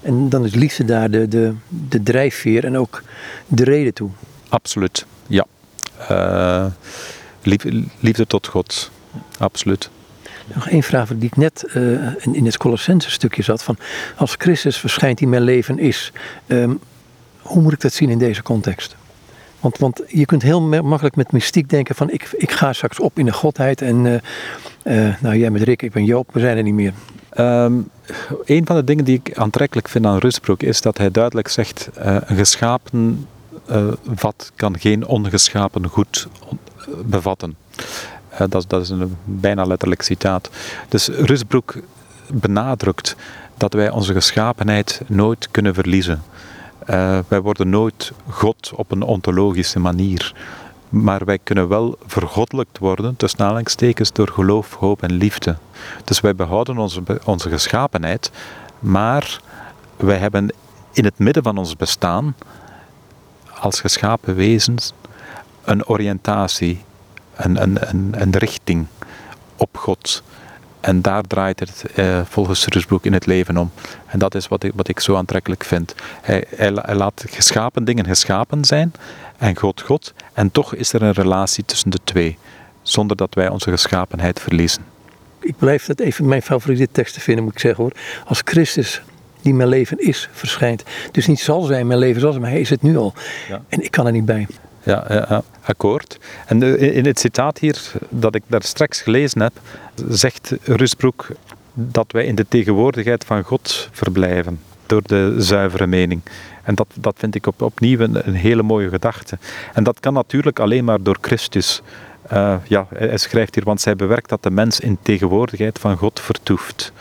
En 0.00 0.28
dan 0.28 0.44
is 0.44 0.54
liefde 0.54 0.84
daar 0.84 1.10
de, 1.10 1.28
de, 1.28 1.54
de 1.68 2.02
drijfveer 2.02 2.64
en 2.64 2.78
ook 2.78 3.02
de 3.46 3.64
reden 3.64 3.94
toe. 3.94 4.10
Absoluut. 4.48 5.06
Uh, 6.10 6.66
liefde, 7.42 7.84
liefde 8.00 8.26
tot 8.26 8.46
God, 8.46 8.90
absoluut. 9.38 9.90
Nog 10.54 10.68
één 10.68 10.82
vraag 10.82 11.08
die 11.08 11.28
ik 11.28 11.36
net 11.36 11.64
uh, 11.74 12.12
in 12.20 12.44
het 12.44 12.56
Colossense 12.56 13.10
stukje 13.10 13.42
zat. 13.42 13.62
Van 13.62 13.76
als 14.16 14.34
Christus 14.38 14.76
verschijnt 14.76 15.18
die 15.18 15.28
mijn 15.28 15.42
leven 15.42 15.78
is. 15.78 16.12
Um, 16.46 16.80
hoe 17.42 17.62
moet 17.62 17.72
ik 17.72 17.80
dat 17.80 17.92
zien 17.92 18.10
in 18.10 18.18
deze 18.18 18.42
context? 18.42 18.96
Want, 19.60 19.78
want 19.78 20.02
je 20.08 20.26
kunt 20.26 20.42
heel 20.42 20.62
makkelijk 20.62 21.16
met 21.16 21.32
mystiek 21.32 21.68
denken 21.68 21.94
van 21.94 22.10
ik, 22.10 22.30
ik 22.36 22.50
ga 22.50 22.72
straks 22.72 23.00
op 23.00 23.18
in 23.18 23.24
de 23.24 23.32
godheid 23.32 23.82
en 23.82 24.04
uh, 24.04 24.14
uh, 25.06 25.14
nou 25.20 25.36
jij 25.36 25.50
met 25.50 25.62
Rick, 25.62 25.82
ik 25.82 25.92
ben 25.92 26.04
Joop, 26.04 26.28
we 26.32 26.40
zijn 26.40 26.56
er 26.56 26.62
niet 26.62 26.74
meer. 26.74 26.92
Um, 27.38 27.90
een 28.44 28.66
van 28.66 28.76
de 28.76 28.84
dingen 28.84 29.04
die 29.04 29.20
ik 29.24 29.38
aantrekkelijk 29.38 29.88
vind 29.88 30.06
aan 30.06 30.18
Rusbroek 30.18 30.62
is 30.62 30.80
dat 30.80 30.98
hij 30.98 31.10
duidelijk 31.10 31.48
zegt 31.48 31.88
een 31.94 32.36
geschapen 32.36 33.26
vat 34.14 34.52
kan 34.54 34.78
geen 34.78 35.06
ongeschapen 35.06 35.88
goed 35.88 36.28
bevatten. 37.04 37.56
dat, 38.48 38.64
dat 38.68 38.82
is 38.82 38.88
een 38.88 39.16
bijna 39.24 39.64
letterlijk 39.64 40.02
citaat. 40.02 40.50
Dus 40.88 41.08
Rusbroek 41.08 41.74
benadrukt 42.32 43.16
dat 43.56 43.72
wij 43.72 43.90
onze 43.90 44.12
geschapenheid 44.12 45.00
nooit 45.06 45.48
kunnen 45.50 45.74
verliezen. 45.74 46.22
Wij 47.28 47.40
worden 47.42 47.68
nooit 47.70 48.12
God 48.28 48.72
op 48.74 48.90
een 48.90 49.02
ontologische 49.02 49.78
manier. 49.78 50.34
Maar 50.88 51.24
wij 51.24 51.38
kunnen 51.42 51.68
wel 51.68 51.98
vergoddelijkt 52.06 52.78
worden, 52.78 53.16
tussen 53.16 53.40
aanhalingstekens, 53.40 54.12
door 54.12 54.28
geloof, 54.28 54.74
hoop 54.74 55.02
en 55.02 55.12
liefde. 55.12 55.56
Dus 56.04 56.20
wij 56.20 56.34
behouden 56.34 56.78
onze, 56.78 57.02
onze 57.24 57.48
geschapenheid, 57.48 58.30
maar 58.78 59.40
wij 59.96 60.16
hebben 60.18 60.54
in 60.92 61.04
het 61.04 61.18
midden 61.18 61.42
van 61.42 61.58
ons 61.58 61.76
bestaan, 61.76 62.34
als 63.62 63.80
geschapen 63.80 64.34
wezens, 64.34 64.92
een 65.64 65.86
oriëntatie, 65.86 66.84
een, 67.36 67.62
een, 67.62 67.88
een, 67.88 68.14
een 68.16 68.36
richting 68.36 68.86
op 69.56 69.76
God. 69.76 70.22
En 70.80 71.02
daar 71.02 71.22
draait 71.22 71.60
het 71.60 71.84
uh, 71.96 72.20
volgens 72.24 72.66
Rusbroek 72.66 73.04
in 73.04 73.12
het 73.12 73.26
leven 73.26 73.56
om. 73.56 73.70
En 74.06 74.18
dat 74.18 74.34
is 74.34 74.48
wat 74.48 74.62
ik, 74.64 74.72
wat 74.74 74.88
ik 74.88 75.00
zo 75.00 75.16
aantrekkelijk 75.16 75.64
vind. 75.64 75.94
Hij, 76.22 76.44
hij, 76.56 76.72
hij, 76.74 76.94
laat 76.94 77.24
geschapen 77.28 77.84
dingen 77.84 78.06
geschapen 78.06 78.64
zijn 78.64 78.92
en 79.38 79.56
God 79.56 79.80
God. 79.80 80.14
En 80.32 80.50
toch 80.50 80.74
is 80.74 80.92
er 80.92 81.02
een 81.02 81.12
relatie 81.12 81.64
tussen 81.64 81.90
de 81.90 81.98
twee, 82.04 82.38
zonder 82.82 83.16
dat 83.16 83.34
wij 83.34 83.48
onze 83.48 83.70
geschapenheid 83.70 84.40
verliezen. 84.40 84.84
Ik 85.40 85.54
blijf 85.58 85.86
het 85.86 86.00
even 86.00 86.28
mijn 86.28 86.42
favoriete 86.42 86.88
tekst 86.92 87.14
te 87.14 87.20
vinden, 87.20 87.44
moet 87.44 87.52
ik 87.52 87.60
zeggen 87.60 87.82
hoor. 87.82 87.92
Als 88.24 88.40
Christus 88.44 89.02
die 89.42 89.54
mijn 89.54 89.68
leven 89.68 89.98
is, 89.98 90.28
verschijnt. 90.32 90.82
Dus 91.10 91.26
niet 91.26 91.40
zal 91.40 91.62
zijn 91.62 91.86
mijn 91.86 91.98
leven 91.98 92.20
zoals, 92.20 92.38
maar 92.38 92.50
hij 92.50 92.60
is 92.60 92.70
het 92.70 92.82
nu 92.82 92.96
al. 92.96 93.12
Ja. 93.48 93.62
En 93.68 93.84
ik 93.84 93.90
kan 93.90 94.06
er 94.06 94.12
niet 94.12 94.24
bij 94.24 94.46
ja, 94.82 95.04
ja, 95.08 95.42
akkoord. 95.62 96.18
En 96.46 96.78
in 96.78 97.06
het 97.06 97.18
citaat 97.18 97.58
hier 97.58 97.92
dat 98.08 98.34
ik 98.34 98.42
daar 98.46 98.62
straks 98.62 99.00
gelezen 99.00 99.40
heb, 99.40 99.52
zegt 100.08 100.52
Rusbroek 100.62 101.28
dat 101.74 102.12
wij 102.12 102.24
in 102.24 102.34
de 102.34 102.46
tegenwoordigheid 102.48 103.24
van 103.24 103.42
God 103.42 103.88
verblijven 103.92 104.60
door 104.86 105.02
de 105.06 105.34
zuivere 105.38 105.86
mening. 105.86 106.20
En 106.62 106.74
dat, 106.74 106.86
dat 106.94 107.14
vind 107.18 107.34
ik 107.34 107.46
op, 107.46 107.62
opnieuw 107.62 107.98
een, 107.98 108.28
een 108.28 108.34
hele 108.34 108.62
mooie 108.62 108.88
gedachte. 108.88 109.38
En 109.72 109.84
dat 109.84 110.00
kan 110.00 110.12
natuurlijk 110.12 110.58
alleen 110.58 110.84
maar 110.84 111.02
door 111.02 111.18
Christus. 111.20 111.82
Uh, 112.32 112.54
ja, 112.64 112.86
hij 112.94 113.18
schrijft 113.18 113.54
hier, 113.54 113.64
want 113.64 113.80
zij 113.80 113.96
bewerkt 113.96 114.28
dat 114.28 114.42
de 114.42 114.50
mens 114.50 114.80
in 114.80 114.98
tegenwoordigheid 115.02 115.78
van 115.78 115.96
God 115.96 116.20
vertoeft. 116.20 116.92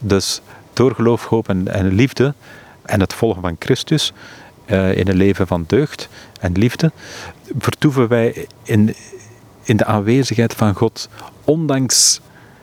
Dus 0.00 0.40
door 0.72 0.94
geloof, 0.94 1.24
hoop 1.24 1.48
en, 1.48 1.68
en 1.68 1.88
liefde 1.88 2.34
en 2.82 3.00
het 3.00 3.14
volgen 3.14 3.42
van 3.42 3.56
Christus 3.58 4.12
uh, 4.66 4.96
in 4.96 5.08
een 5.08 5.16
leven 5.16 5.46
van 5.46 5.64
deugd 5.66 6.08
en 6.40 6.52
liefde, 6.52 6.92
vertoeven 7.58 8.08
wij 8.08 8.46
in, 8.62 8.94
in 9.62 9.76
de 9.76 9.84
aanwezigheid 9.84 10.54
van 10.54 10.74
God, 10.74 11.08
ondanks 11.44 12.20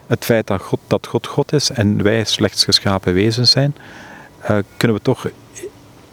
het 0.07 0.25
feit 0.25 0.47
dat 0.47 0.61
God, 0.61 0.79
dat 0.87 1.07
God 1.07 1.27
God 1.27 1.53
is 1.53 1.69
en 1.69 2.03
wij 2.03 2.23
slechts 2.23 2.63
geschapen 2.63 3.13
wezens 3.13 3.51
zijn, 3.51 3.75
uh, 4.41 4.57
kunnen 4.77 4.97
we 4.97 5.03
toch 5.03 5.29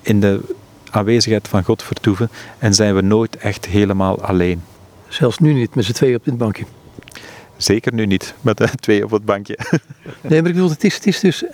in 0.02 0.20
de 0.20 0.40
aanwezigheid 0.90 1.48
van 1.48 1.64
God 1.64 1.82
vertoeven 1.82 2.30
en 2.58 2.74
zijn 2.74 2.94
we 2.94 3.00
nooit 3.00 3.36
echt 3.36 3.66
helemaal 3.66 4.22
alleen. 4.22 4.62
Zelfs 5.08 5.38
nu 5.38 5.52
niet 5.52 5.74
met 5.74 5.84
z'n 5.84 5.92
tweeën 5.92 6.16
op 6.16 6.24
dit 6.24 6.38
bankje. 6.38 6.64
Zeker 7.56 7.94
nu 7.94 8.06
niet, 8.06 8.34
met 8.40 8.56
de 8.56 8.68
twee 8.80 9.04
op 9.04 9.10
het 9.10 9.24
bankje. 9.24 9.58
nee, 10.20 10.40
maar 10.40 10.50
ik 10.50 10.54
bedoel, 10.54 10.70
het 10.70 10.84
is, 10.84 10.94
het 10.94 11.06
is 11.06 11.20
dus, 11.20 11.42
uh, 11.42 11.48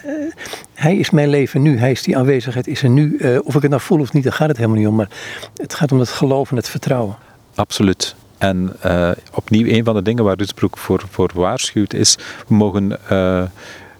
hij 0.74 0.96
is 0.96 1.10
mijn 1.10 1.28
leven 1.28 1.62
nu, 1.62 1.78
hij 1.78 1.90
is 1.90 2.02
die 2.02 2.16
aanwezigheid, 2.16 2.66
is 2.66 2.82
er 2.82 2.88
nu. 2.88 3.16
Uh, 3.18 3.38
of 3.42 3.54
ik 3.54 3.62
het 3.62 3.70
nou 3.70 3.82
voel 3.82 4.00
of 4.00 4.12
niet, 4.12 4.24
daar 4.24 4.32
gaat 4.32 4.48
het 4.48 4.56
helemaal 4.56 4.78
niet 4.78 4.86
om. 4.86 4.94
Maar 4.94 5.08
het 5.56 5.74
gaat 5.74 5.92
om 5.92 5.98
het 5.98 6.08
geloof 6.08 6.50
en 6.50 6.56
het 6.56 6.68
vertrouwen. 6.68 7.16
Absoluut. 7.54 8.14
En 8.38 8.76
uh, 8.86 9.10
opnieuw, 9.34 9.66
een 9.66 9.84
van 9.84 9.94
de 9.94 10.02
dingen 10.02 10.24
waar 10.24 10.36
Rutsbroek 10.36 10.78
voor, 10.78 11.02
voor 11.10 11.30
waarschuwt 11.34 11.94
is, 11.94 12.18
we 12.48 12.54
mogen 12.54 12.98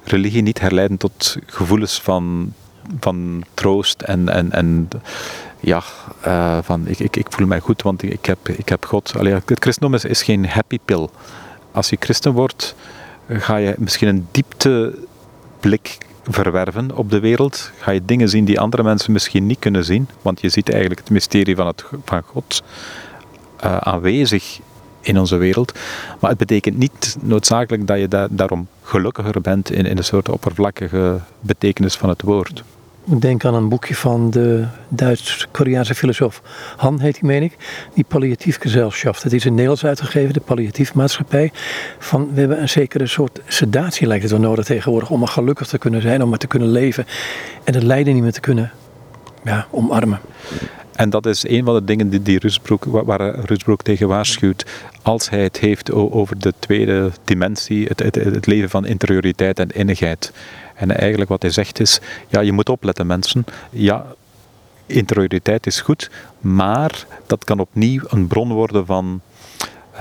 religie 0.04 0.42
niet 0.42 0.60
herleiden 0.60 0.96
tot 0.96 1.36
gevoelens 1.46 2.00
van, 2.00 2.52
van 3.00 3.44
troost 3.54 4.02
en, 4.02 4.28
en, 4.28 4.52
en 4.52 4.88
ja, 5.60 5.82
van 6.62 6.86
ik, 6.86 6.98
ik, 6.98 7.16
ik 7.16 7.26
voel 7.28 7.46
mij 7.46 7.60
goed, 7.60 7.82
want 7.82 8.02
ik 8.02 8.24
heb, 8.24 8.48
ik 8.48 8.68
heb 8.68 8.84
God. 8.84 9.12
Allee, 9.18 9.34
het 9.34 9.60
christendom 9.60 9.94
is, 9.94 10.04
is 10.04 10.22
geen 10.22 10.48
happy 10.48 10.78
pill 10.84 11.08
als 11.72 11.88
je 11.88 11.96
christen 12.00 12.32
wordt, 12.32 12.74
ga 13.28 13.56
je 13.56 13.74
misschien 13.78 14.08
een 14.08 14.26
diepteblik 14.30 15.98
verwerven 16.24 16.96
op 16.96 17.10
de 17.10 17.20
wereld. 17.20 17.70
Ga 17.78 17.90
je 17.90 18.04
dingen 18.04 18.28
zien 18.28 18.44
die 18.44 18.60
andere 18.60 18.82
mensen 18.82 19.12
misschien 19.12 19.46
niet 19.46 19.58
kunnen 19.58 19.84
zien. 19.84 20.08
Want 20.22 20.40
je 20.40 20.48
ziet 20.48 20.70
eigenlijk 20.70 21.00
het 21.00 21.10
mysterie 21.10 21.56
van, 21.56 21.66
het, 21.66 21.84
van 22.04 22.22
God 22.22 22.62
uh, 23.64 23.76
aanwezig 23.76 24.60
in 25.00 25.18
onze 25.18 25.36
wereld. 25.36 25.72
Maar 26.20 26.30
het 26.30 26.38
betekent 26.38 26.78
niet 26.78 27.16
noodzakelijk 27.20 27.86
dat 27.86 27.98
je 27.98 28.08
da 28.08 28.26
daarom 28.30 28.68
gelukkiger 28.82 29.40
bent 29.40 29.70
in, 29.70 29.86
in 29.86 29.96
een 29.96 30.04
soort 30.04 30.28
oppervlakkige 30.28 31.20
betekenis 31.40 31.94
van 31.94 32.08
het 32.08 32.22
woord. 32.22 32.62
Ik 33.04 33.20
denk 33.20 33.44
aan 33.44 33.54
een 33.54 33.68
boekje 33.68 33.94
van 33.94 34.30
de 34.30 34.64
Duits-Koreaanse 34.88 35.94
filosoof 35.94 36.42
Han, 36.76 37.00
heet 37.00 37.20
hij, 37.20 37.28
meen 37.28 37.42
ik. 37.42 37.56
Die 37.94 38.04
palliatief 38.08 38.58
gezelschap. 38.60 39.22
Het 39.22 39.32
is 39.32 39.44
in 39.44 39.52
Nederlands 39.52 39.84
uitgegeven, 39.84 40.32
de 40.32 40.40
palliatiefmaatschappij. 40.40 41.52
Van 41.98 42.34
we 42.34 42.40
hebben 42.40 42.60
een 42.60 42.68
zekere 42.68 43.06
soort 43.06 43.40
sedatie, 43.46 44.06
lijkt 44.06 44.22
het 44.22 44.32
wel 44.32 44.40
nodig 44.40 44.64
tegenwoordig. 44.64 45.10
om 45.10 45.18
maar 45.18 45.28
gelukkig 45.28 45.66
te 45.66 45.78
kunnen 45.78 46.02
zijn, 46.02 46.22
om 46.22 46.28
maar 46.28 46.38
te 46.38 46.46
kunnen 46.46 46.68
leven. 46.68 47.06
En 47.64 47.74
het 47.74 47.82
lijden 47.82 48.14
niet 48.14 48.22
meer 48.22 48.32
te 48.32 48.40
kunnen 48.40 48.70
ja, 49.44 49.66
omarmen. 49.70 50.20
En 50.94 51.10
dat 51.10 51.26
is 51.26 51.48
een 51.48 51.64
van 51.64 51.74
de 51.74 51.84
dingen 51.84 52.10
die, 52.10 52.22
die 52.22 52.38
Rusbroek, 52.38 52.84
waar 52.84 53.34
Rusbroek 53.44 53.82
tegen 53.82 54.08
waarschuwt. 54.08 54.66
Als 55.02 55.30
hij 55.30 55.42
het 55.42 55.58
heeft 55.58 55.92
over 55.92 56.38
de 56.38 56.54
tweede 56.58 57.10
dimensie, 57.24 57.86
het, 57.86 58.00
het, 58.14 58.46
leven 58.46 58.70
van 58.70 58.86
interioriteit 58.86 59.58
en 59.58 59.70
innigheid. 59.70 60.32
En 60.74 60.96
eigenlijk 60.98 61.30
wat 61.30 61.42
hij 61.42 61.50
zegt 61.50 61.80
is, 61.80 62.00
ja, 62.28 62.40
je 62.40 62.52
moet 62.52 62.68
opletten 62.68 63.06
mensen. 63.06 63.44
Ja, 63.70 64.06
interioriteit 64.86 65.66
is 65.66 65.80
goed, 65.80 66.10
maar 66.40 67.06
dat 67.26 67.44
kan 67.44 67.58
opnieuw 67.58 68.02
een 68.08 68.26
bron 68.26 68.52
worden 68.52 68.86
van 68.86 69.20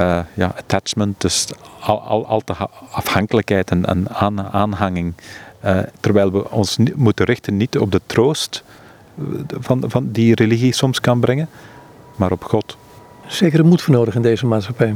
uh, 0.01 0.19
ja, 0.33 0.53
attachment, 0.57 1.21
dus 1.21 1.47
al, 1.79 2.01
al, 2.01 2.25
al 2.25 2.41
te 2.41 2.53
afhankelijkheid 2.91 3.71
en, 3.71 3.85
en 3.85 4.09
aan, 4.09 4.41
aanhanging. 4.41 5.13
Uh, 5.65 5.79
terwijl 5.99 6.31
we 6.31 6.51
ons 6.51 6.77
moeten 6.95 7.25
richten 7.25 7.57
niet 7.57 7.77
op 7.77 7.91
de 7.91 8.01
troost 8.05 8.63
van, 9.47 9.83
van 9.87 10.11
die 10.11 10.35
religie 10.35 10.73
soms 10.73 10.99
kan 10.99 11.19
brengen, 11.19 11.49
maar 12.15 12.31
op 12.31 12.43
God. 12.43 12.77
Zekere 13.27 13.63
moed 13.63 13.81
voor 13.81 13.93
nodig 13.93 14.15
in 14.15 14.21
deze 14.21 14.45
maatschappij. 14.45 14.95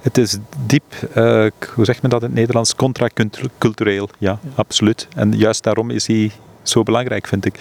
Het 0.00 0.18
is 0.18 0.38
diep, 0.66 0.94
uh, 1.16 1.46
hoe 1.74 1.84
zegt 1.84 2.02
men 2.02 2.10
dat 2.10 2.20
in 2.20 2.26
het 2.26 2.36
Nederlands, 2.36 2.74
contracultureel. 2.74 4.08
Ja, 4.18 4.38
ja, 4.42 4.50
absoluut. 4.54 5.08
En 5.14 5.36
juist 5.36 5.62
daarom 5.62 5.90
is 5.90 6.06
hij 6.06 6.32
zo 6.62 6.82
belangrijk, 6.82 7.26
vind 7.26 7.44
ik. 7.44 7.58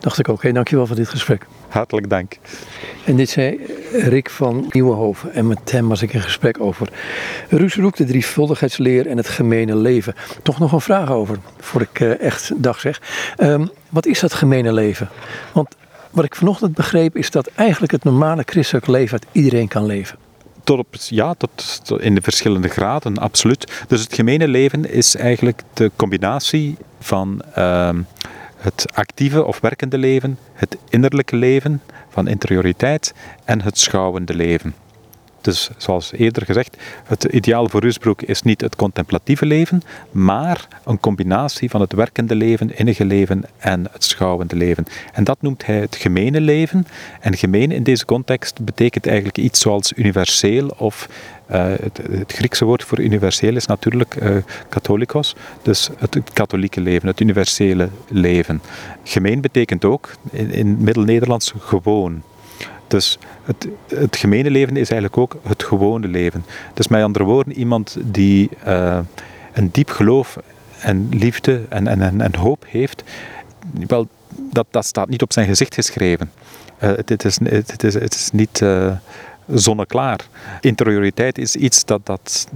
Dacht 0.00 0.18
ik 0.18 0.28
ook. 0.28 0.42
Hey, 0.42 0.52
dankjewel 0.52 0.86
voor 0.86 0.96
dit 0.96 1.08
gesprek. 1.08 1.46
Hartelijk 1.68 2.10
dank. 2.10 2.38
En 3.04 3.16
dit 3.16 3.28
zei 3.28 3.60
Rick 3.92 4.30
van 4.30 4.66
Nieuwenhoven. 4.70 5.32
En 5.32 5.46
met 5.46 5.70
hem 5.70 5.88
was 5.88 6.02
ik 6.02 6.12
in 6.12 6.20
gesprek 6.20 6.60
over 6.60 6.88
Roek, 7.48 7.96
de 7.96 8.04
drievuldigheidsleer 8.04 9.06
en 9.06 9.16
het 9.16 9.28
gemene 9.28 9.76
leven. 9.76 10.14
Toch 10.42 10.58
nog 10.58 10.72
een 10.72 10.80
vraag 10.80 11.10
over, 11.10 11.38
voor 11.58 11.80
ik 11.80 12.00
uh, 12.00 12.20
echt 12.20 12.52
dag 12.56 12.80
zeg. 12.80 13.00
Um, 13.38 13.70
wat 13.88 14.06
is 14.06 14.20
dat 14.20 14.34
gemene 14.34 14.72
leven? 14.72 15.08
Want 15.52 15.76
wat 16.10 16.24
ik 16.24 16.34
vanochtend 16.34 16.74
begreep 16.74 17.16
is 17.16 17.30
dat 17.30 17.50
eigenlijk 17.54 17.92
het 17.92 18.04
normale 18.04 18.42
christelijk 18.46 18.86
leven 18.86 19.12
uit 19.12 19.26
iedereen 19.32 19.68
kan 19.68 19.86
leven. 19.86 20.18
Tot 20.64 20.78
op, 20.78 20.94
ja, 20.94 21.34
tot, 21.34 21.80
tot, 21.84 22.00
in 22.00 22.14
de 22.14 22.22
verschillende 22.22 22.68
graden, 22.68 23.18
absoluut. 23.18 23.84
Dus 23.88 24.00
het 24.00 24.14
gemene 24.14 24.48
leven 24.48 24.90
is 24.90 25.16
eigenlijk 25.16 25.62
de 25.74 25.90
combinatie 25.96 26.76
van 27.00 27.42
uh, 27.58 27.88
het 28.66 28.86
actieve 28.94 29.44
of 29.44 29.60
werkende 29.60 29.98
leven, 29.98 30.38
het 30.52 30.76
innerlijke 30.88 31.36
leven 31.36 31.82
van 32.08 32.28
interioriteit 32.28 33.14
en 33.44 33.62
het 33.62 33.78
schouwende 33.78 34.34
leven. 34.34 34.74
Dus 35.46 35.70
zoals 35.76 36.12
eerder 36.12 36.44
gezegd, 36.44 36.76
het 37.04 37.24
ideaal 37.24 37.68
voor 37.68 37.80
Rusbroek 37.80 38.22
is 38.22 38.42
niet 38.42 38.60
het 38.60 38.76
contemplatieve 38.76 39.46
leven, 39.46 39.82
maar 40.10 40.68
een 40.84 41.00
combinatie 41.00 41.70
van 41.70 41.80
het 41.80 41.92
werkende 41.92 42.34
leven, 42.34 42.78
innige 42.78 43.04
leven 43.04 43.44
en 43.58 43.86
het 43.92 44.04
schouwende 44.04 44.56
leven. 44.56 44.86
En 45.12 45.24
dat 45.24 45.36
noemt 45.40 45.66
hij 45.66 45.80
het 45.80 45.96
gemene 45.96 46.40
leven. 46.40 46.86
En 47.20 47.36
gemeen 47.36 47.70
in 47.72 47.82
deze 47.82 48.04
context 48.04 48.64
betekent 48.64 49.06
eigenlijk 49.06 49.38
iets 49.38 49.60
zoals 49.60 49.92
universeel 49.96 50.74
of 50.76 51.08
uh, 51.50 51.64
het, 52.10 52.32
Griekse 52.32 52.64
woord 52.64 52.84
voor 52.84 53.00
universeel 53.00 53.56
is 53.56 53.66
natuurlijk 53.66 54.14
uh, 54.22 54.36
katholikos, 54.68 55.34
dus 55.62 55.90
het, 55.98 56.14
het, 56.14 56.32
katholieke 56.32 56.80
leven, 56.80 57.08
het 57.08 57.20
universele 57.20 57.88
leven. 58.08 58.62
Gemeen 59.04 59.40
betekent 59.40 59.84
ook 59.84 60.10
in, 60.30 60.50
in 60.50 60.76
Middel-Nederlands 60.78 61.52
gewoon. 61.58 62.22
Dus 62.88 63.18
het, 63.44 63.68
het 63.88 64.16
gemene 64.16 64.50
leven 64.50 64.76
is 64.76 64.90
eigenlijk 64.90 65.16
ook 65.16 65.36
het 65.46 65.62
gewone 65.62 66.08
leven. 66.08 66.44
Dus 66.74 66.88
met 66.88 67.02
andere 67.02 67.24
woorden, 67.24 67.58
iemand 67.58 67.96
die 68.02 68.50
uh, 68.66 68.98
een 69.52 69.68
diep 69.72 69.90
geloof 69.90 70.38
en 70.80 71.08
liefde 71.10 71.62
en, 71.68 71.86
en, 71.86 72.20
en, 72.20 72.34
hoop 72.34 72.64
heeft, 72.68 73.02
wel, 73.86 74.08
dat, 74.36 74.66
dat 74.70 74.86
staat 74.86 75.08
niet 75.08 75.22
op 75.22 75.32
zijn 75.32 75.46
gezicht 75.46 75.74
geschreven. 75.74 76.30
Uh, 76.82 76.90
het, 76.90 77.24
is, 77.24 77.38
het, 77.42 77.84
is, 77.84 77.94
het 77.94 78.14
is 78.14 78.30
niet 78.32 78.60
uh, 78.60 78.92
zonneklaar. 79.54 80.20
Interioriteit 80.60 81.38
is 81.38 81.56
iets 81.56 81.84
dat, 81.84 82.06
dat, 82.06 82.48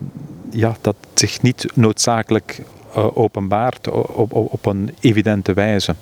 ja, 0.51 0.77
dat 0.81 0.97
zich 1.15 1.43
niet 1.43 1.67
noodzakelijk 1.75 2.63
openbaart 2.95 3.89
op, 3.89 4.33
op, 4.33 4.53
op 4.53 4.67
een 4.67 4.95
evidente 5.01 5.53
wijze. 5.53 5.95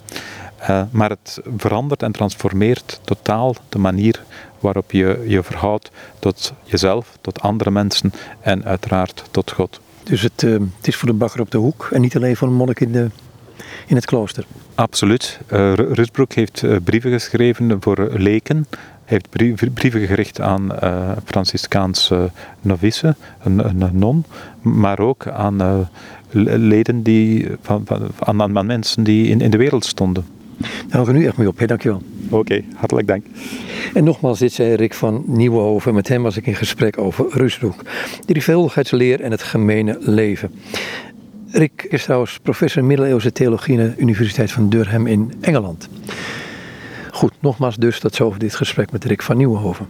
Uh, 0.61 0.83
maar 0.91 1.11
het 1.11 1.41
verandert 1.57 2.03
en 2.03 2.13
transformeert 2.13 3.01
totaal 3.05 3.55
de 3.69 3.79
manier 3.79 4.23
waarop 4.61 4.93
je 4.93 5.25
je 5.27 5.43
verhoudt 5.43 5.91
tot 6.19 6.53
jezelf, 6.65 7.19
tot 7.21 7.41
andere 7.41 7.71
mensen 7.71 8.13
en 8.41 8.65
uiteraard 8.65 9.25
tot 9.31 9.51
God. 9.53 9.81
Dus 10.03 10.23
het, 10.23 10.43
uh, 10.43 10.53
het 10.77 10.89
is 10.89 10.97
voor 10.97 11.09
de 11.09 11.15
bakker 11.15 11.41
op 11.41 11.51
de 11.51 11.59
hoek 11.59 11.89
en 11.93 12.01
niet 12.01 12.17
alleen 12.17 12.37
voor 12.37 12.49
een 12.49 12.55
monnik 12.55 12.81
in, 12.81 12.93
de, 12.93 13.11
in 13.87 13.97
het 13.97 14.05
klooster? 14.05 14.45
Absoluut. 14.75 15.41
Uh, 15.53 15.73
Rusbroek 15.75 16.33
heeft 16.33 16.65
brieven 16.85 17.11
geschreven 17.11 17.77
voor 17.81 18.09
leken. 18.13 18.67
Hij 19.05 19.21
heeft 19.35 19.75
brieven 19.75 20.07
gericht 20.07 20.41
aan 20.41 20.69
uh, 20.83 21.11
Franciscaanse 21.25 22.31
novice, 22.61 23.17
een, 23.43 23.69
een, 23.69 23.99
non, 23.99 24.25
maar 24.61 24.99
ook 24.99 25.27
aan 25.27 25.89
leden 26.31 27.03
die, 27.03 27.49
van, 27.63 27.83
van, 27.87 28.11
aan, 28.19 28.59
aan 28.59 28.67
mensen 28.67 29.05
die 29.05 29.29
in, 29.29 29.41
in 29.41 29.51
de 29.51 29.57
wereld 29.57 29.85
stonden. 29.85 30.25
Daar 30.59 30.69
gaan 30.91 31.05
we 31.05 31.13
nu 31.13 31.27
echt 31.27 31.37
mee 31.37 31.49
op. 31.49 31.59
Hey, 31.59 31.67
dankjewel. 31.67 32.03
Oké, 32.27 32.37
okay, 32.37 32.65
hartelijk 32.75 33.07
dank. 33.07 33.25
En 33.95 34.05
nogmaals, 34.05 34.39
dit 34.39 34.53
zei 34.53 34.75
Rick 34.75 34.95
van 34.95 35.25
Nieuwenhoven. 35.27 35.95
Met 35.95 36.09
hem 36.09 36.23
was 36.23 36.37
ik 36.37 36.47
in 36.47 36.55
gesprek 36.55 36.99
over 36.99 37.27
Rusbroek. 37.31 37.83
De 37.83 38.27
drievuldigheidsleer 38.27 39.21
en 39.21 39.31
het 39.31 39.43
gemene 39.43 39.97
leven. 40.01 40.51
Rick 41.51 41.87
is 41.89 42.03
trouwens 42.03 42.39
professor 42.39 42.85
middeleeuwse 42.85 43.33
theologie 43.33 43.81
aan 43.81 43.87
de 43.87 43.95
Universiteit 43.97 44.53
van 44.53 44.69
Durham 44.69 45.07
in 45.07 45.33
Engeland. 45.41 45.89
Goed, 47.11 47.33
nogmaals 47.41 47.77
dus 47.77 47.99
tot 47.99 48.15
zover 48.15 48.39
dit 48.39 48.55
gesprek 48.55 48.93
met 48.93 49.05
Rick 49.05 49.23
van 49.23 49.37
Nieuwenhoven. 49.37 49.87